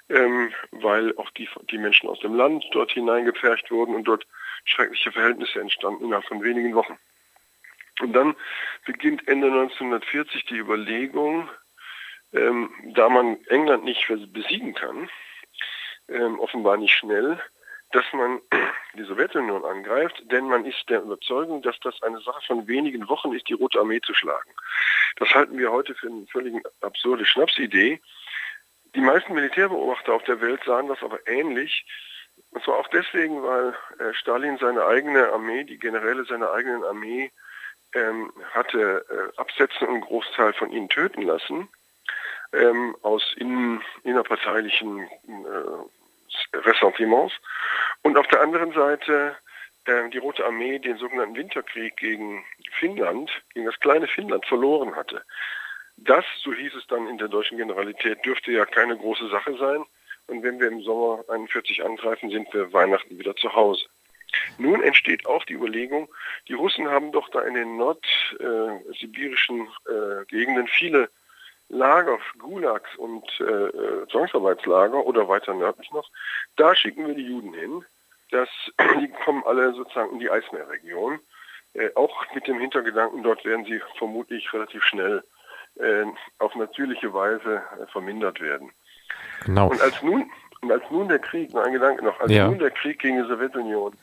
ähm, 0.08 0.50
weil 0.70 1.14
auch 1.18 1.28
die, 1.32 1.46
die 1.70 1.76
Menschen 1.76 2.08
aus 2.08 2.20
dem 2.20 2.34
Land 2.34 2.64
dort 2.72 2.90
hineingepfercht 2.92 3.70
wurden 3.70 3.94
und 3.94 4.04
dort 4.04 4.26
schreckliche 4.64 5.12
Verhältnisse 5.12 5.60
entstanden 5.60 6.06
innerhalb 6.06 6.24
von 6.24 6.42
wenigen 6.42 6.74
Wochen. 6.74 6.96
Und 8.00 8.14
dann 8.14 8.34
beginnt 8.86 9.28
Ende 9.28 9.48
1940 9.48 10.46
die 10.46 10.56
Überlegung, 10.56 11.50
ähm, 12.32 12.70
da 12.94 13.08
man 13.08 13.38
England 13.46 13.84
nicht 13.84 14.06
besiegen 14.32 14.74
kann, 14.74 15.08
ähm, 16.08 16.38
offenbar 16.38 16.76
nicht 16.76 16.94
schnell, 16.94 17.40
dass 17.92 18.04
man 18.12 18.40
die 18.94 19.04
Sowjetunion 19.04 19.64
angreift, 19.64 20.22
denn 20.30 20.46
man 20.46 20.64
ist 20.64 20.88
der 20.88 21.02
Überzeugung, 21.02 21.62
dass 21.62 21.78
das 21.80 22.00
eine 22.02 22.20
Sache 22.20 22.42
von 22.46 22.66
wenigen 22.68 23.08
Wochen 23.08 23.32
ist, 23.32 23.48
die 23.48 23.54
Rote 23.54 23.78
Armee 23.80 24.00
zu 24.00 24.14
schlagen. 24.14 24.50
Das 25.16 25.34
halten 25.34 25.58
wir 25.58 25.72
heute 25.72 25.94
für 25.94 26.08
eine 26.08 26.26
völlig 26.26 26.54
absurde 26.80 27.24
Schnapsidee. 27.24 28.00
Die 28.94 29.00
meisten 29.00 29.34
Militärbeobachter 29.34 30.12
auf 30.12 30.24
der 30.24 30.40
Welt 30.40 30.62
sahen 30.64 30.88
das 30.88 31.02
aber 31.02 31.26
ähnlich. 31.26 31.84
Und 32.50 32.64
zwar 32.64 32.78
auch 32.78 32.88
deswegen, 32.88 33.42
weil 33.42 33.74
äh, 33.98 34.14
Stalin 34.14 34.58
seine 34.58 34.84
eigene 34.84 35.28
Armee, 35.28 35.64
die 35.64 35.78
Generäle 35.78 36.24
seiner 36.24 36.52
eigenen 36.52 36.84
Armee, 36.84 37.30
ähm, 37.94 38.32
hatte 38.52 39.04
äh, 39.10 39.40
absetzen 39.40 39.86
und 39.86 39.94
einen 39.94 40.02
Großteil 40.02 40.52
von 40.54 40.70
ihnen 40.70 40.88
töten 40.88 41.22
lassen 41.22 41.68
ähm, 42.52 42.96
aus 43.02 43.34
innen, 43.36 43.82
innerparteilichen 44.02 45.02
äh, 45.02 46.56
Ressentiments. 46.56 47.34
Und 48.02 48.16
auf 48.16 48.26
der 48.28 48.40
anderen 48.40 48.72
Seite 48.72 49.36
äh, 49.84 50.08
die 50.10 50.18
Rote 50.18 50.44
Armee 50.44 50.78
den 50.78 50.98
sogenannten 50.98 51.36
Winterkrieg 51.36 51.96
gegen 51.96 52.44
Finnland, 52.72 53.30
gegen 53.54 53.66
das 53.66 53.80
kleine 53.80 54.06
Finnland 54.06 54.46
verloren 54.46 54.94
hatte. 54.96 55.22
Das, 55.96 56.24
so 56.42 56.52
hieß 56.52 56.74
es 56.74 56.86
dann 56.86 57.08
in 57.08 57.18
der 57.18 57.28
deutschen 57.28 57.58
Generalität, 57.58 58.24
dürfte 58.24 58.52
ja 58.52 58.64
keine 58.64 58.96
große 58.96 59.28
Sache 59.28 59.56
sein. 59.58 59.84
Und 60.28 60.42
wenn 60.42 60.60
wir 60.60 60.68
im 60.68 60.82
Sommer 60.82 61.24
41 61.28 61.84
angreifen, 61.84 62.30
sind 62.30 62.52
wir 62.54 62.72
Weihnachten 62.72 63.18
wieder 63.18 63.36
zu 63.36 63.52
Hause. 63.52 63.84
Nun 64.58 64.82
entsteht 64.82 65.26
auch 65.26 65.44
die 65.44 65.54
Überlegung, 65.54 66.08
die 66.48 66.54
Russen 66.54 66.88
haben 66.88 67.12
doch 67.12 67.28
da 67.30 67.42
in 67.42 67.54
den 67.54 67.76
nordsibirischen 67.76 69.68
äh, 69.88 70.24
Gegenden 70.28 70.68
viele 70.68 71.10
Lager, 71.70 72.18
Gulags 72.38 72.94
und 72.96 73.24
äh, 73.40 73.44
äh, 73.44 74.08
Zwangsarbeitslager 74.10 75.06
oder 75.06 75.28
weiter 75.28 75.54
nördlich 75.54 75.90
noch, 75.92 76.10
da 76.56 76.74
schicken 76.74 77.06
wir 77.06 77.14
die 77.14 77.26
Juden 77.26 77.54
hin. 77.54 77.84
Das, 78.30 78.48
die 79.00 79.08
kommen 79.24 79.42
alle 79.46 79.72
sozusagen 79.72 80.12
in 80.12 80.18
die 80.18 80.30
Eismeerregion. 80.30 81.20
Äh, 81.74 81.90
auch 81.94 82.24
mit 82.34 82.46
dem 82.48 82.58
Hintergedanken, 82.58 83.22
dort 83.22 83.44
werden 83.44 83.64
sie 83.64 83.80
vermutlich 83.96 84.52
relativ 84.52 84.82
schnell 84.82 85.22
äh, 85.76 86.04
auf 86.40 86.54
natürliche 86.56 87.14
Weise 87.14 87.62
äh, 87.80 87.86
vermindert 87.86 88.40
werden. 88.40 88.72
Genau. 89.44 89.68
Und 89.68 89.80
als 89.80 90.02
nun, 90.02 90.28
und 90.62 90.72
als 90.72 90.82
nun 90.90 91.08
der 91.08 91.20
Krieg, 91.20 91.54
noch 91.54 91.64
ein 91.64 91.72
Gedanke 91.72 92.04
noch, 92.04 92.18
als 92.18 92.32
ja. 92.32 92.48
nun 92.48 92.58
der 92.58 92.72
Krieg 92.72 92.98
gegen 92.98 93.22
die 93.22 93.28
Sowjetunion 93.28 93.96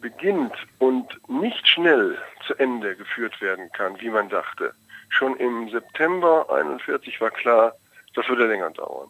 beginnt 0.00 0.54
und 0.80 1.06
nicht 1.28 1.66
schnell 1.68 2.18
zu 2.44 2.54
Ende 2.56 2.96
geführt 2.96 3.40
werden 3.40 3.70
kann, 3.72 4.00
wie 4.00 4.10
man 4.10 4.28
dachte, 4.28 4.74
Schon 5.16 5.34
im 5.36 5.70
September 5.70 6.46
41 6.50 7.18
war 7.22 7.30
klar, 7.30 7.74
das 8.14 8.28
würde 8.28 8.46
länger 8.46 8.70
dauern. 8.70 9.08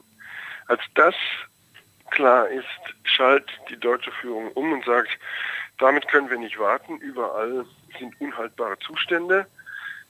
Als 0.69 0.81
das 0.95 1.17
klar 2.11 2.49
ist, 2.49 2.65
schaltet 3.03 3.51
die 3.69 3.77
deutsche 3.77 4.13
Führung 4.13 4.53
um 4.53 4.73
und 4.73 4.85
sagt, 4.85 5.11
damit 5.79 6.07
können 6.07 6.31
wir 6.31 6.39
nicht 6.39 6.61
warten. 6.61 6.99
Überall 6.99 7.65
sind 7.99 8.21
unhaltbare 8.21 8.79
Zustände. 8.79 9.47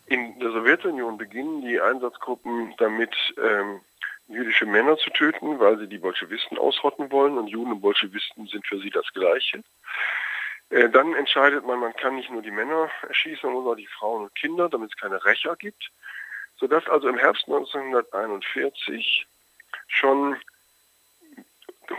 In 0.05 0.39
der 0.39 0.51
Sowjetunion 0.51 1.17
beginnen 1.17 1.63
die 1.63 1.81
Einsatzgruppen 1.81 2.75
damit, 2.77 3.15
ähm, 3.43 3.81
jüdische 4.29 4.67
Männer 4.67 4.99
zu 4.99 5.09
töten, 5.11 5.59
weil 5.59 5.79
sie 5.79 5.89
die 5.89 5.99
Bolschewisten 5.99 6.59
ausrotten 6.59 7.11
wollen 7.11 7.39
und 7.39 7.47
Juden 7.47 7.73
und 7.73 7.81
Bolschewisten 7.81 8.47
sind 8.49 8.67
für 8.67 8.79
sie 8.81 8.91
das 8.91 9.07
Gleiche. 9.15 9.63
Äh, 10.71 10.89
dann 10.89 11.15
entscheidet 11.15 11.65
man, 11.67 11.81
man 11.81 11.95
kann 11.95 12.17
nicht 12.17 12.31
nur 12.31 12.43
die 12.43 12.51
Männer 12.51 12.91
erschießen, 13.07 13.41
sondern 13.43 13.73
auch 13.73 13.77
die 13.77 13.87
Frauen 13.87 14.25
und 14.25 14.35
Kinder, 14.35 14.69
damit 14.69 14.91
es 14.91 15.01
keine 15.01 15.25
Rächer 15.25 15.57
gibt. 15.57 15.91
Sodass 16.59 16.87
also 16.89 17.09
im 17.09 17.19
Herbst 17.19 17.45
1941 17.47 19.27
schon 19.89 20.37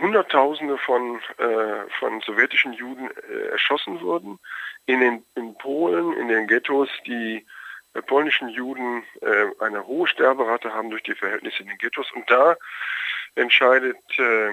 Hunderttausende 0.01 0.77
von, 0.77 1.21
äh, 1.37 1.89
von 1.99 2.19
sowjetischen 2.21 2.73
Juden 2.73 3.09
äh, 3.09 3.47
erschossen 3.51 4.01
wurden. 4.01 4.39
In, 4.85 4.99
den, 4.99 5.25
in 5.35 5.57
Polen, 5.57 6.13
in 6.13 6.27
den 6.27 6.47
Ghettos, 6.47 6.89
die 7.05 7.45
äh, 7.93 8.01
polnischen 8.01 8.49
Juden 8.49 9.03
äh, 9.21 9.45
eine 9.59 9.85
hohe 9.85 10.07
Sterberate 10.07 10.73
haben 10.73 10.89
durch 10.89 11.03
die 11.03 11.15
Verhältnisse 11.15 11.61
in 11.61 11.69
den 11.69 11.77
Ghettos. 11.77 12.11
Und 12.13 12.29
da 12.29 12.57
entscheidet 13.35 13.97
äh, 14.19 14.51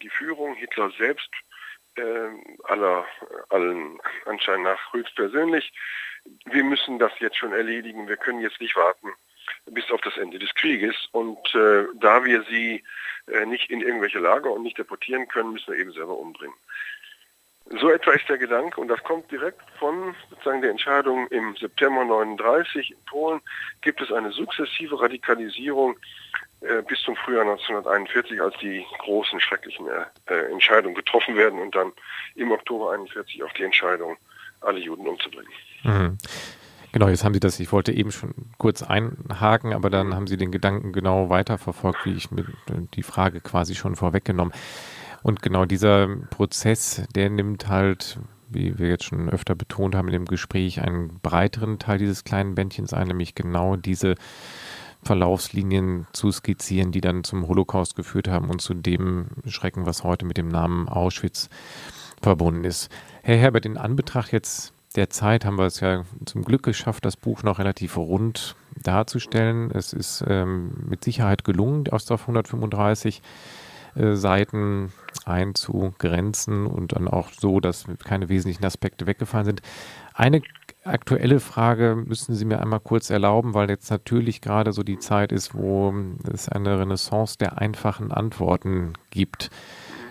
die 0.00 0.08
Führung, 0.08 0.54
Hitler 0.54 0.90
selbst, 0.96 1.30
äh, 1.96 2.28
aller, 2.64 3.06
allen 3.50 4.00
Anschein 4.26 4.62
nach 4.62 4.92
höchstpersönlich. 4.92 5.72
Wir 6.46 6.64
müssen 6.64 6.98
das 6.98 7.12
jetzt 7.18 7.36
schon 7.36 7.52
erledigen. 7.52 8.08
Wir 8.08 8.16
können 8.16 8.40
jetzt 8.40 8.60
nicht 8.60 8.76
warten 8.76 9.12
bis 9.66 9.90
auf 9.90 10.00
das 10.00 10.16
Ende 10.16 10.38
des 10.38 10.54
Krieges. 10.54 10.94
Und 11.12 11.54
äh, 11.54 11.84
da 12.00 12.24
wir 12.24 12.42
sie 12.44 12.82
äh, 13.26 13.46
nicht 13.46 13.70
in 13.70 13.80
irgendwelche 13.80 14.18
Lager 14.18 14.50
und 14.52 14.62
nicht 14.62 14.78
deportieren 14.78 15.28
können, 15.28 15.52
müssen 15.52 15.72
wir 15.72 15.80
eben 15.80 15.92
selber 15.92 16.18
umbringen. 16.18 16.56
So 17.66 17.90
etwa 17.90 18.10
ist 18.12 18.28
der 18.28 18.38
Gedanke 18.38 18.80
und 18.80 18.88
das 18.88 19.02
kommt 19.04 19.30
direkt 19.30 19.62
von 19.78 20.16
sozusagen 20.30 20.62
der 20.62 20.72
Entscheidung 20.72 21.28
im 21.28 21.54
September 21.56 22.04
39 22.04 22.90
in 22.90 23.04
Polen 23.06 23.40
gibt 23.82 24.00
es 24.00 24.10
eine 24.10 24.32
sukzessive 24.32 25.00
Radikalisierung 25.00 25.96
bis 26.88 27.00
zum 27.02 27.16
Frühjahr 27.16 27.42
1941, 27.42 28.40
als 28.40 28.54
die 28.60 28.84
großen, 29.00 29.40
schrecklichen 29.40 29.86
äh, 29.88 30.32
äh, 30.32 30.52
Entscheidungen 30.52 30.94
getroffen 30.94 31.36
werden 31.36 31.60
und 31.60 31.74
dann 31.74 31.92
im 32.34 32.52
Oktober 32.52 32.92
41 32.92 33.42
auch 33.42 33.52
die 33.52 33.64
Entscheidung, 33.64 34.16
alle 34.60 34.78
Juden 34.78 35.06
umzubringen. 35.06 35.50
Mhm. 35.82 36.18
Genau, 36.92 37.08
jetzt 37.08 37.24
haben 37.24 37.32
Sie 37.32 37.40
das, 37.40 37.58
ich 37.58 37.72
wollte 37.72 37.90
eben 37.92 38.12
schon 38.12 38.34
kurz 38.58 38.82
einhaken, 38.82 39.72
aber 39.72 39.88
dann 39.88 40.14
haben 40.14 40.26
Sie 40.26 40.36
den 40.36 40.52
Gedanken 40.52 40.92
genau 40.92 41.30
weiterverfolgt, 41.30 42.04
wie 42.04 42.12
ich 42.12 42.30
mit 42.30 42.46
die 42.94 43.02
Frage 43.02 43.40
quasi 43.40 43.74
schon 43.74 43.96
vorweggenommen. 43.96 44.52
Und 45.22 45.40
genau 45.40 45.64
dieser 45.64 46.08
Prozess, 46.30 47.06
der 47.14 47.30
nimmt 47.30 47.68
halt, 47.68 48.18
wie 48.50 48.78
wir 48.78 48.88
jetzt 48.88 49.04
schon 49.04 49.30
öfter 49.30 49.54
betont 49.54 49.94
haben 49.94 50.08
in 50.08 50.12
dem 50.12 50.24
Gespräch, 50.26 50.82
einen 50.82 51.18
breiteren 51.20 51.78
Teil 51.78 51.96
dieses 51.96 52.24
kleinen 52.24 52.54
Bändchens 52.54 52.92
ein, 52.92 53.08
nämlich 53.08 53.34
genau 53.34 53.76
diese 53.76 54.16
Verlaufslinien 55.02 56.06
zu 56.12 56.30
skizzieren, 56.30 56.92
die 56.92 57.00
dann 57.00 57.24
zum 57.24 57.48
Holocaust 57.48 57.96
geführt 57.96 58.28
haben 58.28 58.50
und 58.50 58.60
zu 58.60 58.74
dem 58.74 59.26
Schrecken, 59.46 59.86
was 59.86 60.04
heute 60.04 60.24
mit 60.24 60.36
dem 60.36 60.48
Namen 60.48 60.88
Auschwitz 60.88 61.48
verbunden 62.20 62.64
ist. 62.64 62.88
Herr 63.22 63.36
Herbert, 63.36 63.66
in 63.66 63.76
Anbetracht 63.76 64.32
jetzt 64.32 64.72
der 64.96 65.10
Zeit 65.10 65.44
haben 65.44 65.58
wir 65.58 65.66
es 65.66 65.80
ja 65.80 66.04
zum 66.26 66.44
Glück 66.44 66.62
geschafft, 66.62 67.04
das 67.04 67.16
Buch 67.16 67.42
noch 67.42 67.58
relativ 67.58 67.96
rund 67.96 68.56
darzustellen. 68.82 69.70
Es 69.70 69.92
ist 69.92 70.24
ähm, 70.28 70.72
mit 70.86 71.02
Sicherheit 71.02 71.44
gelungen, 71.44 71.88
aus 71.88 72.10
auf 72.10 72.22
135 72.22 73.22
äh, 73.94 74.14
Seiten 74.14 74.92
einzugrenzen 75.24 76.66
und 76.66 76.92
dann 76.92 77.08
auch 77.08 77.30
so, 77.30 77.60
dass 77.60 77.86
keine 78.04 78.28
wesentlichen 78.28 78.64
Aspekte 78.64 79.06
weggefallen 79.06 79.46
sind. 79.46 79.62
Eine 80.14 80.42
aktuelle 80.84 81.40
Frage 81.40 81.96
müssen 82.06 82.34
Sie 82.34 82.44
mir 82.44 82.60
einmal 82.60 82.80
kurz 82.80 83.10
erlauben, 83.10 83.54
weil 83.54 83.70
jetzt 83.70 83.90
natürlich 83.90 84.40
gerade 84.40 84.72
so 84.72 84.82
die 84.82 84.98
Zeit 84.98 85.32
ist, 85.32 85.54
wo 85.54 85.94
es 86.32 86.48
eine 86.48 86.78
Renaissance 86.78 87.38
der 87.38 87.58
einfachen 87.58 88.12
Antworten 88.12 88.94
gibt. 89.10 89.50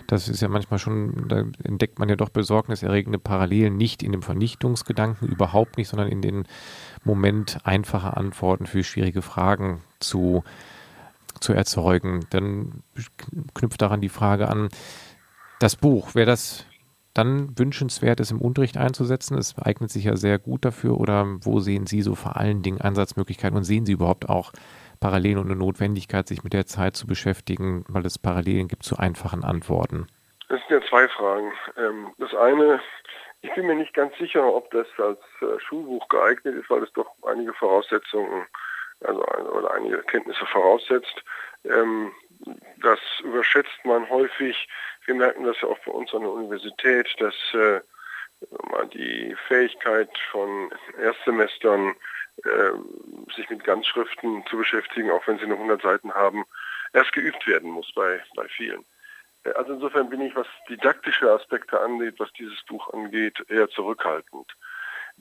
Das 0.06 0.28
ist 0.28 0.42
ja 0.42 0.48
manchmal 0.48 0.78
schon, 0.78 1.28
da 1.28 1.44
entdeckt 1.64 1.98
man 1.98 2.08
ja 2.08 2.16
doch 2.16 2.28
besorgniserregende 2.28 3.18
Parallelen, 3.18 3.76
nicht 3.76 4.02
in 4.02 4.12
dem 4.12 4.22
Vernichtungsgedanken, 4.22 5.28
überhaupt 5.28 5.76
nicht, 5.76 5.88
sondern 5.88 6.08
in 6.08 6.22
den 6.22 6.44
Moment 7.04 7.58
einfacher 7.64 8.16
Antworten 8.16 8.66
für 8.66 8.84
schwierige 8.84 9.22
Fragen 9.22 9.82
zu, 10.00 10.44
zu 11.40 11.52
erzeugen. 11.52 12.26
Dann 12.30 12.82
knüpft 13.54 13.80
daran 13.80 14.00
die 14.00 14.08
Frage 14.08 14.48
an, 14.48 14.68
Das 15.60 15.76
Buch, 15.76 16.14
wäre 16.14 16.26
das 16.26 16.66
dann 17.14 17.56
wünschenswert, 17.58 18.20
es 18.20 18.30
im 18.30 18.40
Unterricht 18.40 18.76
einzusetzen? 18.76 19.36
Es 19.36 19.54
eignet 19.58 19.90
sich 19.90 20.04
ja 20.04 20.16
sehr 20.16 20.38
gut 20.38 20.64
dafür. 20.64 20.98
Oder 20.98 21.26
wo 21.40 21.60
sehen 21.60 21.86
Sie 21.86 22.02
so 22.02 22.14
vor 22.14 22.36
allen 22.36 22.62
Dingen 22.62 22.80
Einsatzmöglichkeiten 22.80 23.56
und 23.56 23.64
sehen 23.64 23.86
Sie 23.86 23.92
überhaupt 23.92 24.28
auch 24.28 24.52
Parallelen 25.00 25.38
und 25.38 25.46
eine 25.46 25.56
Notwendigkeit, 25.56 26.28
sich 26.28 26.44
mit 26.44 26.52
der 26.52 26.66
Zeit 26.66 26.96
zu 26.96 27.06
beschäftigen, 27.06 27.84
weil 27.88 28.06
es 28.06 28.18
Parallelen 28.18 28.68
gibt 28.68 28.84
zu 28.84 28.96
einfachen 28.96 29.44
Antworten? 29.44 30.06
Das 30.48 30.60
sind 30.68 30.80
ja 30.80 30.88
zwei 30.88 31.08
Fragen. 31.08 31.52
Ähm, 31.76 32.12
das 32.18 32.34
eine, 32.34 32.80
ich 33.42 33.52
bin 33.54 33.66
mir 33.66 33.74
nicht 33.74 33.94
ganz 33.94 34.16
sicher, 34.18 34.44
ob 34.44 34.70
das 34.70 34.86
als 34.98 35.20
äh, 35.40 35.58
Schulbuch 35.60 36.08
geeignet 36.08 36.54
ist, 36.54 36.70
weil 36.70 36.82
es 36.82 36.92
doch 36.92 37.10
einige 37.26 37.52
Voraussetzungen 37.54 38.46
also 39.04 39.22
oder 39.22 39.74
einige 39.74 39.98
Kenntnisse 40.02 40.46
voraussetzt. 40.46 41.24
Ähm, 41.64 42.12
das 42.78 42.98
überschätzt 43.22 43.84
man 43.84 44.08
häufig. 44.08 44.68
Wir 45.04 45.14
merken 45.14 45.44
das 45.44 45.60
ja 45.60 45.68
auch 45.68 45.78
bei 45.80 45.92
uns 45.92 46.12
an 46.14 46.22
der 46.22 46.30
Universität, 46.30 47.08
dass 47.18 47.34
äh, 47.54 47.80
die 48.92 49.36
Fähigkeit 49.48 50.10
von 50.30 50.70
Erstsemestern, 50.98 51.94
äh, 52.44 53.32
sich 53.36 53.48
mit 53.50 53.64
Ganzschriften 53.64 54.44
zu 54.46 54.56
beschäftigen, 54.56 55.10
auch 55.10 55.26
wenn 55.26 55.38
sie 55.38 55.46
nur 55.46 55.58
100 55.58 55.82
Seiten 55.82 56.12
haben, 56.12 56.44
erst 56.92 57.12
geübt 57.12 57.46
werden 57.46 57.70
muss 57.70 57.92
bei, 57.94 58.22
bei 58.34 58.48
vielen. 58.48 58.84
Äh, 59.44 59.52
also 59.52 59.74
insofern 59.74 60.10
bin 60.10 60.20
ich, 60.20 60.34
was 60.34 60.46
didaktische 60.68 61.30
Aspekte 61.30 61.80
angeht, 61.80 62.14
was 62.18 62.32
dieses 62.32 62.62
Buch 62.64 62.92
angeht, 62.92 63.44
eher 63.48 63.68
zurückhaltend. 63.68 64.56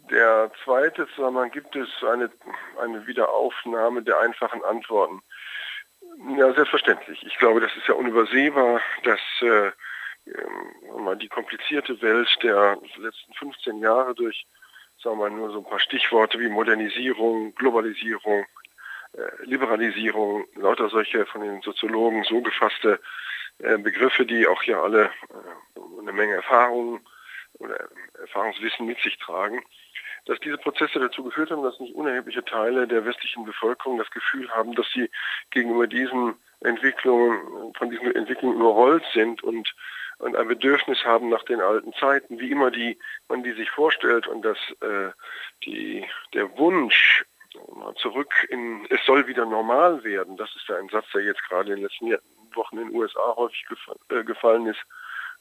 Der 0.10 0.52
zweite 0.64 1.08
Zusammenhang 1.16 1.52
gibt 1.52 1.76
es 1.76 1.90
eine, 2.04 2.32
eine 2.80 3.06
Wiederaufnahme 3.06 4.02
der 4.02 4.20
einfachen 4.20 4.64
Antworten. 4.64 5.22
Ja, 6.38 6.54
selbstverständlich. 6.54 7.24
Ich 7.26 7.38
glaube, 7.38 7.62
das 7.62 7.76
ist 7.76 7.88
ja 7.88 7.96
unübersehbar, 7.96 8.82
dass 9.04 9.20
äh, 9.42 9.68
äh, 9.68 11.16
die 11.18 11.30
komplizierte 11.30 12.00
Welt 12.02 12.30
der 12.44 12.78
letzten 12.98 13.34
15 13.34 13.80
Jahre 13.80 14.14
durch, 14.14 14.46
sagen 15.02 15.18
wir 15.18 15.30
mal, 15.30 15.36
nur 15.36 15.52
so 15.52 15.60
ein 15.60 15.66
paar 15.66 15.80
Stichworte 15.80 16.40
wie 16.40 16.48
Modernisierung, 16.48 17.56
Globalisierung, 17.56 18.46
äh, 19.14 19.46
Liberalisierung, 19.46 20.46
lauter 20.56 20.90
solche 20.90 21.26
von 21.26 21.42
den 21.42 21.62
Soziologen 21.62 22.24
so 22.24 22.42
gefasste 22.42 23.00
äh, 23.60 23.78
Begriffe, 23.78 24.26
die 24.26 24.46
auch 24.48 24.62
hier 24.62 24.78
alle 24.78 25.06
äh, 25.06 26.00
eine 26.00 26.14
Menge 26.14 26.36
Erfahrung 26.36 27.02
oder 27.60 27.90
Erfahrungswissen 28.20 28.86
mit 28.86 29.00
sich 29.02 29.18
tragen, 29.18 29.64
dass 30.32 30.40
diese 30.40 30.58
Prozesse 30.58 30.98
dazu 30.98 31.26
geführt 31.26 31.52
haben, 31.52 31.62
dass 31.62 31.78
nicht 31.82 31.94
unerhebliche 31.94 32.46
Teile 32.46 32.88
der 32.88 33.04
westlichen 33.04 33.44
Bevölkerung 33.44 33.98
das 33.98 34.10
Gefühl 34.12 34.50
haben, 34.50 34.74
dass 34.76 34.86
sie 34.94 35.10
gegenüber 35.50 35.88
diesen 35.88 36.36
Entwicklungen, 36.62 37.74
von 37.78 37.90
diesen 37.90 38.16
Entwicklungen 38.16 38.56
überrollt 38.56 39.04
sind 39.14 39.44
und, 39.44 39.76
und 40.20 40.38
ein 40.38 40.48
Bedürfnis 40.48 41.04
haben 41.04 41.28
nach 41.28 41.44
den 41.44 41.60
alten 41.60 41.92
Zeiten, 41.96 42.40
wie 42.40 42.50
immer 42.50 42.72
die, 42.72 42.98
man 43.28 43.44
die 43.44 43.52
sich 43.52 43.70
vorstellt 43.72 44.26
und 44.26 44.44
dass 44.44 44.58
äh, 44.80 45.12
die, 45.66 46.06
der 46.34 46.58
Wunsch 46.58 47.26
zurück 47.98 48.34
in, 48.48 48.88
es 48.90 49.06
soll 49.06 49.28
wieder 49.28 49.46
normal 49.46 50.02
werden, 50.06 50.38
das 50.38 50.56
ist 50.56 50.66
ja 50.70 50.78
ein 50.78 50.88
Satz, 50.88 51.08
der 51.14 51.24
jetzt 51.24 51.44
gerade 51.50 51.72
in 51.72 51.76
den 51.76 51.84
letzten 51.84 52.56
Wochen 52.56 52.78
in 52.78 52.88
den 52.88 52.96
USA 52.96 53.36
häufig 53.36 53.66
äh, 54.08 54.24
gefallen 54.24 54.66
ist, 54.68 54.80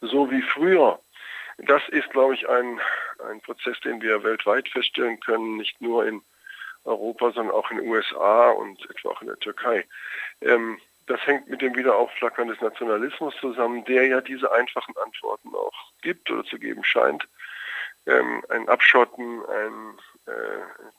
so 0.00 0.28
wie 0.32 0.42
früher 0.42 0.98
das 1.66 1.82
ist, 1.88 2.10
glaube 2.10 2.34
ich, 2.34 2.48
ein, 2.48 2.80
ein 3.28 3.40
Prozess, 3.40 3.78
den 3.80 4.00
wir 4.00 4.22
weltweit 4.22 4.68
feststellen 4.68 5.20
können, 5.20 5.56
nicht 5.56 5.80
nur 5.80 6.06
in 6.06 6.22
Europa, 6.84 7.32
sondern 7.32 7.54
auch 7.54 7.70
in 7.70 7.78
den 7.78 7.88
USA 7.88 8.50
und 8.50 8.88
etwa 8.88 9.10
auch 9.10 9.20
in 9.20 9.28
der 9.28 9.38
Türkei. 9.38 9.84
Ähm, 10.40 10.78
das 11.06 11.26
hängt 11.26 11.48
mit 11.48 11.60
dem 11.60 11.74
Wiederaufflackern 11.74 12.48
des 12.48 12.60
Nationalismus 12.60 13.34
zusammen, 13.40 13.84
der 13.84 14.06
ja 14.06 14.20
diese 14.20 14.52
einfachen 14.52 14.96
Antworten 14.96 15.54
auch 15.54 15.92
gibt 16.02 16.30
oder 16.30 16.44
zu 16.44 16.58
geben 16.58 16.84
scheint. 16.84 17.26
Ähm, 18.06 18.44
ein 18.48 18.68
Abschotten, 18.68 19.42
ein, 19.44 19.98
äh, 20.26 20.92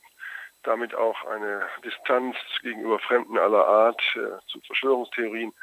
damit 0.64 0.94
auch 0.94 1.24
eine 1.26 1.66
Distanz 1.84 2.36
gegenüber 2.62 3.00
Fremden 3.00 3.38
aller 3.38 3.66
Art, 3.66 4.02
äh, 4.16 4.46
zu 4.48 4.60
Verschwörungstheorien. 4.68 5.54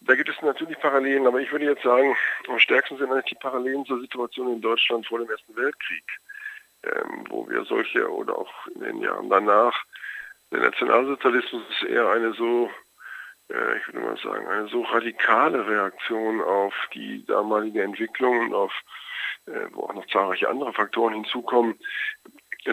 Da 0.00 0.14
gibt 0.14 0.28
es 0.28 0.40
natürlich 0.42 0.78
Parallelen, 0.78 1.26
aber 1.26 1.40
ich 1.40 1.50
würde 1.50 1.66
jetzt 1.66 1.82
sagen, 1.82 2.16
am 2.48 2.58
stärksten 2.58 2.98
sind 2.98 3.10
eigentlich 3.10 3.26
die 3.26 3.34
Parallelen 3.34 3.84
zur 3.84 4.00
Situation 4.00 4.52
in 4.52 4.60
Deutschland 4.60 5.06
vor 5.06 5.18
dem 5.18 5.28
Ersten 5.28 5.56
Weltkrieg, 5.56 6.04
ähm, 6.84 7.24
wo 7.28 7.48
wir 7.48 7.64
solche 7.64 8.08
oder 8.10 8.38
auch 8.38 8.66
in 8.74 8.80
den 8.80 9.00
Jahren 9.00 9.28
danach, 9.28 9.74
der 10.50 10.60
Nationalsozialismus 10.60 11.62
ist 11.70 11.88
eher 11.90 12.08
eine 12.08 12.32
so, 12.32 12.70
äh, 13.50 13.78
ich 13.78 13.86
würde 13.88 14.00
mal 14.00 14.16
sagen, 14.18 14.46
eine 14.46 14.68
so 14.68 14.82
radikale 14.82 15.66
Reaktion 15.66 16.40
auf 16.40 16.74
die 16.94 17.24
damalige 17.26 17.82
Entwicklung 17.82 18.38
und 18.38 18.54
auf, 18.54 18.72
äh, 19.46 19.66
wo 19.72 19.82
auch 19.82 19.94
noch 19.94 20.06
zahlreiche 20.06 20.48
andere 20.48 20.72
Faktoren 20.72 21.14
hinzukommen, 21.14 21.78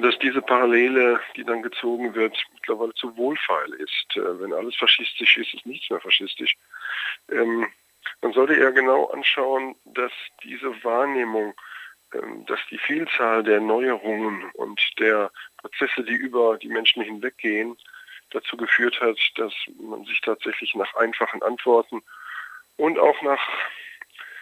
dass 0.01 0.17
diese 0.19 0.41
Parallele, 0.41 1.19
die 1.35 1.43
dann 1.43 1.61
gezogen 1.61 2.15
wird, 2.15 2.37
mittlerweile 2.53 2.93
zu 2.95 3.15
wohlfeil 3.15 3.73
ist. 3.73 4.15
Äh, 4.15 4.39
wenn 4.41 4.53
alles 4.53 4.75
faschistisch 4.75 5.37
ist, 5.37 5.53
ist 5.53 5.65
nichts 5.65 5.89
mehr 5.89 6.01
faschistisch. 6.01 6.55
Ähm, 7.31 7.67
man 8.21 8.33
sollte 8.33 8.55
eher 8.55 8.71
genau 8.71 9.05
anschauen, 9.05 9.75
dass 9.85 10.11
diese 10.43 10.83
Wahrnehmung, 10.83 11.53
ähm, 12.13 12.45
dass 12.45 12.59
die 12.69 12.77
Vielzahl 12.77 13.43
der 13.43 13.61
Neuerungen 13.61 14.49
und 14.51 14.81
der 14.99 15.31
Prozesse, 15.57 16.03
die 16.03 16.15
über 16.15 16.57
die 16.57 16.69
Menschen 16.69 17.01
hinweggehen, 17.01 17.77
dazu 18.31 18.57
geführt 18.57 18.99
hat, 18.99 19.17
dass 19.35 19.53
man 19.79 20.03
sich 20.05 20.19
tatsächlich 20.21 20.75
nach 20.75 20.93
einfachen 20.95 21.41
Antworten 21.41 22.01
und 22.77 22.99
auch 22.99 23.21
nach 23.21 23.41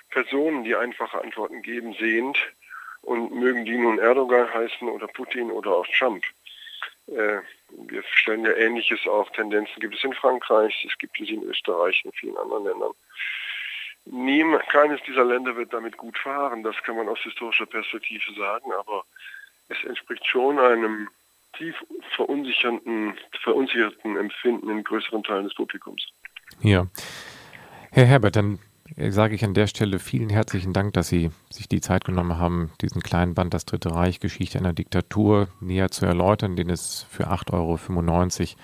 Personen, 0.10 0.64
die 0.64 0.76
einfache 0.76 1.22
Antworten 1.22 1.62
geben, 1.62 1.94
sehnt 2.00 2.38
und 3.04 3.34
mögen 3.34 3.66
die 3.66 3.78
nun 3.78 4.00
Erdogan 4.00 4.52
heißen 4.54 4.88
oder 4.88 5.08
Putin 5.08 5.52
oder 5.52 5.72
auch 5.72 5.88
Trump. 5.98 6.24
Äh, 7.08 7.40
wir 7.88 8.04
stellen 8.16 8.46
ja 8.46 8.54
Ähnliches 8.54 9.06
auch. 9.08 9.30
Tendenzen 9.32 9.80
gibt 9.80 9.96
es 9.96 10.04
in 10.04 10.14
Frankreich, 10.14 10.86
es 10.90 10.98
gibt 10.98 11.20
es 11.20 11.30
in 11.30 11.44
Österreich 11.44 12.04
und 12.06 12.16
vielen 12.16 12.38
anderen 12.38 12.66
Ländern. 12.66 12.92
Niem, 14.06 14.60
keines 14.70 15.02
dieser 15.04 15.24
Länder 15.24 15.56
wird 15.56 15.74
damit 15.74 15.98
gut 15.98 16.18
fahren, 16.18 16.64
das 16.64 16.76
kann 16.84 16.98
man 16.98 17.08
aus 17.08 17.20
historischer 17.20 17.66
Perspektive 17.66 18.34
sagen, 18.34 18.72
aber 18.74 19.06
es 19.70 19.82
entspricht 19.86 20.26
schon 20.26 20.60
einem 20.60 21.10
tief 21.58 21.76
verunsicherten, 22.16 23.18
verunsicherten 23.42 24.18
Empfinden 24.18 24.70
in 24.70 24.84
größeren 24.84 25.24
Teilen 25.24 25.46
des 25.46 25.54
Publikums. 25.54 26.06
Ja. 26.62 26.88
Herr 27.92 28.06
Herbert, 28.06 28.36
dann 28.36 28.60
sage 29.10 29.36
ich 29.36 29.44
an 29.44 29.54
der 29.54 29.68
Stelle 29.68 30.00
vielen 30.00 30.30
herzlichen 30.30 30.74
Dank, 30.74 30.94
dass 30.94 31.08
Sie 31.08 31.32
sich 31.50 31.68
die 31.68 31.82
Zeit 31.82 32.04
genommen 32.06 32.38
haben, 32.38 32.72
diesen 32.82 33.02
kleinen 33.02 33.34
Band 33.34 33.54
Das 33.54 33.66
Dritte 33.66 33.94
Reich, 33.94 34.20
Geschichte 34.20 34.60
einer 34.60 34.74
Diktatur 34.74 35.48
näher 35.60 35.90
zu 35.90 36.06
erläutern, 36.06 36.56
den 36.56 36.70
es 36.70 37.06
für 37.10 37.30
8,95 37.30 37.54
Euro 37.54 38.58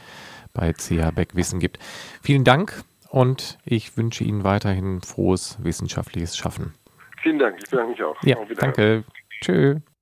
bei 0.54 0.74
CH 0.74 1.12
Beck 1.16 1.36
Wissen 1.36 1.60
gibt. 1.60 1.80
Vielen 2.22 2.44
Dank 2.44 2.84
und 3.10 3.58
ich 3.66 3.98
wünsche 3.98 4.24
Ihnen 4.24 4.44
weiterhin 4.44 5.02
frohes 5.02 5.58
wissenschaftliches 5.62 6.38
Schaffen. 6.38 6.74
Vielen 7.22 7.40
Dank, 7.40 7.58
ich 7.62 7.70
bedanke 7.70 7.92
mich 7.92 8.04
auch. 8.04 8.16
Ja, 8.24 8.38
danke. 8.58 9.04
Tschö. 9.42 9.80